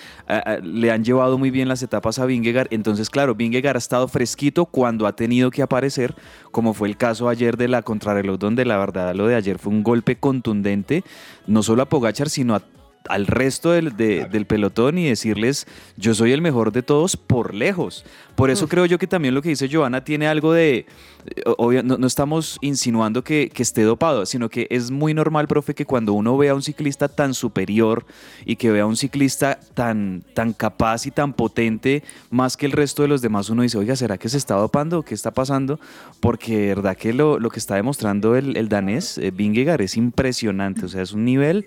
le 0.63 0.91
han 0.91 1.05
llevado 1.05 1.39
muy 1.39 1.51
bien 1.51 1.69
las 1.69 1.83
etapas 1.83 2.19
a 2.19 2.27
Vingegaard. 2.27 2.69
Entonces, 2.71 3.11
claro, 3.11 3.35
Vingegaard 3.35 3.77
ha 3.77 3.79
estado 3.79 4.09
fresquito 4.09 4.67
cuando 4.67 5.07
ha 5.07 5.15
tenido 5.15 5.51
que 5.51 5.63
aparecer, 5.63 6.15
como 6.51 6.75
fue 6.75 6.89
el 6.89 6.97
caso 6.97 7.29
ayer 7.29 7.57
de 7.57 7.69
la 7.69 7.83
contrarreloj, 7.83 8.39
donde 8.39 8.65
la 8.65 8.77
verdad 8.79 9.15
lo 9.15 9.27
de 9.27 9.37
ayer 9.37 9.59
fue 9.59 9.73
un 9.73 9.83
golpe 9.83 10.17
contundente, 10.17 11.05
no 11.47 11.63
solo 11.63 11.83
a 11.83 11.89
Pogachar, 12.01 12.31
sino 12.31 12.55
a 12.55 12.63
al 13.09 13.27
resto 13.27 13.71
del, 13.73 13.97
de- 13.97 14.27
del 14.27 14.47
pelotón 14.47 14.99
y 14.99 15.07
decirles, 15.09 15.67
yo 15.97 16.15
soy 16.15 16.33
el 16.33 16.43
mejor 16.43 16.71
de 16.73 16.83
todos 16.83 17.17
por 17.17 17.55
lejos. 17.55 18.05
Por 18.37 18.49
eso 18.51 18.69
creo 18.69 18.87
yo 18.87 18.99
que 18.99 19.07
también 19.07 19.35
lo 19.35 19.43
que 19.43 19.51
dice 19.51 19.69
Joana 19.71 20.03
tiene 20.03 20.27
algo 20.27 20.53
de, 20.55 20.87
eh, 21.27 21.43
obvia- 21.59 21.83
no, 21.83 21.99
no 21.99 22.07
estamos 22.07 22.57
insinuando 22.63 23.23
que, 23.23 23.51
que 23.53 23.63
esté 23.63 23.83
dopado, 23.83 24.25
sino 24.25 24.49
que 24.49 24.67
es 24.71 24.91
muy 24.91 25.13
normal, 25.13 25.47
profe, 25.47 25.75
que 25.75 25.85
cuando 25.85 26.15
uno 26.15 26.37
ve 26.39 26.49
a 26.49 26.55
un 26.55 26.63
ciclista 26.63 27.09
tan 27.09 27.35
superior 27.35 28.07
y 28.47 28.57
que 28.57 28.71
vea 28.71 28.85
a 28.85 28.87
un 28.87 28.97
ciclista 28.97 29.61
tan, 29.75 30.23
tan 30.35 30.53
capaz 30.55 31.07
y 31.07 31.11
tan 31.11 31.35
potente, 31.35 32.03
más 32.31 32.57
que 32.57 32.65
el 32.65 32.73
resto 32.73 33.03
de 33.03 33.09
los 33.09 33.21
demás, 33.21 33.51
uno 33.51 33.63
dice, 33.63 33.77
oiga, 33.77 33.95
¿será 33.97 34.17
que 34.17 34.29
se 34.31 34.39
está 34.39 34.55
dopando? 34.55 35.03
¿Qué 35.03 35.13
está 35.15 35.33
pasando? 35.33 35.79
Porque 36.21 36.57
de 36.59 36.67
verdad 36.69 36.97
que 36.97 37.13
lo, 37.13 37.39
lo 37.39 37.51
que 37.51 37.59
está 37.59 37.75
demostrando 37.75 38.37
el, 38.37 38.57
el 38.57 38.69
danés, 38.71 39.19
eh, 39.19 39.31
Vingegaard, 39.33 39.83
es 39.83 39.97
impresionante, 39.99 40.87
o 40.87 40.89
sea, 40.89 41.03
es 41.03 41.13
un 41.13 41.25
nivel 41.27 41.67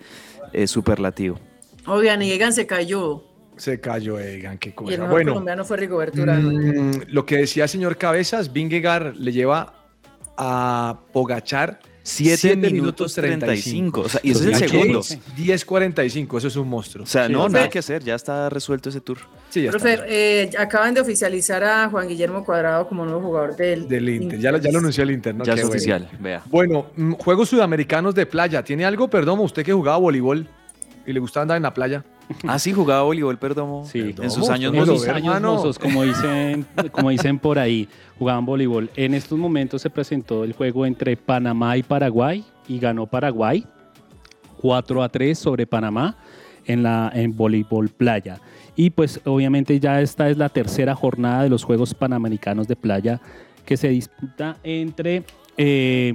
eh, 0.51 0.67
superlativo. 0.67 1.39
Oigan, 1.85 2.21
y 2.21 2.31
Egan 2.31 2.53
se 2.53 2.65
cayó. 2.65 3.23
Se 3.57 3.79
cayó 3.79 4.19
Egan, 4.19 4.57
qué 4.57 4.69
Y 4.69 4.71
el 4.71 4.75
cosa. 4.75 4.91
mejor 4.91 5.09
Bueno, 5.11 5.31
colombiano 5.33 5.63
fue 5.65 5.77
Rigoberto 5.77 6.25
mm, 6.25 6.91
lo 7.09 7.25
que 7.25 7.37
decía 7.37 7.63
el 7.63 7.69
señor 7.69 7.97
Cabezas, 7.97 8.51
Vingegaard 8.51 9.15
le 9.15 9.31
lleva 9.31 9.73
a 10.37 10.99
Pogachar 11.11 11.79
7 12.01 12.37
7 12.37 12.57
minutos 12.71 13.13
35. 13.13 14.01
O 14.01 14.09
sea, 14.09 14.19
y 14.23 14.31
ese 14.31 14.51
es 14.51 14.61
el 14.61 14.69
segundo. 14.69 14.99
10.45, 15.01 16.37
eso 16.37 16.47
es 16.47 16.55
un 16.55 16.67
monstruo. 16.67 17.03
O 17.03 17.07
sea, 17.07 17.29
no, 17.29 17.45
Sí. 17.47 17.53
nada 17.53 17.65
Profe. 17.65 17.69
que 17.69 17.79
hacer, 17.79 18.03
ya 18.03 18.15
está 18.15 18.49
resuelto 18.49 18.89
ese 18.89 18.99
tour. 19.01 19.19
Sí, 19.53 19.61
ya 19.61 19.69
Profe, 19.69 19.93
está. 19.93 20.05
eh, 20.07 20.49
acaban 20.57 20.95
de 20.95 21.01
oficializar 21.01 21.63
a 21.63 21.87
Juan 21.87 22.07
Guillermo 22.07 22.43
Cuadrado 22.43 22.87
como 22.87 23.05
nuevo 23.05 23.21
jugador 23.21 23.55
del, 23.55 23.87
Del 23.87 24.09
Inter. 24.09 24.39
Ya, 24.39 24.51
lo- 24.51 24.57
ya 24.57 24.71
lo 24.71 24.79
anunció 24.79 25.03
el 25.03 25.11
Inter, 25.11 25.35
¿no? 25.35 25.43
ya 25.43 25.53
Qué 25.53 25.59
es 25.61 25.67
bueno. 25.67 25.77
oficial, 25.77 26.09
vea. 26.19 26.41
Bueno, 26.49 26.87
mm, 26.95 27.11
Juegos 27.13 27.49
Sudamericanos 27.49 28.15
de 28.15 28.25
Playa. 28.25 28.63
¿Tiene 28.63 28.83
algo, 28.83 29.07
perdón, 29.07 29.39
usted 29.41 29.63
que 29.63 29.71
jugaba 29.71 29.97
voleibol 29.97 30.47
y 31.05 31.13
le 31.13 31.19
gustaba 31.19 31.43
andar 31.43 31.57
en 31.57 31.63
la 31.63 31.73
playa? 31.73 32.03
Ah, 32.47 32.57
sí, 32.57 32.73
jugaba 32.73 33.03
voleibol, 33.03 33.37
perdón. 33.37 33.85
Sí. 33.85 34.15
En 34.19 34.31
sus 34.31 34.49
años 34.49 34.71
¿cómo 34.71 34.81
En 34.83 34.89
lo 34.89 34.95
sus 34.97 35.05
ve, 35.05 35.11
años 35.11 35.39
mozos, 35.39 35.77
como 35.77 36.01
dicen, 36.03 36.65
como 36.91 37.11
dicen 37.11 37.37
por 37.37 37.59
ahí, 37.59 37.87
jugaban 38.17 38.47
voleibol. 38.47 38.89
En 38.95 39.13
estos 39.13 39.37
momentos 39.37 39.83
se 39.83 39.91
presentó 39.91 40.43
el 40.45 40.53
juego 40.53 40.87
entre 40.87 41.15
Panamá 41.15 41.77
y 41.77 41.83
Paraguay 41.83 42.43
y 42.67 42.79
ganó 42.79 43.05
Paraguay 43.05 43.67
4 44.61 45.03
a 45.03 45.09
3 45.09 45.37
sobre 45.37 45.67
Panamá 45.67 46.15
en 46.65 46.83
la 46.83 47.11
en 47.13 47.35
voleibol 47.35 47.89
playa. 47.89 48.39
Y 48.75 48.89
pues 48.89 49.21
obviamente 49.25 49.79
ya 49.79 50.01
esta 50.01 50.29
es 50.29 50.37
la 50.37 50.49
tercera 50.49 50.95
jornada 50.95 51.43
de 51.43 51.49
los 51.49 51.63
Juegos 51.63 51.93
Panamericanos 51.93 52.67
de 52.67 52.75
Playa 52.75 53.21
que 53.65 53.77
se 53.77 53.89
disputa 53.89 54.57
entre 54.63 55.23
eh, 55.57 56.11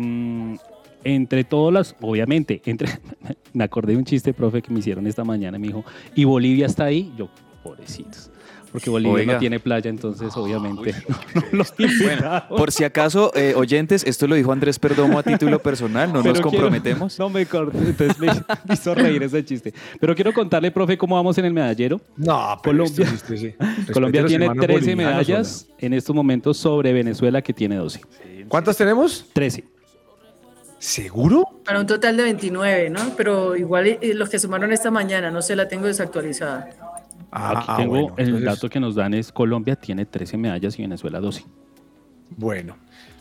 entre 1.04 1.44
todas 1.44 1.72
las, 1.72 1.96
obviamente, 2.00 2.60
entre, 2.66 2.88
me 3.52 3.64
acordé 3.64 3.92
de 3.92 3.98
un 3.98 4.04
chiste, 4.04 4.34
profe, 4.34 4.62
que 4.62 4.72
me 4.72 4.80
hicieron 4.80 5.06
esta 5.06 5.24
mañana, 5.24 5.58
me 5.58 5.68
dijo, 5.68 5.84
¿y 6.14 6.24
Bolivia 6.24 6.66
está 6.66 6.84
ahí? 6.84 7.12
Yo, 7.16 7.28
pobrecitos. 7.62 8.30
Porque 8.72 8.90
Bolivia 8.90 9.14
Oiga. 9.14 9.32
no 9.34 9.38
tiene 9.38 9.60
playa, 9.60 9.88
entonces 9.88 10.36
obviamente 10.36 10.94
no, 11.08 11.40
no 11.40 11.46
los 11.52 11.72
invitaron. 11.78 12.48
Por 12.48 12.70
si 12.70 12.84
acaso, 12.84 13.32
eh, 13.34 13.54
oyentes, 13.56 14.04
esto 14.04 14.26
lo 14.26 14.34
dijo 14.34 14.52
Andrés 14.52 14.78
Perdomo 14.78 15.18
a 15.18 15.22
título 15.22 15.58
personal, 15.58 16.12
no 16.12 16.22
Pero 16.22 16.34
nos 16.34 16.40
quiero- 16.42 16.50
comprometemos. 16.50 17.18
no 17.18 17.30
me 17.30 17.46
cortes, 17.46 17.80
entonces 17.80 18.18
me, 18.18 18.28
hizo 18.74 18.94
reír 18.94 19.22
ese 19.22 19.44
chiste. 19.44 19.72
Pero 20.00 20.14
quiero 20.14 20.32
contarle, 20.32 20.70
profe, 20.70 20.98
cómo 20.98 21.14
vamos 21.16 21.38
en 21.38 21.46
el 21.46 21.52
medallero. 21.52 22.00
No, 22.16 22.58
pero 22.62 22.78
Colombia, 22.84 23.06
esto 23.06 23.28
sí, 23.28 23.38
sí, 23.38 23.46
sí. 23.48 23.54
Respete 23.58 23.92
Colombia 23.92 24.26
tiene 24.26 24.44
hermanos 24.44 24.66
13 24.66 24.80
bolivianos, 24.80 25.14
medallas 25.14 25.68
en 25.78 25.92
estos 25.94 26.14
momentos 26.14 26.56
sobre 26.58 26.92
Venezuela 26.92 27.40
que 27.42 27.52
tiene 27.54 27.76
12. 27.76 28.00
hola. 28.04 28.44
¿Cuántas 28.48 28.76
tenemos? 28.76 29.24
13. 29.32 29.64
¿Seguro? 30.78 31.44
Para 31.64 31.80
un 31.80 31.86
total 31.86 32.16
de 32.16 32.22
29, 32.22 32.90
¿no? 32.90 33.00
Pero 33.16 33.56
igual 33.56 33.86
eh, 33.88 34.12
los 34.14 34.28
que 34.28 34.38
sumaron 34.38 34.72
esta 34.72 34.90
mañana, 34.92 35.30
no 35.30 35.42
sé, 35.42 35.56
la 35.56 35.66
tengo 35.66 35.86
desactualizada. 35.86 36.70
Ah, 37.30 37.58
Aquí 37.58 37.82
tengo 37.82 38.08
bueno, 38.10 38.14
el 38.16 38.44
dato 38.44 38.68
que 38.70 38.80
nos 38.80 38.94
dan 38.94 39.14
es 39.14 39.30
Colombia 39.32 39.76
tiene 39.76 40.06
13 40.06 40.36
medallas 40.38 40.78
y 40.78 40.82
Venezuela 40.82 41.20
12. 41.20 41.44
Bueno. 42.36 42.76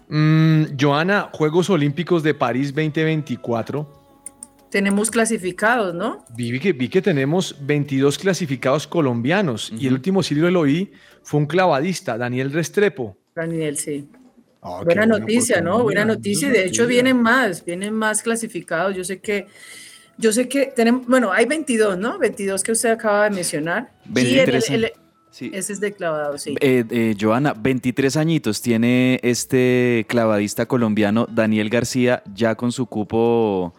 Mm, 0.10 0.78
Joana, 0.80 1.30
Juegos 1.34 1.70
Olímpicos 1.70 2.24
de 2.24 2.34
París 2.34 2.74
2024. 2.74 4.06
Tenemos 4.70 5.10
clasificados, 5.10 5.94
¿no? 5.94 6.26
Vi 6.36 6.60
que, 6.60 6.74
vi 6.74 6.90
que 6.90 7.02
tenemos 7.02 7.56
22 7.62 8.18
clasificados 8.18 8.86
colombianos 8.86 9.72
y 9.78 9.88
el 9.88 9.94
último 9.94 10.24
Silvio 10.24 10.52
lo 10.52 10.62
oí 10.62 10.92
fue 11.24 11.40
un 11.40 11.46
clavadista, 11.46 12.18
Daniel 12.18 12.52
Restrepo. 12.52 13.18
Daniel, 13.36 13.78
sí. 13.78 14.10
Ah, 14.62 14.82
Buena 14.84 15.06
noticia, 15.06 15.62
¿no? 15.62 15.72
Colombia, 15.72 15.84
Buena 15.84 16.06
noticia. 16.06 16.50
y 16.50 16.52
De 16.52 16.66
hecho, 16.66 16.88
vienen 16.88 17.22
más, 17.22 17.64
vienen 17.64 17.94
más 17.94 18.22
clasificados. 18.22 18.96
Yo 18.96 19.04
sé 19.04 19.20
que, 19.20 19.48
yo 20.18 20.32
sé 20.32 20.48
que 20.50 20.68
tenemos, 20.76 21.06
bueno, 21.08 21.32
hay 21.32 21.46
22, 21.46 21.98
¿no? 21.98 22.18
22 22.20 22.64
que 22.64 22.72
usted 22.72 22.90
acaba 22.90 23.26
de 23.26 23.32
mencionar. 23.32 23.92
Y 24.06 24.08
el- 24.10 24.14
23, 24.36 24.70
el- 24.72 24.92
Sí. 25.30 25.52
ese 25.54 25.74
es 25.74 25.80
de 25.80 25.94
clavado, 25.94 26.38
sí. 26.40 26.56
Eh, 26.62 26.84
eh, 26.90 27.16
Joana, 27.20 27.54
23 27.54 28.18
añitos 28.18 28.62
tiene 28.62 29.20
este 29.22 30.06
clavadista 30.10 30.66
colombiano 30.66 31.28
Daniel 31.30 31.70
García 31.70 32.24
ya 32.34 32.56
con 32.56 32.72
su 32.72 32.88
cupo 32.88 33.74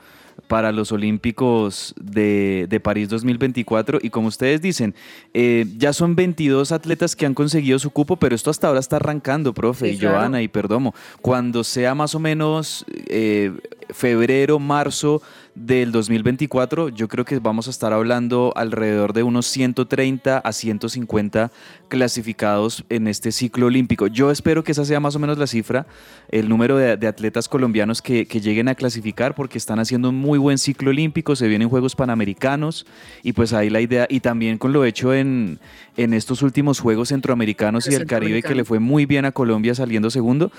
para 0.47 0.71
los 0.71 0.93
Olímpicos 0.93 1.95
de, 2.01 2.67
de 2.71 2.81
París 2.81 3.09
2024 3.09 3.99
y 4.01 4.09
como 4.11 4.29
ustedes 4.29 4.63
dicen, 4.63 4.95
eh, 5.35 5.67
ya 5.77 5.93
son 5.93 6.15
22 6.15 6.71
atletas 6.71 7.17
que 7.17 7.27
han 7.27 7.35
conseguido 7.35 7.79
su 7.81 7.91
cupo, 7.91 8.17
pero 8.17 8.37
esto 8.37 8.51
hasta 8.51 8.69
ahora 8.69 8.79
está 8.81 8.97
arrancando, 8.97 9.53
profe, 9.53 9.89
Sí, 9.91 9.97
y 9.97 9.99
claro. 9.99 10.19
Joana 10.19 10.41
y 10.43 10.49
Perdomo. 10.49 10.95
Cuando 11.21 11.65
sea 11.65 11.95
más 11.97 12.15
o 12.15 12.21
menos 12.21 12.85
eh, 13.09 13.53
febrero, 13.91 14.59
marzo 14.59 15.23
del 15.55 15.91
2024, 15.91 16.89
yo 16.91 17.09
creo 17.09 17.25
que 17.25 17.39
vamos 17.41 17.67
a 17.67 17.71
estar 17.71 17.93
hablando 17.93 18.53
alrededor 18.55 19.13
de 19.13 19.23
unos 19.25 19.47
130 19.47 20.39
a 20.39 20.53
150 20.53 21.51
clasificados 21.89 22.85
en 22.89 23.09
este 23.09 23.33
ciclo 23.33 23.67
olímpico. 23.67 24.07
Yo 24.07 24.31
espero 24.31 24.63
que 24.63 24.73
esa 24.73 24.85
sea 24.85 25.01
más 25.01 25.17
o 25.17 25.19
menos 25.19 25.39
la 25.39 25.47
cifra, 25.47 25.87
el 26.31 26.49
número 26.49 26.77
de, 26.77 27.09
atletas 27.09 27.49
colombianos 27.49 28.03
que, 28.03 28.27
que 28.27 28.41
lleguen 28.41 28.69
a 28.69 28.75
clasificar 28.75 29.35
porque 29.35 29.59
están 29.59 29.79
haciendo 29.79 30.11
un 30.11 30.17
muy 30.17 30.39
buen 30.39 30.59
ciclo 30.59 30.91
olímpico, 30.91 31.35
se 31.35 31.49
vienen 31.49 31.69
Juegos 31.69 31.97
Panamericanos 31.97 32.87
y 33.23 33.33
pues 33.33 33.53
ahí 33.53 33.71
la 33.71 33.81
idea, 33.81 34.07
y 34.09 34.21
también 34.21 34.59
con 34.59 34.73
lo 34.73 34.85
hecho 34.85 35.15
en, 35.15 35.59
en 35.99 36.15
estos 36.15 36.41
últimos 36.43 36.81
Juegos 36.81 37.09
Centroamericanos 37.11 37.87
y 37.87 37.91
del 37.91 38.07
Caribe 38.07 38.43
que 38.43 38.55
le 38.55 38.65
fue 38.65 38.79
muy 38.79 39.05
bien 39.05 39.25
a 39.27 39.33
Colombia 39.33 39.75
saliendo 39.75 40.09
segundo, 40.11 40.51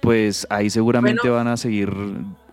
pues 0.00 0.46
ahí 0.50 0.68
seguramente 0.68 1.20
Bueno. 1.22 1.36
van 1.36 1.48
a 1.48 1.56
seguir 1.56 1.90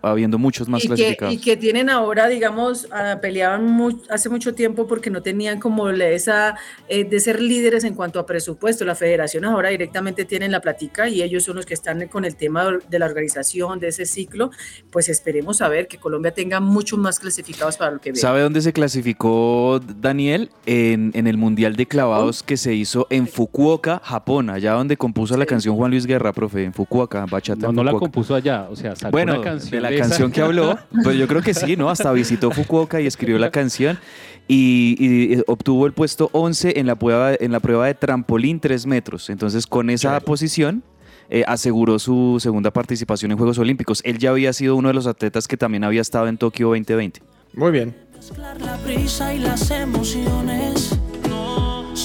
habiendo 0.02 0.38
muchos 0.38 0.70
más 0.70 0.84
y, 0.84 0.88
que, 0.88 0.93
clasificados. 0.93 1.34
y 1.34 1.38
que 1.39 1.58
tienen 1.58 1.89
ahora, 1.89 2.28
digamos, 2.28 2.88
ah, 2.91 3.18
peleaban 3.20 3.66
mu- 3.66 4.00
hace 4.12 4.30
mucho 4.30 4.54
tiempo 4.54 4.86
porque 4.86 5.10
no 5.10 5.24
tenían 5.24 5.60
como 5.60 5.89
esa 5.89 6.56
eh, 6.88 7.06
de 7.06 7.20
ser 7.20 7.41
líderes 7.41 7.84
en 7.86 7.96
cuanto 7.96 8.20
a 8.20 8.28
presupuesto. 8.28 8.86
La 8.86 8.93
federación 8.93 9.46
ahora 9.46 9.70
directamente 9.70 10.24
tienen 10.24 10.52
la 10.52 10.62
platica 10.62 11.10
y 11.10 11.24
ellos 11.24 11.43
son 11.43 11.56
los 11.56 11.66
que 11.66 11.74
están 11.74 12.08
con 12.08 12.24
el 12.24 12.36
tema 12.36 12.70
de 12.88 13.00
la 13.00 13.08
organización 13.08 13.80
de 13.80 13.88
ese 13.88 14.06
ciclo. 14.06 14.52
Pues 14.91 15.10
esperemos 15.10 15.64
a 15.64 15.70
ver 15.70 15.88
que 15.88 15.98
Colombia 15.98 16.32
tenga 16.32 16.60
muchos 16.60 17.00
más 17.00 17.20
clasificados 17.20 17.78
para 17.78 17.89
lo 17.89 17.98
que 18.00 18.12
viene. 18.12 18.20
¿Sabe 18.22 18.41
dónde 18.41 18.62
se 18.62 18.74
clasificó 18.74 19.80
Daniel? 20.00 20.52
En, 20.68 21.12
en 21.16 21.26
el 21.26 21.38
Mundial 21.38 21.76
de 21.76 21.88
Clavados 21.88 22.35
que 22.44 22.58
se 22.58 22.74
hizo 22.74 23.08
en 23.10 23.28
Fukuoka, 23.28 24.02
Japón, 24.04 24.50
allá 24.50 24.74
donde 24.74 24.98
compuso 24.98 25.38
la 25.38 25.46
canción 25.46 25.76
Juan 25.76 25.92
Luis 25.92 26.06
Guerra, 26.06 26.34
profe, 26.34 26.64
en 26.64 26.74
Fukuoka, 26.74 27.26
bachata. 27.26 27.64
No, 27.64 27.70
en 27.70 27.76
no 27.76 27.84
la 27.84 27.94
compuso 27.94 28.36
allá, 28.36 28.68
o 28.70 28.76
sea, 28.76 28.96
sacó 28.96 29.12
Bueno, 29.12 29.34
una 29.34 29.42
canción 29.44 29.72
de 29.72 29.82
la 29.82 29.92
esa. 29.92 30.02
canción 30.10 30.32
que 30.32 30.42
habló, 30.42 30.78
pues 31.04 31.18
yo 31.18 31.28
creo 31.28 31.42
que 31.42 31.54
sí, 31.54 31.76
¿no? 31.76 31.90
Hasta 31.90 32.12
visitó 32.12 32.52
Fukuoka 32.52 33.02
y 33.02 33.08
escribió 33.08 33.38
la 33.40 33.52
canción 33.52 34.00
y, 34.48 34.96
y 35.00 35.42
obtuvo 35.48 35.86
el 35.86 35.94
puesto 35.94 36.30
11 36.34 36.80
en 36.80 36.88
la 36.88 36.96
prueba, 36.96 37.34
en 37.40 37.52
la 37.52 37.60
prueba 37.60 37.88
de 37.88 37.94
trampolín 37.96 38.60
3 38.60 38.86
metros. 38.86 39.30
Entonces, 39.30 39.66
con 39.68 39.90
esa 39.90 40.20
posición 40.20 40.84
eh, 41.30 41.44
aseguró 41.48 41.98
su 41.98 42.38
segunda 42.40 42.72
participación 42.72 43.32
en 43.32 43.38
Juegos 43.38 43.58
Olímpicos. 43.58 44.02
Él 44.04 44.20
ya 44.20 44.30
había 44.30 44.54
sido 44.54 44.76
uno 44.76 44.90
de 44.90 44.94
los 44.94 45.08
atletas 45.08 45.48
que 45.48 45.58
también 45.58 45.84
había 45.84 46.02
estado 46.02 46.28
en 46.28 46.38
Tokio 46.38 46.68
2020. 46.68 47.22
Muy 47.54 47.72
bien. 47.72 47.96
Mezclar 48.16 48.62
la 48.62 48.78
prisa 48.78 49.34
y 49.34 49.40
las 49.40 49.70
emociones 49.72 50.98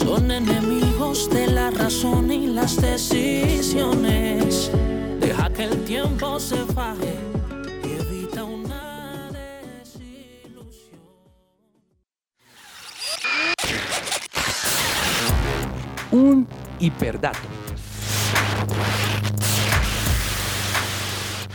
son 0.00 0.30
enemigos 0.30 1.28
de 1.28 1.46
la 1.48 1.70
razón 1.70 2.32
y 2.32 2.46
las 2.46 2.80
decisiones. 2.80 4.72
Deja 5.20 5.52
que 5.52 5.64
el 5.64 5.84
tiempo 5.84 6.40
se 6.40 6.56
faje 6.56 7.16
y 7.84 7.88
evita 8.00 8.44
una 8.44 9.28
desilusión. 9.30 11.00
Un 16.12 16.48
hiperdato. 16.78 17.38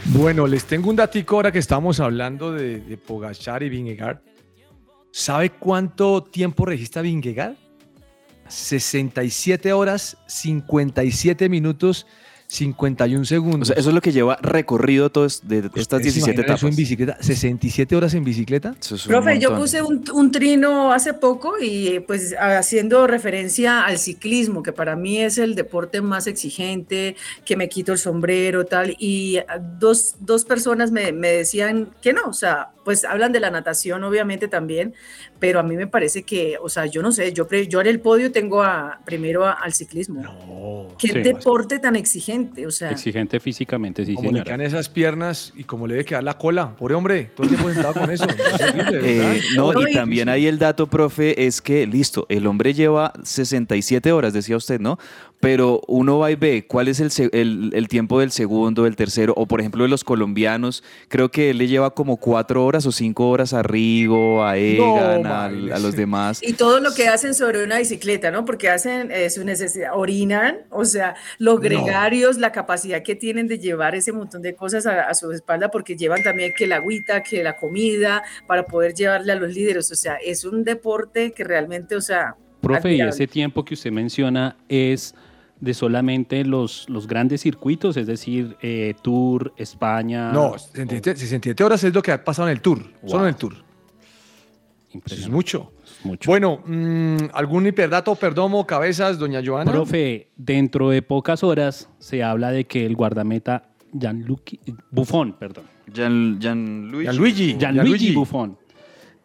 Bueno, 0.05 0.45
les 0.45 0.65
tengo 0.65 0.91
un 0.91 0.95
datico 0.95 1.37
ahora 1.37 1.51
que 1.51 1.57
estamos 1.59 1.99
hablando 1.99 2.51
de, 2.51 2.79
de 2.79 2.97
Pogachar 2.97 3.63
y 3.63 3.69
Vingegaard. 3.69 4.19
¿Sabe 5.11 5.49
cuánto 5.49 6.21
tiempo 6.21 6.65
registra 6.65 7.01
Vingegaard? 7.01 7.64
67 8.47 9.73
horas, 9.73 10.17
57 10.27 11.49
minutos, 11.49 12.05
51 12.47 13.25
segundos. 13.25 13.69
O 13.69 13.73
sea, 13.73 13.79
eso 13.79 13.89
es 13.89 13.95
lo 13.95 14.01
que 14.01 14.11
lleva 14.11 14.37
recorrido 14.41 15.09
todas 15.09 15.47
de 15.47 15.59
estas 15.59 15.81
¿Ustedes 15.81 16.13
se 16.13 16.19
17 16.19 16.19
imaginan 16.19 16.43
etapas. 16.45 16.59
eso 16.59 16.67
en 16.67 16.75
bicicleta? 16.75 17.17
¿67 17.19 17.95
horas 17.95 18.13
en 18.13 18.23
bicicleta? 18.23 18.75
Eso 18.79 18.95
es 18.95 19.05
un 19.05 19.11
Profe, 19.11 19.39
yo 19.39 19.55
puse 19.55 19.81
un, 19.81 20.03
un 20.13 20.31
trino 20.31 20.93
hace 20.93 21.13
poco 21.13 21.55
y 21.59 22.01
pues 22.01 22.35
haciendo 22.39 23.07
referencia 23.07 23.83
al 23.83 23.97
ciclismo, 23.97 24.61
que 24.61 24.73
para 24.73 24.95
mí 24.95 25.17
es 25.17 25.37
el 25.37 25.55
deporte 25.55 26.01
más 26.01 26.27
exigente, 26.27 27.15
que 27.45 27.57
me 27.57 27.67
quito 27.67 27.93
el 27.93 27.97
sombrero, 27.97 28.65
tal, 28.65 28.95
y 28.99 29.39
dos, 29.79 30.15
dos 30.19 30.45
personas 30.45 30.91
me, 30.91 31.11
me 31.11 31.29
decían 31.29 31.89
que 32.01 32.13
no, 32.13 32.21
o 32.27 32.33
sea, 32.33 32.69
pues 32.85 33.03
hablan 33.03 33.33
de 33.33 33.41
la 33.41 33.49
natación 33.51 34.01
obviamente 34.05 34.47
también, 34.47 34.93
pero 35.39 35.59
a 35.59 35.63
mí 35.63 35.75
me 35.75 35.87
parece 35.87 36.23
que, 36.23 36.55
o 36.61 36.69
sea, 36.69 36.85
yo 36.85 37.01
no 37.01 37.11
sé, 37.11 37.33
yo, 37.33 37.45
pre- 37.47 37.67
yo 37.67 37.81
en 37.81 37.87
el 37.87 37.99
podio 37.99 38.31
tengo 38.31 38.63
a, 38.63 39.01
primero 39.03 39.45
a- 39.45 39.51
al 39.51 39.73
ciclismo. 39.73 40.95
Qué 40.97 41.09
Sí. 41.09 41.19
deporte 41.21 41.79
tan 41.79 41.97
exigente, 41.97 42.65
o 42.65 42.71
sea. 42.71 42.91
Exigente 42.91 43.41
físicamente, 43.41 44.05
sí, 44.05 44.13
Como 44.13 44.27
le 44.29 44.37
señora. 44.37 44.45
quedan 44.45 44.61
esas 44.61 44.87
piernas 44.87 45.51
y 45.57 45.65
como 45.65 45.87
le 45.87 45.95
debe 45.95 46.05
quedar 46.05 46.23
la 46.23 46.37
cola. 46.37 46.75
Pobre 46.77 46.93
hombre, 46.95 47.31
todo 47.35 47.43
el 47.43 47.49
tiempo 47.49 47.69
sentado 47.73 47.93
con 47.95 48.09
eso. 48.11 48.25
Eh, 48.93 49.41
no, 49.55 49.73
y 49.81 49.91
y- 49.91 49.93
también 49.93 50.29
ahí 50.29 50.47
el 50.47 50.59
dato, 50.59 50.87
profe, 50.87 51.45
es 51.45 51.61
que, 51.61 51.85
listo, 51.87 52.25
el 52.29 52.45
hombre 52.47 52.73
lleva 52.73 53.11
67 53.23 54.11
horas, 54.11 54.31
decía 54.33 54.55
usted, 54.57 54.79
¿no? 54.79 54.97
Pero 55.45 55.79
uno 55.87 56.17
va 56.17 56.31
y 56.31 56.35
ve 56.35 56.65
cuál 56.67 56.87
es 56.87 56.99
el, 56.99 57.11
se- 57.11 57.29
el- 57.31 57.69
el 57.75 57.87
tiempo 57.87 58.19
del 58.19 58.31
segundo, 58.31 58.85
del 58.85 58.95
tercero, 58.95 59.31
o 59.37 59.45
por 59.45 59.59
ejemplo 59.59 59.83
de 59.83 59.89
los 59.89 60.03
colombianos, 60.03 60.83
creo 61.07 61.29
que 61.29 61.51
él 61.51 61.59
le 61.59 61.67
lleva 61.67 61.91
como 61.93 62.17
cuatro 62.17 62.65
horas 62.65 62.87
o 62.87 62.91
cinco 62.91 63.29
horas 63.29 63.53
a 63.53 63.61
Rigo, 63.61 64.43
a 64.43 64.57
Egan, 64.57 65.27
a, 65.27 65.49
los 65.49 65.95
demás. 65.95 66.41
Y 66.41 66.53
todo 66.53 66.79
lo 66.79 66.91
que 66.95 67.09
hacen 67.09 67.35
sobre 67.35 67.63
una 67.63 67.77
bicicleta, 67.77 68.31
¿no? 68.31 68.43
Porque 68.43 68.69
hacen 68.69 69.11
eh, 69.11 69.29
su 69.29 69.45
necesidad, 69.45 69.91
orinan, 69.93 70.61
o 70.71 70.83
sea, 70.83 71.15
los 71.37 71.59
gregarios, 71.61 72.39
la 72.39 72.51
capacidad 72.51 73.03
que 73.03 73.13
tienen 73.13 73.47
de 73.47 73.59
llevar 73.59 73.93
ese 73.93 74.11
montón 74.11 74.41
de 74.41 74.55
cosas 74.55 74.87
a, 74.87 75.01
a 75.03 75.13
su 75.13 75.31
espalda, 75.31 75.69
porque 75.69 75.95
llevan 75.95 76.23
también 76.23 76.53
que 76.57 76.65
la 76.65 76.77
agüita, 76.77 77.21
que 77.21 77.43
la 77.43 77.55
comida, 77.57 78.23
para 78.47 78.65
poder 78.65 78.95
llevarle 78.95 79.31
a 79.31 79.35
los 79.35 79.53
líderes. 79.53 79.91
O 79.91 79.95
sea, 79.95 80.15
es 80.15 80.43
un 80.43 80.63
deporte 80.63 81.33
que 81.33 81.43
realmente, 81.43 81.95
o 81.95 82.01
sea. 82.01 82.35
Profe, 82.61 82.93
y 82.95 83.01
ese 83.01 83.27
tiempo 83.27 83.63
que 83.63 83.75
usted 83.75 83.91
menciona 83.91 84.57
es 84.67 85.13
de 85.59 85.73
solamente 85.73 86.43
los, 86.43 86.89
los 86.89 87.07
grandes 87.07 87.41
circuitos, 87.41 87.97
es 87.97 88.07
decir, 88.07 88.57
eh, 88.61 88.93
Tour, 89.01 89.53
España. 89.57 90.31
No, 90.31 90.57
67, 90.57 91.19
67 91.19 91.63
horas 91.63 91.83
es 91.83 91.93
lo 91.93 92.01
que 92.01 92.11
ha 92.11 92.23
pasado 92.23 92.47
en 92.49 92.53
el 92.53 92.61
Tour. 92.61 92.83
Solo 93.05 93.23
en 93.23 93.29
el 93.29 93.35
Tour. 93.35 93.53
Eso 93.53 93.63
es 93.63 94.95
Impresionante. 94.95 95.35
mucho. 95.35 95.71
Mucho. 96.03 96.29
Bueno, 96.29 96.61
mm, 96.65 97.17
¿algún 97.33 97.67
hiperdato, 97.67 98.15
perdomo, 98.15 98.65
cabezas, 98.65 99.17
doña 99.17 99.41
Joana? 99.43 99.71
Profe, 99.71 100.29
dentro 100.35 100.89
de 100.89 101.01
pocas 101.01 101.43
horas 101.43 101.89
se 101.99 102.23
habla 102.23 102.51
de 102.51 102.65
que 102.65 102.85
el 102.85 102.95
guardameta 102.95 103.69
Gianluigi 103.91 104.59
Buffon, 104.91 105.33
perdón, 105.33 105.65
Gian, 105.91 106.37
Gianluigi. 106.39 107.05
Gianluigi. 107.05 107.57
Gianluigi 107.57 108.13
Buffon 108.13 108.57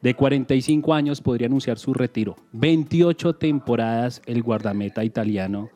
de 0.00 0.14
45 0.14 0.94
años, 0.94 1.20
podría 1.20 1.46
anunciar 1.46 1.78
su 1.78 1.92
retiro. 1.92 2.36
28 2.52 3.34
temporadas 3.34 4.22
el 4.26 4.42
guardameta 4.42 5.04
italiano 5.04 5.70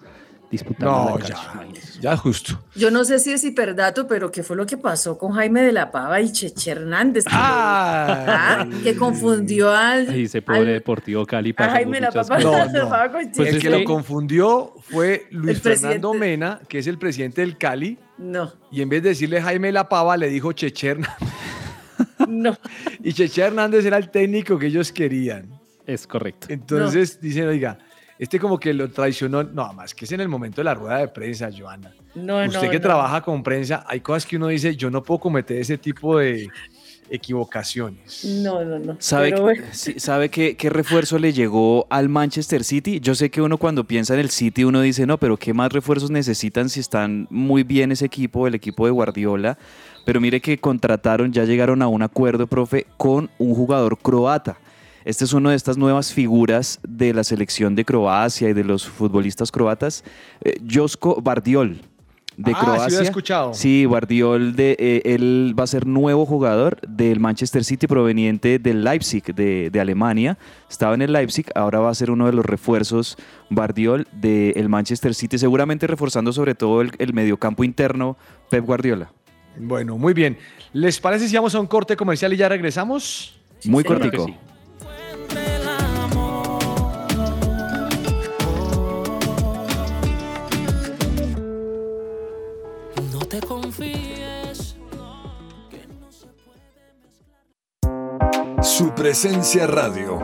disputando 0.55 1.11
No, 1.11 1.19
la 1.19 1.25
cancha, 1.25 1.65
ya, 1.95 2.01
ya 2.01 2.17
justo. 2.17 2.59
Yo 2.75 2.91
no 2.91 3.05
sé 3.05 3.19
si 3.19 3.33
es 3.33 3.45
hiperdato, 3.45 4.07
pero 4.09 4.31
¿qué 4.33 4.43
fue 4.43 4.57
lo 4.57 4.67
que 4.67 4.77
pasó 4.77 5.19
con 5.19 5.33
Jaime 5.33 5.63
de 5.63 5.73
la 5.73 5.91
Pava 5.91 6.21
y 6.21 6.33
Cheche 6.33 6.71
Hernández? 6.73 7.25
Que, 7.25 7.31
Ah, 7.35 8.61
ah, 8.61 8.69
que 8.83 8.97
confundió 8.97 9.71
al, 9.73 10.09
Ay, 10.09 10.25
ese 10.25 10.43
pobre 10.43 10.61
al- 10.61 10.67
Deportivo 10.67 11.25
Cali 11.27 11.51
a 11.51 11.55
pasó 11.55 11.69
por 11.71 11.77
Jaime 11.77 11.97
de 11.97 12.01
la 12.01 12.11
Pava. 12.13 12.39
No, 12.39 12.67
no. 12.73 12.89
Pava 12.91 13.13
con 13.13 13.31
Pues 13.31 13.49
el 13.49 13.57
es 13.57 13.63
que 13.63 13.71
que- 13.71 13.79
lo 13.79 13.85
confundió 13.85 14.75
fue 14.91 15.27
Luis 15.31 15.57
El. 15.57 15.61
Fernando 15.63 16.15
Mena, 16.15 16.61
que 16.69 16.79
es 16.79 16.87
el 16.87 16.99
presidente 16.99 17.41
del 17.41 17.59
Cali, 17.59 17.99
No, 18.19 18.53
y 18.71 18.81
en 18.83 18.89
vez 18.89 19.03
de 19.03 19.11
decirle 19.11 19.43
Jaime 19.43 19.73
La 19.73 19.89
Pava, 19.89 20.17
le 20.17 20.29
dijo 20.29 20.53
Cheche 20.53 20.89
Hernández. 20.89 21.17
no. 22.29 22.57
Y 23.03 23.13
Cheche 23.13 23.43
Hernández 23.43 23.85
era 23.85 23.97
el 23.97 24.11
técnico 24.11 24.59
que 24.59 24.67
ellos 24.67 24.93
querían. 24.93 25.49
Es 25.87 26.07
correcto. 26.07 26.47
Entonces 26.51 27.21
dicen, 27.21 27.47
oiga, 27.47 27.79
este 28.19 28.39
como 28.39 28.59
que 28.59 28.73
lo 28.73 28.91
traicionó. 28.91 29.43
No, 29.43 29.73
más 29.73 29.95
que 29.95 30.05
es 30.05 30.13
en 30.13 30.21
el 30.21 30.29
momento 30.29 30.61
de 30.61 30.65
la 30.65 30.75
rueda 30.75 30.99
de 30.99 31.09
prensa, 31.09 31.51
Joana. 31.57 31.93
No, 32.15 32.45
Usted 32.45 32.63
no, 32.63 32.71
que 32.71 32.77
no. 32.79 32.83
trabaja 32.83 33.21
con 33.23 33.43
prensa, 33.43 33.85
hay 33.89 34.01
cosas 34.01 34.27
que 34.27 34.37
uno 34.37 34.49
dice, 34.49 34.77
yo 34.77 34.91
no 34.91 35.03
puedo 35.03 35.19
cometer 35.21 35.59
ese 35.59 35.79
tipo 35.79 36.19
de 36.19 36.49
equivocaciones. 37.11 38.25
No, 38.25 38.65
no, 38.65 38.79
no. 38.79 38.97
¿Sabe, 38.99 39.31
Pero 39.31 39.43
bueno, 39.43 39.65
sí, 39.73 39.99
¿sabe 39.99 40.29
qué, 40.29 40.57
qué 40.57 40.71
refuerzo 40.71 41.19
le 41.19 41.33
llegó 41.33 41.87
al 41.91 42.09
Manchester 42.09 42.65
City? 42.65 43.01
Yo 43.01 43.15
sé 43.15 43.31
que 43.31 43.43
uno 43.43 43.59
cuando 43.59 43.85
piensa 43.85 44.15
en 44.15 44.21
el 44.21 44.31
City, 44.31 44.65
uno 44.65 44.81
dice, 44.81 45.07
no, 45.07 45.19
pero 45.19 45.37
¿qué 45.37 45.53
más 45.53 45.73
refuerzos 45.73 46.11
necesitan 46.11 46.69
si 46.69 46.81
están 46.81 47.27
muy 47.31 47.63
bien 47.63 47.93
ese 47.93 48.07
equipo, 48.07 48.47
el 48.47 48.55
equipo 48.55 48.87
de 48.87 48.93
Guardiola? 48.93 49.59
Pero 50.05 50.21
mire 50.21 50.41
que 50.41 50.59
contrataron, 50.59 51.33
ya 51.33 51.45
llegaron 51.45 51.83
a 51.83 51.89
un 51.89 52.03
acuerdo, 52.03 52.47
profe, 52.47 52.87
con 52.97 53.31
un 53.39 53.55
jugador 53.55 53.99
croata. 53.99 54.57
Este 55.05 55.25
es 55.25 55.33
uno 55.33 55.51
de 55.51 55.57
estas 55.57 55.77
nuevas 55.77 56.13
figuras 56.13 56.81
de 56.87 57.13
la 57.13 57.25
selección 57.25 57.75
de 57.75 57.85
Croacia 57.85 58.49
y 58.49 58.53
de 58.55 58.65
los 58.65 58.87
futbolistas 58.89 59.51
croatas, 59.53 60.03
eh, 60.43 60.55
Josko 60.71 61.21
Bardiol, 61.21 61.81
de 62.37 62.53
Ah, 62.53 62.59
sí 62.61 62.67
lo 62.67 62.73
he 62.73 62.77
Croacia. 62.77 63.03
escuchado. 63.03 63.55
Sí, 63.55 63.85
Guardiol, 63.85 64.57
de, 64.57 64.75
eh, 64.79 65.03
él 65.05 65.55
va 65.57 65.65
a 65.65 65.67
ser 65.69 65.87
nuevo 65.87 66.27
jugador 66.27 66.81
del 66.89 67.21
Manchester 67.21 67.63
City 67.63 67.87
proveniente 67.87 68.59
del 68.59 68.83
Leipzig, 68.83 69.23
de, 69.35 69.71
de 69.71 69.81
Alemania. 69.81 70.37
Estaba 70.69 70.95
en 70.95 71.03
el 71.03 71.13
Leipzig, 71.13 71.47
ahora 71.55 71.79
va 71.79 71.91
a 71.91 71.95
ser 71.95 72.11
uno 72.11 72.27
de 72.27 72.33
los 72.33 72.45
refuerzos 72.45 73.17
Guardiol 73.51 74.09
del 74.13 74.69
Manchester 74.69 75.15
City, 75.15 75.39
seguramente 75.39 75.87
reforzando 75.87 76.33
sobre 76.33 76.55
todo 76.57 76.81
el, 76.81 76.91
el 76.99 77.13
mediocampo 77.13 77.63
interno 77.63 78.17
Pep 78.51 78.65
Guardiola. 78.65 79.13
Bueno, 79.57 79.97
muy 79.97 80.13
bien. 80.15 80.37
¿Les 80.73 80.99
parece 80.99 81.29
si 81.29 81.37
vamos 81.37 81.55
a 81.55 81.61
un 81.61 81.69
corte 81.69 81.95
comercial 81.95 82.33
y 82.33 82.37
ya 82.37 82.49
regresamos? 82.49 83.39
Muy 83.65 83.85
señor. 83.85 84.01
cortico. 84.01 84.25
Sí. 84.27 84.35
Su 98.65 98.95
presencia 98.95 99.67
radio. 99.67 100.19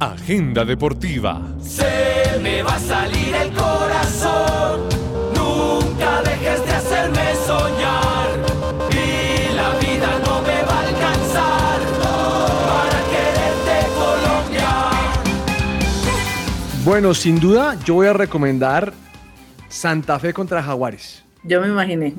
Agenda 0.00 0.64
deportiva. 0.64 1.40
Se 1.60 2.40
me 2.42 2.64
va 2.64 2.74
a 2.74 2.78
salir 2.80 3.32
el 3.36 3.52
corazón. 3.52 4.88
Nunca 5.36 6.22
dejes 6.22 6.66
de 6.66 6.72
hacerme 6.72 7.34
soñar. 7.46 8.30
Y 8.90 9.54
la 9.54 9.78
vida 9.78 10.18
no 10.26 10.42
me 10.42 10.62
va 10.64 10.74
a 10.74 10.88
alcanzar 10.88 11.80
para 12.66 12.98
quererte 13.12 13.76
Colombia. 13.94 14.70
Bueno, 16.84 17.14
sin 17.14 17.38
duda, 17.38 17.78
yo 17.84 17.94
voy 17.94 18.08
a 18.08 18.12
recomendar 18.12 18.92
Santa 19.68 20.18
Fe 20.18 20.34
contra 20.34 20.60
Jaguares. 20.64 21.24
yo 21.44 21.60
me 21.60 21.68
imaginé. 21.68 22.14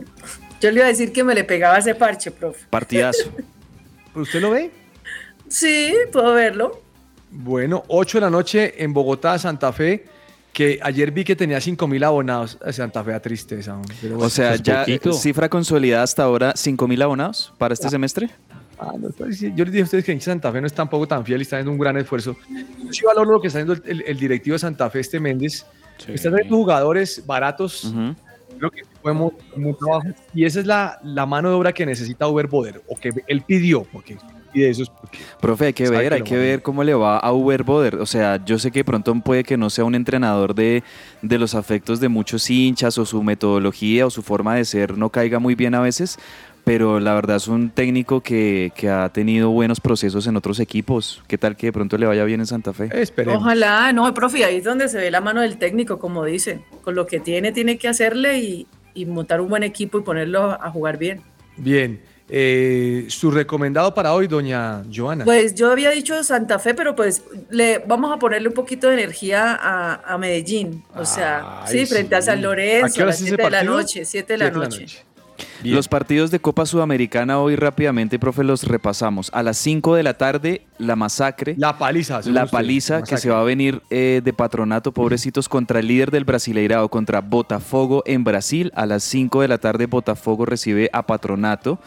Yo 0.66 0.72
le 0.72 0.78
iba 0.78 0.86
a 0.86 0.90
decir 0.90 1.12
que 1.14 1.24
me 1.24 1.36
le 1.36 1.44
pegaba 1.44 1.78
ese 1.78 1.94
parche, 1.94 2.32
profe. 2.32 2.66
Partidazo. 2.72 3.30
¿Pero 4.14 4.24
¿Usted 4.24 4.42
lo 4.42 4.50
ve? 4.50 4.72
Sí, 5.48 5.94
puedo 6.12 6.34
verlo. 6.34 6.82
Bueno, 7.30 7.84
8 7.88 8.18
de 8.18 8.22
la 8.22 8.30
noche 8.32 8.84
en 8.84 8.94
Bogotá, 8.94 9.38
Santa 9.38 9.72
Fe, 9.72 10.06
que 10.52 10.80
ayer 10.82 11.12
vi 11.12 11.24
que 11.24 11.36
tenía 11.36 11.62
5 11.62 11.88
mil 11.88 12.04
abonados. 12.04 12.58
Eh, 12.66 12.74
Santa 12.74 13.04
Fe 13.04 13.12
da 13.12 13.20
tristeza. 13.20 13.80
pero 14.02 14.18
O 14.18 14.28
sea, 14.30 14.56
es 14.56 14.64
ya 14.64 14.80
poquito. 14.80 15.14
cifra 15.14 15.50
consolidada 15.50 16.02
hasta 16.04 16.24
ahora, 16.24 16.54
5.000 16.56 17.04
abonados 17.04 17.54
para 17.60 17.74
este 17.76 17.90
semestre. 17.90 18.30
Ah, 18.80 18.94
no, 18.98 19.10
pues 19.10 19.40
yo 19.40 19.50
les 19.66 19.72
dije 19.72 19.82
a 19.82 19.84
ustedes 19.84 20.04
que 20.04 20.12
en 20.14 20.20
Santa 20.22 20.52
Fe 20.52 20.62
no 20.62 20.68
es 20.68 20.74
tampoco 20.74 21.08
tan 21.08 21.24
fiel 21.24 21.40
y 21.42 21.44
está 21.44 21.58
haciendo 21.58 21.72
un 21.74 21.78
gran 21.78 21.96
esfuerzo. 21.98 22.36
Yo 22.84 22.92
sí 22.92 23.06
valoro 23.06 23.34
lo 23.34 23.40
que 23.42 23.48
está 23.48 23.60
haciendo 23.60 23.74
el, 23.74 23.84
el- 23.86 24.04
el 24.08 24.18
directivo 24.18 24.56
de 24.56 24.60
Santa 24.60 24.90
Fe, 24.90 25.02
este 25.02 25.20
Méndez. 25.20 25.66
Sí. 25.98 26.12
Está 26.14 26.30
trayendo 26.32 26.56
jugadores 26.58 27.24
baratos. 27.26 27.86
Ujú. 27.86 28.16
Creo 28.58 28.72
que 28.72 28.82
podemos 29.02 29.34
muy 29.56 29.74
trabajo. 29.74 30.08
Y 30.34 30.46
esa 30.46 30.60
es 30.60 30.66
la, 30.66 31.00
la 31.04 31.26
mano 31.26 31.50
de 31.50 31.56
obra 31.56 31.74
que 31.74 31.86
necesita 31.86 32.28
Uber 32.28 32.48
Boder, 32.48 32.82
o 32.88 32.96
que 32.96 33.12
él 33.28 33.42
pidió, 33.42 33.84
porque 33.92 34.18
pide 34.54 34.70
eso. 34.70 34.84
es 34.84 34.90
porque- 34.90 35.20
Profe, 35.42 35.66
hay 35.68 35.74
que 35.74 35.90
ver, 35.90 36.10
que 36.10 36.16
hay 36.16 36.22
que 36.24 36.38
ver 36.38 36.62
cómo 36.62 36.84
le 36.84 36.94
va 36.94 37.18
a 37.20 37.32
Uber 37.34 37.64
Boder. 37.64 37.96
O 37.96 38.06
sea, 38.06 38.44
yo 38.46 38.58
sé 38.58 38.72
que 38.72 38.80
de 38.80 38.86
pronto 38.86 39.14
puede 39.16 39.44
que 39.44 39.58
no 39.58 39.70
sea 39.70 39.84
un 39.86 39.96
entrenador 39.96 40.56
de, 40.56 40.84
de 41.22 41.38
los 41.38 41.54
afectos 41.56 42.00
de 42.00 42.10
muchos 42.10 42.50
hinchas 42.50 42.98
o 42.98 43.06
su 43.06 43.22
metodología 43.24 44.06
o 44.06 44.10
su 44.10 44.22
forma 44.22 44.56
de 44.56 44.66
ser 44.66 44.98
no 44.98 45.10
caiga 45.10 45.40
muy 45.40 45.56
bien 45.56 45.76
a 45.76 45.82
veces, 45.82 46.18
pero 46.66 47.00
la 47.00 47.14
verdad 47.14 47.38
es 47.38 47.48
un 47.48 47.70
técnico 47.70 48.22
que, 48.22 48.74
que 48.76 48.90
ha 48.90 49.08
tenido 49.10 49.52
buenos 49.52 49.80
procesos 49.80 50.26
en 50.26 50.36
otros 50.36 50.60
equipos. 50.60 51.24
¿Qué 51.28 51.38
tal 51.38 51.56
que 51.56 51.68
de 51.68 51.74
pronto 51.74 51.98
le 51.98 52.08
vaya 52.08 52.26
bien 52.26 52.40
en 52.40 52.48
Santa 52.48 52.74
Fe? 52.74 52.90
Esperemos. 52.92 53.42
Ojalá, 53.42 53.94
no, 53.94 54.12
profe, 54.16 54.44
ahí 54.44 54.58
es 54.58 54.64
donde 54.64 54.90
se 54.90 54.98
ve 54.98 55.12
la 55.12 55.22
mano 55.22 55.42
del 55.42 55.58
técnico, 55.58 56.00
como 56.00 56.26
dicen. 56.26 56.64
Con 56.82 56.96
lo 56.96 57.06
que 57.06 57.20
tiene, 57.20 57.52
tiene 57.52 57.78
que 57.78 57.88
hacerle 57.88 58.40
y, 58.40 58.68
y 58.96 59.06
montar 59.06 59.42
un 59.42 59.50
buen 59.50 59.62
equipo 59.62 60.00
y 60.00 60.02
ponerlo 60.02 60.52
a 60.60 60.72
jugar 60.72 60.98
bien. 60.98 61.22
Bien. 61.56 62.02
Eh, 62.28 63.06
su 63.10 63.30
recomendado 63.30 63.94
para 63.94 64.14
hoy, 64.14 64.26
doña 64.26 64.84
Joana. 64.94 65.24
Pues 65.24 65.54
yo 65.54 65.72
había 65.72 65.92
dicho 65.92 66.24
Santa 66.24 66.58
Fe, 66.58 66.74
pero 66.74 66.96
pues 66.96 67.24
le 67.52 67.78
vamos 67.78 68.12
a 68.12 68.18
ponerle 68.18 68.48
un 68.48 68.56
poquito 68.56 68.88
de 68.88 68.96
energía 68.96 69.54
a, 69.62 70.02
a 70.14 70.18
Medellín. 70.18 70.84
O 70.96 71.06
sea, 71.06 71.62
Ay, 71.62 71.80
sí, 71.80 71.86
frente 71.86 72.16
a. 72.16 72.24
San 72.24 72.40
¿A 72.40 72.42
Lorenzo 72.42 73.04
a 73.04 73.06
las 73.06 73.18
es 73.18 73.22
ese 73.22 73.36
7 73.36 73.44
de 73.44 73.52
la 73.52 73.64
noche, 73.64 74.06
7 74.06 74.34
de 74.34 74.38
la 74.40 74.50
noche. 74.50 74.88
Bien. 75.62 75.76
Los 75.76 75.88
partidos 75.88 76.32
de 76.32 76.40
Copa 76.40 76.66
Sudamericana 76.66 77.40
hoy 77.40 77.56
rápidamente, 77.56 78.20
profe, 78.20 78.44
los 78.44 78.64
repasamos. 78.64 79.30
A 79.34 79.44
las 79.44 79.58
5 79.58 79.96
de 79.96 80.04
la 80.04 80.16
tarde, 80.16 80.62
la 80.78 80.96
masacre. 80.96 81.56
La 81.58 81.78
paliza. 81.78 82.22
La 82.26 82.44
usted, 82.44 82.52
paliza 82.52 83.04
que 83.04 83.18
se 83.18 83.30
va 83.30 83.42
a 83.42 83.44
venir 83.44 83.82
eh, 83.90 84.22
de 84.24 84.34
patronato, 84.34 84.92
pobrecitos, 84.92 85.50
contra 85.50 85.80
el 85.80 85.88
líder 85.88 86.12
del 86.12 86.26
Brasileirao, 86.26 86.90
contra 86.90 87.22
Botafogo 87.22 88.04
en 88.06 88.24
Brasil. 88.24 88.72
A 88.76 88.86
las 88.86 89.04
5 89.04 89.42
de 89.42 89.48
la 89.48 89.58
tarde, 89.58 89.86
Botafogo 89.86 90.46
recibe 90.46 90.90
a 90.94 91.04
patronato. 91.04 91.80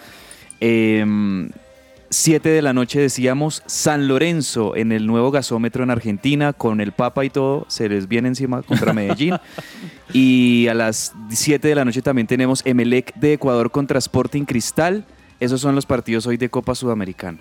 7 2.10 2.48
de 2.48 2.62
la 2.62 2.72
noche 2.72 3.00
decíamos 3.00 3.62
San 3.66 4.08
Lorenzo 4.08 4.76
en 4.76 4.92
el 4.92 5.06
nuevo 5.06 5.30
gasómetro 5.30 5.84
en 5.84 5.90
Argentina, 5.90 6.52
con 6.52 6.80
el 6.80 6.92
Papa 6.92 7.24
y 7.24 7.30
todo, 7.30 7.66
se 7.68 7.88
les 7.88 8.08
viene 8.08 8.28
encima 8.28 8.62
contra 8.62 8.92
Medellín. 8.92 9.36
y 10.12 10.66
a 10.68 10.74
las 10.74 11.12
7 11.30 11.68
de 11.68 11.74
la 11.74 11.84
noche 11.84 12.00
también 12.02 12.26
tenemos 12.26 12.62
Emelec 12.64 13.14
de 13.14 13.34
Ecuador 13.34 13.70
contra 13.70 13.98
Sporting 13.98 14.44
Cristal. 14.44 15.04
Esos 15.40 15.60
son 15.60 15.74
los 15.74 15.86
partidos 15.86 16.26
hoy 16.26 16.36
de 16.36 16.48
Copa 16.48 16.74
Sudamericana. 16.74 17.38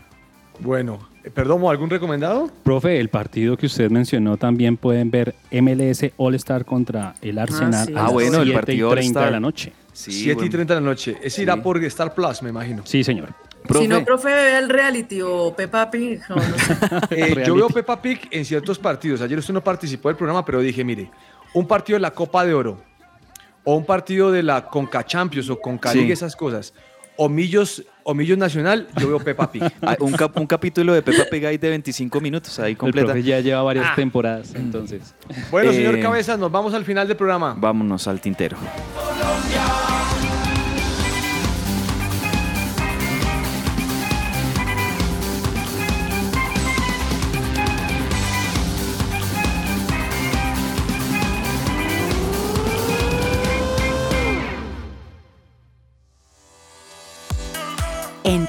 Bueno, 0.59 0.99
eh, 1.23 1.29
perdón, 1.29 1.63
¿algún 1.69 1.89
recomendado? 1.89 2.49
Profe, 2.63 2.99
el 2.99 3.09
partido 3.09 3.57
que 3.57 3.67
usted 3.67 3.89
mencionó 3.89 4.37
también 4.37 4.75
pueden 4.75 5.11
ver 5.11 5.35
MLS 5.51 6.11
All 6.17 6.35
Star 6.35 6.65
contra 6.65 7.15
el 7.21 7.37
Arsenal 7.37 7.85
sí. 7.87 7.93
a 7.95 8.07
Ah, 8.07 8.09
bueno, 8.09 8.37
el 8.41 8.45
7 8.47 8.49
y 8.49 8.53
partido 8.53 8.89
30 8.89 9.25
de 9.25 9.31
la 9.31 9.39
noche. 9.39 9.73
7 9.93 10.45
y 10.45 10.49
30 10.49 10.75
de 10.75 10.81
la 10.81 10.85
noche. 10.85 11.17
Ese 11.23 11.41
irá 11.43 11.55
Sí. 11.55 11.61
por 11.61 11.83
Star 11.85 12.13
Plus, 12.13 12.41
me 12.43 12.49
imagino. 12.49 12.81
Sí, 12.85 13.03
señor. 13.03 13.29
Si 13.79 13.87
no, 13.87 14.03
profe, 14.05 14.29
ve 14.29 14.57
el 14.57 14.69
reality 14.69 15.21
o 15.21 15.53
Peppa 15.55 15.89
Pig. 15.91 16.21
o 16.29 16.35
no 16.35 16.41
sé. 16.41 16.77
Eh, 17.11 17.43
yo 17.45 17.55
veo 17.55 17.67
Peppa 17.69 18.01
Pig 18.01 18.27
en 18.31 18.45
ciertos 18.45 18.77
partidos. 18.79 19.21
Ayer 19.21 19.37
usted 19.39 19.53
no 19.53 19.63
participó 19.63 20.09
del 20.09 20.17
programa, 20.17 20.43
pero 20.45 20.59
dije, 20.61 20.83
mire, 20.83 21.09
un 21.53 21.67
partido 21.67 21.95
de 21.97 22.01
la 22.01 22.11
Copa 22.11 22.45
de 22.45 22.53
Oro 22.53 22.79
o 23.63 23.75
un 23.75 23.85
partido 23.85 24.31
de 24.31 24.43
la 24.43 24.65
Conca 24.67 25.05
Champions 25.05 25.49
o 25.49 25.59
Conca 25.59 25.91
Sí. 25.91 25.97
League, 25.99 26.13
esas 26.13 26.35
cosas. 26.35 26.73
O 27.19 27.27
Millos, 27.29 27.83
o 28.03 28.13
Millos 28.13 28.37
Nacional, 28.37 28.87
yo 28.97 29.07
veo 29.07 29.19
Peppa 29.19 29.51
Pig. 29.51 29.63
Ah, 29.81 29.97
un, 29.99 30.11
cap- 30.13 30.37
un 30.37 30.45
capítulo 30.45 30.93
de 30.93 31.01
Peppa 31.01 31.23
Pig 31.31 31.45
ahí 31.47 31.57
de 31.57 31.69
25 31.69 32.21
minutos, 32.21 32.59
ahí 32.59 32.73
El 32.73 32.77
completa. 32.77 33.07
profe 33.07 33.23
ya 33.23 33.39
lleva 33.39 33.63
varias 33.63 33.87
Ah. 33.89 33.93
temporadas, 33.95 34.53
entonces. 34.55 35.15
Bueno, 35.49 35.71
señor 35.73 35.95
Eh, 35.97 36.01
Cabezas, 36.01 36.37
nos 36.37 36.51
vamos 36.51 36.73
al 36.75 36.85
final 36.85 37.07
del 37.07 37.17
programa. 37.17 37.55
Vámonos 37.57 38.07
al 38.07 38.21
tintero. 38.21 38.55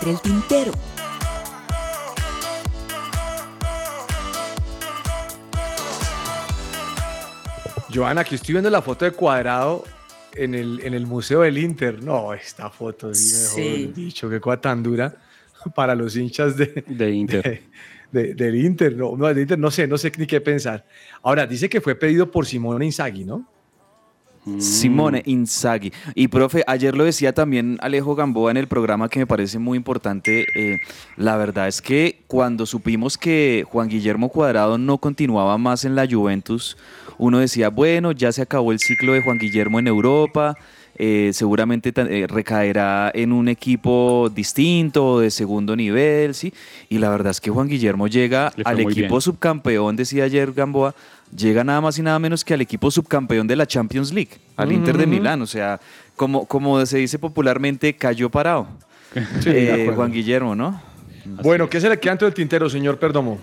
Entre 0.08 0.10
el 0.10 0.20
Tintero. 0.22 0.72
Joana, 7.92 8.20
aquí 8.22 8.34
estoy 8.34 8.52
viendo 8.54 8.70
la 8.70 8.82
foto 8.82 9.04
de 9.04 9.12
cuadrado 9.12 9.84
en 10.34 10.54
el, 10.54 10.80
en 10.80 10.94
el 10.94 11.06
Museo 11.06 11.40
del 11.40 11.56
Inter. 11.58 12.02
No, 12.02 12.34
esta 12.34 12.70
foto, 12.70 13.14
sí, 13.14 13.34
mejor 13.34 13.54
Sí. 13.56 13.92
dicho, 13.94 14.28
qué 14.28 14.40
cosa 14.40 14.60
tan 14.60 14.82
dura 14.82 15.14
para 15.74 15.94
los 15.94 16.14
hinchas 16.16 16.56
de, 16.56 16.84
De 16.86 17.10
Inter. 17.10 17.42
de- 17.42 17.62
de- 18.22 18.34
del 18.34 18.56
Inter. 18.64 18.94
No, 18.96 19.16
no, 19.16 19.26
del 19.26 19.38
Inter 19.40 19.58
no 19.58 19.70
sé, 19.70 19.86
no 19.86 19.96
sé 19.98 20.12
ni 20.18 20.26
qué 20.26 20.40
pensar. 20.40 20.84
Ahora, 21.22 21.46
dice 21.46 21.68
que 21.68 21.80
fue 21.80 21.94
pedido 21.94 22.30
por 22.30 22.46
Simone 22.46 22.84
Inzaghi, 22.86 23.24
¿no? 23.24 23.46
Simone 24.58 25.22
Inzaghi. 25.26 25.92
Y 26.14 26.28
profe, 26.28 26.64
ayer 26.66 26.96
lo 26.96 27.04
decía 27.04 27.32
también 27.32 27.78
Alejo 27.80 28.14
Gamboa 28.14 28.50
en 28.50 28.56
el 28.56 28.66
programa 28.66 29.08
que 29.08 29.20
me 29.20 29.26
parece 29.26 29.58
muy 29.58 29.76
importante. 29.76 30.46
eh, 30.54 30.78
la 31.16 31.36
verdad 31.36 31.68
es 31.68 31.82
que 31.82 32.20
cuando 32.26 32.66
supimos 32.66 33.18
que 33.18 33.64
Juan 33.68 33.88
Guillermo 33.88 34.28
Cuadrado 34.28 34.78
no 34.78 34.98
continuaba 34.98 35.58
más 35.58 35.84
en 35.84 35.94
la 35.94 36.06
Juventus, 36.08 36.76
uno 37.18 37.38
decía, 37.38 37.68
bueno, 37.68 38.12
ya 38.12 38.32
se 38.32 38.42
acabó 38.42 38.72
el 38.72 38.78
ciclo 38.78 39.12
de 39.12 39.22
Juan 39.22 39.38
Guillermo 39.38 39.78
en 39.78 39.88
Europa. 39.88 40.56
eh, 40.98 41.30
seguramente 41.32 41.92
eh, 41.94 42.26
recaerá 42.26 43.10
en 43.14 43.32
un 43.32 43.48
equipo 43.48 44.30
distinto, 44.34 45.20
de 45.20 45.30
segundo 45.30 45.76
nivel, 45.76 46.34
¿sí? 46.34 46.52
Y 46.88 46.98
la 46.98 47.08
verdad 47.08 47.30
es 47.30 47.40
que 47.40 47.50
Juan 47.50 47.68
Guillermo 47.68 48.08
llega 48.08 48.52
al 48.64 48.80
equipo 48.80 49.08
bien. 49.08 49.20
subcampeón, 49.20 49.94
decía 49.94 50.24
ayer 50.24 50.52
Gamboa, 50.52 50.94
llega 51.36 51.64
nada 51.64 51.80
más 51.80 51.98
y 51.98 52.02
nada 52.02 52.18
menos 52.18 52.44
que 52.44 52.54
al 52.54 52.60
equipo 52.60 52.90
subcampeón 52.90 53.46
de 53.46 53.56
la 53.56 53.66
Champions 53.66 54.12
League, 54.12 54.32
al 54.56 54.72
Inter 54.72 54.96
de. 54.96 55.06
Milán. 55.06 55.42
O 55.42 55.46
sea, 55.46 55.80
como, 56.16 56.46
como 56.46 56.84
se 56.86 56.98
dice 56.98 57.18
popularmente, 57.18 57.94
cayó 57.96 58.30
parado. 58.30 58.68
Sí, 59.40 59.50
Eh. 59.52 59.92
Juan 59.94 60.12
Guillermo, 60.12 60.54
¿no? 60.54 60.80
Bueno, 61.42 61.68
¿qué 61.68 61.80
se 61.80 61.88
le 61.88 61.98
queda 61.98 62.12
dentro 62.12 62.26
del 62.26 62.34
tintero, 62.34 62.68
señor 62.70 62.98
Perdomo? 62.98 63.38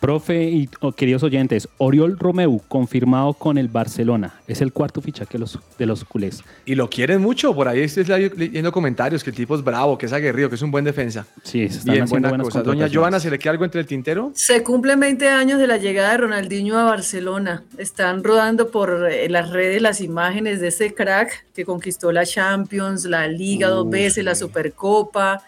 Profe 0.00 0.44
y 0.44 0.68
oh, 0.80 0.92
queridos 0.92 1.22
oyentes, 1.24 1.68
Oriol 1.78 2.18
Romeu 2.18 2.62
confirmado 2.68 3.32
con 3.34 3.58
el 3.58 3.68
Barcelona. 3.68 4.34
Es 4.46 4.60
el 4.60 4.72
cuarto 4.72 5.00
fichaje 5.00 5.32
de 5.32 5.38
los, 5.40 5.58
de 5.76 5.86
los 5.86 6.04
culés. 6.04 6.42
Y 6.64 6.76
lo 6.76 6.88
quieren 6.88 7.20
mucho, 7.20 7.54
por 7.54 7.66
ahí 7.66 7.80
estoy 7.80 8.04
leyendo 8.04 8.70
comentarios 8.70 9.24
que 9.24 9.30
el 9.30 9.36
tipo 9.36 9.56
es 9.56 9.64
bravo, 9.64 9.98
que 9.98 10.06
es 10.06 10.12
aguerrido, 10.12 10.48
que 10.48 10.54
es 10.54 10.62
un 10.62 10.70
buen 10.70 10.84
defensa. 10.84 11.26
Sí, 11.42 11.68
se 11.68 11.78
están 11.78 11.94
Bien, 11.94 12.04
haciendo 12.04 12.28
buena 12.28 12.44
buenas 12.44 12.46
cosa. 12.46 12.62
Doña. 12.62 12.88
Joana, 12.92 13.18
¿se 13.18 13.30
le 13.30 13.38
queda 13.38 13.52
algo 13.52 13.64
entre 13.64 13.80
el 13.80 13.86
tintero? 13.86 14.30
Se 14.34 14.62
cumplen 14.62 15.00
20 15.00 15.28
años 15.28 15.58
de 15.58 15.66
la 15.66 15.78
llegada 15.78 16.12
de 16.12 16.18
Ronaldinho 16.18 16.78
a 16.78 16.84
Barcelona. 16.84 17.64
Están 17.76 18.22
rodando 18.22 18.70
por 18.70 19.08
eh, 19.10 19.28
las 19.28 19.50
redes 19.50 19.82
las 19.82 20.00
imágenes 20.00 20.60
de 20.60 20.68
ese 20.68 20.94
crack 20.94 21.46
que 21.54 21.64
conquistó 21.64 22.12
la 22.12 22.24
Champions, 22.24 23.04
la 23.04 23.26
Liga 23.26 23.68
dos 23.68 23.90
veces, 23.90 24.24
la 24.24 24.34
sí. 24.34 24.40
Supercopa. 24.40 25.42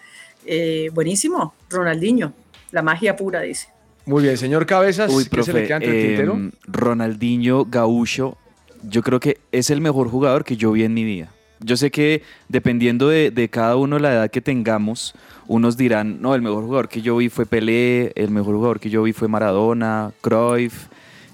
Eh, 0.45 0.89
buenísimo, 0.93 1.53
Ronaldinho. 1.69 2.33
La 2.71 2.81
magia 2.81 3.15
pura, 3.15 3.41
dice. 3.41 3.67
Muy 4.05 4.23
bien, 4.23 4.37
señor 4.37 4.65
Cabezas, 4.65 5.11
Uy, 5.13 5.25
¿qué 5.25 5.43
se 5.43 5.53
le 5.53 5.63
queda 5.67 5.77
entre 5.77 6.01
el 6.01 6.07
tintero? 6.07 6.33
em, 6.33 6.51
Ronaldinho 6.67 7.65
Gaúcho, 7.65 8.37
yo 8.83 9.03
creo 9.03 9.19
que 9.19 9.37
es 9.51 9.69
el 9.69 9.79
mejor 9.81 10.09
jugador 10.09 10.43
que 10.43 10.57
yo 10.57 10.71
vi 10.71 10.83
en 10.83 10.93
mi 10.93 11.03
vida. 11.03 11.29
Yo 11.59 11.77
sé 11.77 11.91
que 11.91 12.23
dependiendo 12.49 13.07
de, 13.09 13.29
de 13.29 13.47
cada 13.49 13.75
uno 13.75 13.99
la 13.99 14.11
edad 14.13 14.31
que 14.31 14.41
tengamos, 14.41 15.13
unos 15.47 15.77
dirán, 15.77 16.19
no, 16.19 16.33
el 16.33 16.41
mejor 16.41 16.63
jugador 16.63 16.89
que 16.89 17.01
yo 17.03 17.17
vi 17.17 17.29
fue 17.29 17.45
Pelé, 17.45 18.11
el 18.15 18.31
mejor 18.31 18.55
jugador 18.55 18.79
que 18.79 18.89
yo 18.89 19.03
vi 19.03 19.13
fue 19.13 19.27
Maradona, 19.27 20.11
Cruyff, 20.21 20.87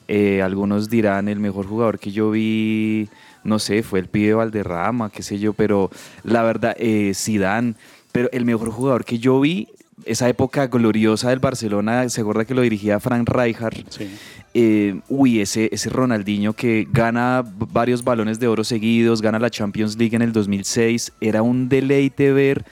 eh, 0.09 0.41
algunos 0.41 0.89
dirán, 0.89 1.29
el 1.29 1.39
mejor 1.39 1.65
jugador 1.65 1.97
que 1.99 2.11
yo 2.11 2.31
vi, 2.31 3.07
no 3.45 3.59
sé, 3.59 3.83
fue 3.83 3.99
el 3.99 4.07
pibe 4.07 4.33
Valderrama, 4.33 5.09
qué 5.09 5.23
sé 5.23 5.39
yo, 5.39 5.53
pero 5.53 5.89
la 6.25 6.43
verdad, 6.43 6.75
eh, 6.77 7.13
Zidane, 7.15 7.75
pero 8.11 8.29
el 8.33 8.43
mejor 8.43 8.71
jugador 8.71 9.05
que 9.05 9.19
yo 9.19 9.39
vi, 9.39 9.69
esa 10.07 10.27
época 10.29 10.67
gloriosa 10.67 11.29
del 11.29 11.39
Barcelona, 11.39 12.07
se 12.09 12.21
acuerda 12.21 12.45
que 12.45 12.53
lo 12.53 12.61
dirigía 12.61 12.99
Frank 12.99 13.29
Rijkaard, 13.29 13.85
Sí. 13.89 14.07
eh, 14.53 14.99
uy, 15.09 15.39
ese, 15.41 15.69
ese 15.71 15.89
Ronaldinho 15.89 16.53
que 16.53 16.87
gana 16.91 17.43
varios 17.71 18.03
balones 18.03 18.39
de 18.39 18.47
oro 18.47 18.63
seguidos, 18.63 19.21
gana 19.21 19.39
la 19.39 19.49
Champions 19.49 19.97
League 19.97 20.15
en 20.15 20.21
el 20.21 20.31
2006, 20.31 21.11
era 21.21 21.41
un 21.41 21.69
deleite 21.69 22.31
ver 22.33 22.65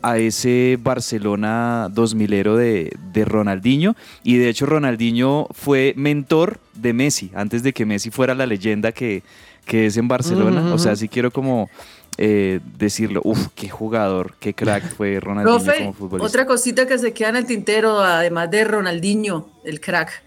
a 0.00 0.16
ese 0.18 0.78
Barcelona 0.80 1.88
2000ero 1.92 2.54
de, 2.56 2.96
de 3.12 3.24
Ronaldinho. 3.24 3.96
Y 4.22 4.36
de 4.36 4.48
hecho 4.48 4.64
Ronaldinho 4.66 5.48
fue 5.50 5.92
mentor 5.96 6.60
de 6.74 6.92
Messi 6.92 7.30
antes 7.34 7.62
de 7.64 7.72
que 7.72 7.84
Messi 7.84 8.10
fuera 8.10 8.34
la 8.36 8.46
leyenda 8.46 8.92
que, 8.92 9.22
que 9.64 9.86
es 9.86 9.96
en 9.96 10.06
Barcelona, 10.06 10.72
o 10.72 10.78
sea, 10.78 10.94
sí 10.94 11.08
quiero 11.08 11.30
como 11.32 11.68
eh, 12.20 12.58
decirlo, 12.76 13.20
uf, 13.22 13.46
qué 13.54 13.68
jugador, 13.68 14.34
qué 14.40 14.52
crack 14.52 14.92
fue 14.96 15.20
Ronaldinho 15.20 15.62
Profe, 15.62 15.78
como 15.78 15.92
futbolista. 15.92 16.26
otra 16.26 16.46
cosita 16.46 16.84
que 16.84 16.98
se 16.98 17.12
queda 17.12 17.28
en 17.28 17.36
el 17.36 17.46
tintero, 17.46 18.00
además 18.00 18.50
de 18.50 18.64
Ronaldinho, 18.64 19.48
el 19.64 19.80
crack. 19.80 20.24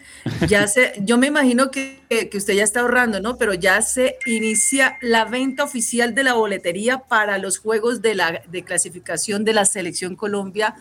Ya 0.47 0.67
se, 0.69 0.93
yo 1.01 1.17
me 1.17 1.27
imagino 1.27 1.69
que, 1.69 1.99
que 2.09 2.37
usted 2.37 2.53
ya 2.53 2.63
está 2.63 2.79
ahorrando, 2.79 3.19
¿no? 3.19 3.37
Pero 3.37 3.53
ya 3.53 3.81
se 3.81 4.15
inicia 4.25 4.97
la 5.01 5.25
venta 5.25 5.65
oficial 5.65 6.15
de 6.15 6.23
la 6.23 6.33
boletería 6.33 6.99
para 6.99 7.37
los 7.39 7.59
juegos 7.59 8.01
de 8.01 8.15
la 8.15 8.41
de 8.47 8.63
clasificación 8.63 9.43
de 9.43 9.51
la 9.51 9.65
selección 9.65 10.15
Colombia 10.15 10.75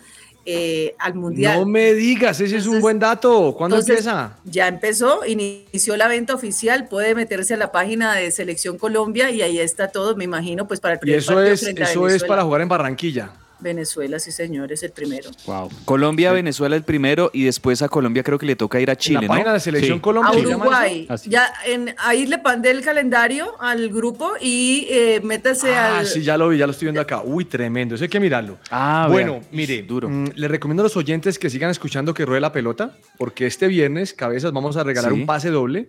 eh, 0.46 0.94
al 0.98 1.14
mundial. 1.14 1.60
No 1.60 1.66
me 1.66 1.92
digas, 1.94 2.40
ese 2.40 2.56
es 2.56 2.66
un 2.66 2.80
buen 2.80 2.98
dato. 2.98 3.54
¿Cuándo 3.56 3.76
Entonces, 3.76 4.06
empieza? 4.06 4.36
Ya 4.44 4.68
empezó, 4.68 5.24
inició 5.26 5.96
la 5.96 6.08
venta 6.08 6.34
oficial, 6.34 6.88
puede 6.88 7.14
meterse 7.14 7.54
a 7.54 7.56
la 7.56 7.72
página 7.72 8.14
de 8.14 8.30
Selección 8.30 8.78
Colombia 8.78 9.30
y 9.30 9.42
ahí 9.42 9.58
está 9.58 9.88
todo, 9.88 10.16
me 10.16 10.24
imagino, 10.24 10.66
pues 10.66 10.80
para 10.80 10.94
el 10.94 10.98
Y 10.98 11.00
primer 11.00 11.18
eso 11.18 11.34
partido 11.34 11.54
es, 11.54 11.60
frente 11.60 11.82
a 11.84 11.90
eso 11.90 12.08
es 12.08 12.24
para 12.24 12.42
jugar 12.42 12.62
en 12.62 12.68
Barranquilla. 12.68 13.32
Venezuela, 13.60 14.18
sí 14.18 14.32
señor, 14.32 14.72
es 14.72 14.82
el 14.82 14.90
primero. 14.92 15.30
Wow. 15.46 15.68
Colombia, 15.84 16.32
Venezuela 16.32 16.76
el 16.76 16.82
primero 16.82 17.30
y 17.32 17.44
después 17.44 17.82
a 17.82 17.88
Colombia 17.88 18.22
creo 18.22 18.38
que 18.38 18.46
le 18.46 18.56
toca 18.56 18.80
ir 18.80 18.88
a 18.90 18.94
En 18.94 18.98
Chile, 18.98 19.14
la 19.22 19.26
¿no? 19.26 19.28
página 19.28 19.52
de 19.52 19.60
Selección 19.60 19.98
Sí. 19.98 20.02
Colombia. 20.02 20.32
A. 20.32 20.56
Uruguay. 20.56 21.08
Ya 21.26 21.52
en, 21.66 21.94
ahí 21.98 22.26
le 22.26 22.38
mandé 22.38 22.70
el 22.70 22.82
calendario 22.82 23.52
al 23.60 23.88
grupo 23.90 24.32
y 24.40 24.86
eh, 24.90 25.20
métase 25.22 25.74
Ah, 25.74 25.98
al. 25.98 26.06
sí, 26.06 26.22
ya 26.22 26.36
lo 26.36 26.48
vi, 26.48 26.58
ya 26.58 26.66
lo 26.66 26.72
estoy 26.72 26.86
viendo 26.86 27.00
acá. 27.00 27.22
Uy, 27.24 27.44
tremendo, 27.44 27.94
eso 27.94 28.04
hay 28.04 28.10
que 28.10 28.20
mirarlo. 28.20 28.58
Ah, 28.70 29.06
bueno, 29.10 29.32
vea. 29.34 29.42
mire, 29.52 29.82
Duro. 29.82 30.08
mm, 30.08 30.32
le 30.34 30.48
recomiendo 30.48 30.82
a 30.82 30.84
los 30.84 30.96
oyentes 30.96 31.38
que 31.38 31.50
sigan 31.50 31.70
escuchando 31.70 32.14
que 32.14 32.24
ruede 32.24 32.40
la 32.40 32.52
pelota, 32.52 32.96
porque 33.18 33.46
este 33.46 33.66
viernes, 33.68 34.12
cabezas, 34.14 34.52
vamos 34.52 34.76
a 34.76 34.84
regalar 34.84 35.12
Sí. 35.12 35.20
un 35.20 35.26
pase 35.26 35.50
doble 35.50 35.88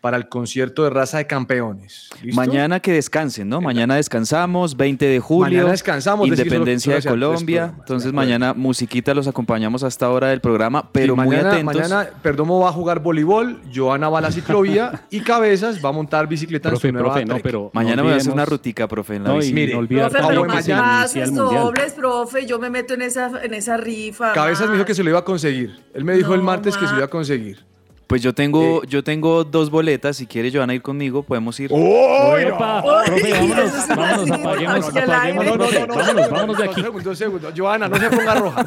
para 0.00 0.16
el 0.16 0.28
concierto 0.28 0.84
de 0.84 0.90
raza 0.90 1.18
de 1.18 1.26
campeones. 1.26 2.08
¿Listo? 2.22 2.40
Mañana 2.40 2.80
que 2.80 2.92
descansen, 2.92 3.48
¿no? 3.48 3.60
Mañana 3.60 3.96
descansamos, 3.96 4.76
20 4.76 5.04
de 5.06 5.20
julio. 5.20 5.50
Mañana 5.58 5.70
descansamos, 5.72 6.26
Independencia 6.26 6.92
de 6.92 6.98
hacia- 7.00 7.10
Colombia. 7.10 7.66
pues, 7.76 7.80
Entonces 7.80 8.12
mañana 8.12 8.54
musiquita 8.54 9.12
los 9.14 9.28
acompañamos 9.28 9.82
hasta 9.84 10.06
ahora 10.06 10.28
del 10.28 10.40
programa, 10.40 10.90
pero 10.92 11.14
Sí, 11.14 11.20
muy 11.20 11.28
mañana, 11.28 11.50
atentos. 11.52 11.74
Mañana 11.76 12.08
Perdomo 12.22 12.60
va 12.60 12.70
a 12.70 12.72
jugar 12.72 13.00
voleibol, 13.00 13.60
Joana 13.74 14.08
va 14.08 14.18
a 14.18 14.22
la 14.22 14.32
ciclovía 14.32 15.02
y 15.10 15.20
Cabezas 15.20 15.84
va 15.84 15.90
a 15.90 15.92
montar 15.92 16.26
bicicleta 16.28 16.68
en 16.68 16.72
Profe, 16.72 16.88
su 16.88 16.92
nueva 16.92 17.08
profe, 17.12 17.24
no, 17.26 17.38
pero. 17.42 17.70
Mañana 17.74 17.96
no 17.96 18.02
me 18.04 18.08
voy 18.10 18.14
a 18.14 18.16
hacer 18.22 18.32
una 18.32 18.46
rutica, 18.46 18.88
profe, 18.88 19.16
en 19.16 19.24
la 19.24 19.30
No, 19.30 19.36
bici. 19.36 19.52
Mire, 19.52 19.72
no 19.74 19.80
olvidar 19.80 20.10
Profe, 20.10 20.26
pero 20.28 20.44
mañana- 20.46 21.06
dobles, 21.34 21.92
profe, 21.92 22.46
yo 22.46 22.58
me 22.58 22.70
meto 22.70 22.94
en 22.94 23.02
esa, 23.02 23.30
en 23.42 23.54
esa 23.54 23.76
rifa. 23.76 24.32
Cabezas 24.32 24.66
me 24.68 24.74
dijo 24.74 24.84
que 24.86 24.94
se 24.94 25.02
lo 25.04 25.10
iba 25.10 25.18
a 25.18 25.24
conseguir. 25.24 25.78
Él 25.94 26.04
me 26.04 26.14
dijo 26.14 26.32
el 26.34 26.40
No, 26.40 26.46
martes 26.46 26.76
que 26.76 26.86
se 26.86 26.92
lo 26.92 26.98
iba 26.98 27.06
a 27.06 27.10
conseguir. 27.10 27.64
Pues 28.10 28.22
yo 28.22 28.34
tengo, 28.34 28.82
yo 28.86 29.04
tengo 29.04 29.44
dos 29.44 29.70
boletas. 29.70 30.16
Si 30.16 30.26
quiere, 30.26 30.50
Joana, 30.50 30.74
ir 30.74 30.82
conmigo, 30.82 31.22
podemos 31.22 31.60
ir. 31.60 31.70
Opa, 31.72 32.82
profe, 33.04 33.22
Uy, 33.22 33.30
vámonos, 33.30 33.72
es 33.72 33.84
una 33.84 33.94
vámonos, 33.94 34.24
cita, 34.24 34.34
apaguemos, 34.34 34.88
apaguemos, 34.88 35.44
profe, 35.56 35.86
vámonos, 35.86 36.30
vámonos 36.30 36.58
de 36.58 36.64
aquí. 36.64 36.80
segundos, 36.82 37.04
dos 37.04 37.18
segundos. 37.18 37.54
Joana, 37.56 37.88
no 37.88 37.96
se 37.96 38.10
ponga 38.10 38.34
roja. 38.34 38.66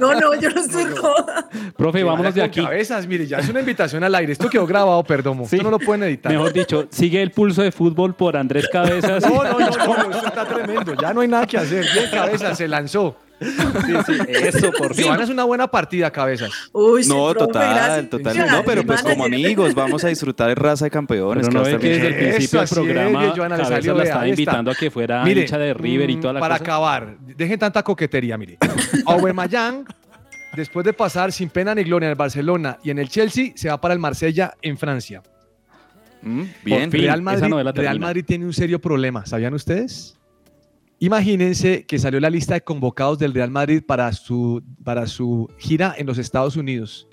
No, 0.00 0.14
no, 0.14 0.34
yo 0.34 0.50
no 0.50 0.60
estoy 0.60 0.84
roja. 0.86 1.48
Profe, 1.76 2.02
vámonos 2.02 2.34
de 2.34 2.42
aquí. 2.42 2.60
Cabezas, 2.60 3.06
mire, 3.06 3.24
ya 3.24 3.38
es 3.38 3.48
una 3.48 3.60
invitación 3.60 4.02
al 4.02 4.16
aire. 4.16 4.32
Esto 4.32 4.50
quedó 4.50 4.66
grabado, 4.66 5.04
Perdomo. 5.04 5.46
Sí. 5.46 5.54
Esto 5.54 5.70
no 5.70 5.78
lo 5.78 5.78
pueden 5.78 6.02
editar. 6.02 6.32
Mejor 6.32 6.52
dicho, 6.52 6.88
sigue 6.90 7.22
el 7.22 7.30
pulso 7.30 7.62
de 7.62 7.70
fútbol 7.70 8.14
por 8.14 8.36
Andrés 8.36 8.66
Cabezas. 8.66 9.22
No, 9.22 9.44
no, 9.44 9.60
no, 9.60 9.60
no, 9.60 10.10
esto 10.10 10.26
está 10.26 10.44
tremendo. 10.44 10.94
Ya 11.00 11.14
no 11.14 11.20
hay 11.20 11.28
nada 11.28 11.46
que 11.46 11.56
hacer. 11.56 11.86
Bien, 11.94 12.10
Cabezas, 12.10 12.58
se 12.58 12.66
lanzó. 12.66 13.16
Eso, 14.28 14.70
por 14.72 14.94
fin. 14.94 15.06
Joana 15.06 15.24
es 15.24 15.30
una 15.30 15.44
buena 15.44 15.68
partida, 15.68 16.10
Cabezas. 16.10 16.50
Uy, 16.72 17.02
sí, 17.04 17.08
No, 17.08 17.34
total, 17.34 17.74
gracias. 17.74 18.10
total. 18.10 18.34
Ya, 18.36 18.46
No, 18.46 18.64
pero 18.64 18.84
pues 18.84 19.02
como 19.02 19.24
amigos, 19.24 19.74
vamos 19.74 20.04
a 20.04 20.08
disfrutar 20.08 20.48
de 20.48 20.54
raza 20.54 20.84
de 20.86 20.90
campeones. 20.90 21.48
Pero 21.48 21.58
no 21.62 21.78
que 21.78 21.88
desde 21.88 22.06
el 22.08 22.14
principio 22.16 22.60
del 22.60 22.68
programa 22.68 23.26
es, 23.26 23.32
Joana, 23.34 23.64
salió, 23.64 23.94
la 23.94 24.04
estaba 24.04 24.22
está. 24.24 24.28
invitando 24.28 24.70
a 24.70 24.74
que 24.74 24.90
fuera 24.90 25.24
Mire, 25.24 25.42
hincha 25.42 25.58
de 25.58 25.74
River 25.74 26.10
y 26.10 26.16
mm, 26.16 26.20
toda 26.20 26.32
la 26.34 26.40
Para 26.40 26.58
cosa. 26.58 26.64
acabar, 26.64 27.16
dejen 27.20 27.58
tanta 27.58 27.82
coquetería, 27.82 28.36
mire. 28.38 28.58
Aubameyang, 29.06 29.84
después 30.54 30.84
de 30.84 30.92
pasar 30.92 31.32
sin 31.32 31.48
pena 31.50 31.74
ni 31.74 31.84
gloria 31.84 32.06
en 32.06 32.10
el 32.12 32.16
Barcelona 32.16 32.78
y 32.82 32.90
en 32.90 32.98
el 32.98 33.08
Chelsea, 33.08 33.52
se 33.54 33.68
va 33.68 33.80
para 33.80 33.94
el 33.94 34.00
Marsella 34.00 34.54
en 34.62 34.76
Francia. 34.78 35.22
Mm, 36.22 36.42
Bien. 36.64 36.90
fin. 36.90 37.00
Real 37.02 37.22
Madrid, 37.22 37.52
Real. 37.74 37.98
Madrid 37.98 38.24
tiene 38.26 38.44
un 38.44 38.52
serio 38.52 38.80
problema, 38.80 39.26
¿sabían 39.26 39.54
ustedes? 39.54 40.16
Imagínense 41.02 41.84
que 41.84 41.98
salió 41.98 42.20
la 42.20 42.30
lista 42.30 42.54
de 42.54 42.60
convocados 42.60 43.18
del 43.18 43.34
Real 43.34 43.50
Madrid 43.50 43.82
para 43.84 44.12
su, 44.12 44.62
para 44.84 45.08
su 45.08 45.48
gira 45.58 45.96
en 45.98 46.06
los 46.06 46.16
Estados 46.16 46.56
Unidos. 46.56 47.08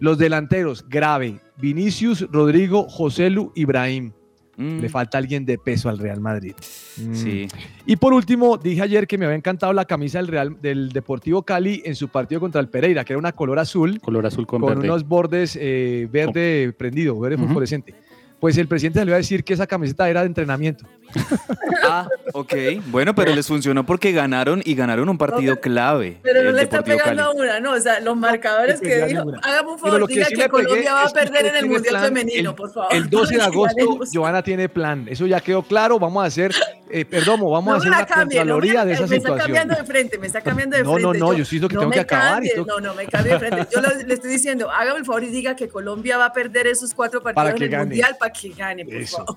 Los 0.00 0.18
delanteros, 0.18 0.84
grave, 0.88 1.38
Vinicius, 1.56 2.26
Rodrigo, 2.32 2.88
Joselu, 2.88 3.52
Ibrahim. 3.54 4.10
Mm, 4.56 4.80
Le 4.80 4.88
falta 4.88 5.18
alguien 5.18 5.46
de 5.46 5.56
peso 5.56 5.88
al 5.88 5.98
Real 5.98 6.20
Madrid. 6.20 6.54
Mm. 6.96 7.14
Sí. 7.14 7.46
Y 7.86 7.94
por 7.94 8.12
último, 8.12 8.58
dije 8.58 8.82
ayer 8.82 9.06
que 9.06 9.16
me 9.16 9.26
había 9.26 9.36
encantado 9.36 9.72
la 9.72 9.84
camisa 9.84 10.18
del, 10.18 10.26
Real, 10.26 10.60
del 10.60 10.88
Deportivo 10.88 11.44
Cali 11.44 11.80
en 11.84 11.94
su 11.94 12.08
partido 12.08 12.40
contra 12.40 12.60
el 12.60 12.70
Pereira, 12.70 13.04
que 13.04 13.12
era 13.12 13.20
una 13.20 13.30
color 13.30 13.60
azul 13.60 14.00
Color 14.00 14.26
azul 14.26 14.48
con, 14.48 14.62
con 14.62 14.70
verde. 14.70 14.90
unos 14.90 15.06
bordes 15.06 15.56
eh, 15.60 16.08
verde 16.10 16.74
prendido, 16.76 17.20
verde 17.20 17.38
fosforescente. 17.38 17.94
Pues 18.40 18.58
el 18.58 18.66
presidente 18.66 18.98
salió 18.98 19.14
a 19.14 19.18
decir 19.18 19.44
que 19.44 19.54
esa 19.54 19.68
camiseta 19.68 20.10
era 20.10 20.22
de 20.22 20.26
entrenamiento. 20.26 20.84
Ah, 21.84 22.06
ok. 22.32 22.54
Bueno, 22.86 23.14
pero 23.14 23.34
les 23.34 23.46
funcionó 23.46 23.84
porque 23.84 24.12
ganaron 24.12 24.62
y 24.64 24.74
ganaron 24.74 25.08
un 25.08 25.18
partido 25.18 25.60
clave. 25.60 26.18
Pero 26.22 26.42
no 26.44 26.52
le 26.52 26.62
está 26.62 26.82
pegando 26.82 27.04
Cali. 27.04 27.20
a 27.20 27.30
una, 27.30 27.60
¿no? 27.60 27.72
O 27.72 27.80
sea, 27.80 27.98
los 28.00 28.16
marcadores 28.16 28.80
que 28.80 29.02
a 29.02 29.06
dijo, 29.06 29.24
hágame 29.42 29.68
un 29.72 29.78
favor, 29.78 30.06
que 30.06 30.14
diga 30.14 30.26
sí 30.26 30.34
que 30.36 30.48
Colombia 30.48 30.94
va 30.94 31.02
a 31.04 31.08
que 31.08 31.14
perder 31.14 31.46
en 31.46 31.56
el 31.56 31.66
Mundial 31.66 31.90
plan, 31.94 32.04
Femenino, 32.04 32.50
el- 32.50 32.56
por 32.56 32.72
favor. 32.72 32.94
El 32.94 33.10
12 33.10 33.34
de 33.34 33.38
Que 33.40 33.44
agosto, 33.46 33.76
ganemos. 33.76 34.10
Joana 34.12 34.42
tiene 34.42 34.68
plan. 34.68 35.06
Eso 35.08 35.26
ya 35.26 35.40
quedó 35.40 35.62
claro. 35.62 35.98
Vamos 35.98 36.22
a 36.22 36.26
hacer, 36.26 36.54
eh, 36.90 37.04
perdón, 37.04 37.40
vamos 37.40 37.64
No 37.64 37.70
a 37.70 37.74
me 37.74 37.78
hacer 37.78 37.90
la 37.90 37.96
no 37.98 38.06
me 38.06 38.22
contraloría 38.22 38.84
de 38.84 38.92
esa 38.92 39.00
me 39.06 39.16
está 39.16 39.28
situación. 39.30 39.38
cambiando 39.38 39.74
de 39.74 39.84
frente, 39.84 40.18
me 40.18 40.26
está 40.28 40.40
cambiando 40.40 40.76
de 40.76 40.82
No, 40.84 40.90
no, 40.98 41.10
frente. 41.10 41.18
no, 41.18 41.32
yo 41.34 41.44
sí 41.44 41.56
digo 41.56 41.68
que 41.68 41.74
tengo 41.76 41.88
me 41.88 41.94
que 41.94 42.00
acabar 42.00 42.44
y 42.44 42.48
cambie, 42.48 42.52
tengo- 42.54 42.66
No, 42.66 42.80
no, 42.80 42.94
me 42.94 43.06
cambie 43.06 43.32
de 43.32 43.38
frente. 43.40 43.66
Yo 43.74 43.80
lo- 43.80 43.94
le 44.06 44.14
estoy 44.14 44.30
diciendo, 44.30 44.70
hágame 44.70 45.00
el 45.00 45.04
favor 45.04 45.24
y 45.24 45.28
diga 45.28 45.56
que 45.56 45.68
Colombia 45.68 46.16
va 46.18 46.26
a 46.26 46.32
perder 46.32 46.66
esos 46.68 46.94
cuatro 46.94 47.22
partidos 47.22 47.54
que 47.54 47.64
en 47.64 47.72
el. 47.74 47.78
Mundial 47.80 48.16
para 48.20 48.32
que 48.32 48.48
gane, 48.50 48.84
por 48.84 49.04
favor. 49.06 49.36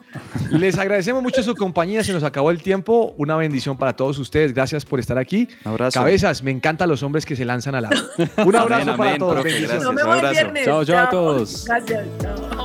Les 0.52 0.78
agradecemos 0.78 1.24
mucho 1.24 1.42
su 1.42 1.56
compañía. 1.66 2.04
Se 2.04 2.14
nos 2.14 2.24
acabó 2.24 2.52
el 2.52 2.62
tiempo. 2.62 3.14
Una 3.18 3.36
bendición 3.36 3.76
para 3.78 3.94
todos 3.96 4.20
ustedes. 4.20 4.54
Gracias 4.54 4.86
por 4.86 5.00
estar 5.00 5.18
aquí. 5.18 5.48
Abrazo. 5.64 6.00
Cabezas, 6.00 6.44
me 6.44 6.52
encantan 6.52 6.88
los 6.90 7.02
hombres 7.04 7.26
que 7.26 7.36
se 7.36 7.44
lanzan 7.46 7.76
al 7.76 7.86
agua. 7.86 7.98
Un 8.46 8.56
abrazo 8.56 8.84
Amén, 8.84 8.98
para 8.98 9.10
amén, 9.10 9.20
todos. 9.20 9.34
profe, 9.34 9.50
Bendiciones. 9.50 9.70
gracias. 9.70 9.84
Nos 9.84 9.96
vemos 9.96 10.14
el 10.14 10.20
abrazo. 10.26 10.34
viernes. 10.34 10.66
Chao, 10.66 10.86
chao 10.86 11.06
a 11.06 11.10
todos. 11.10 11.66
Gracias, 11.66 12.06
chao. 12.22 12.65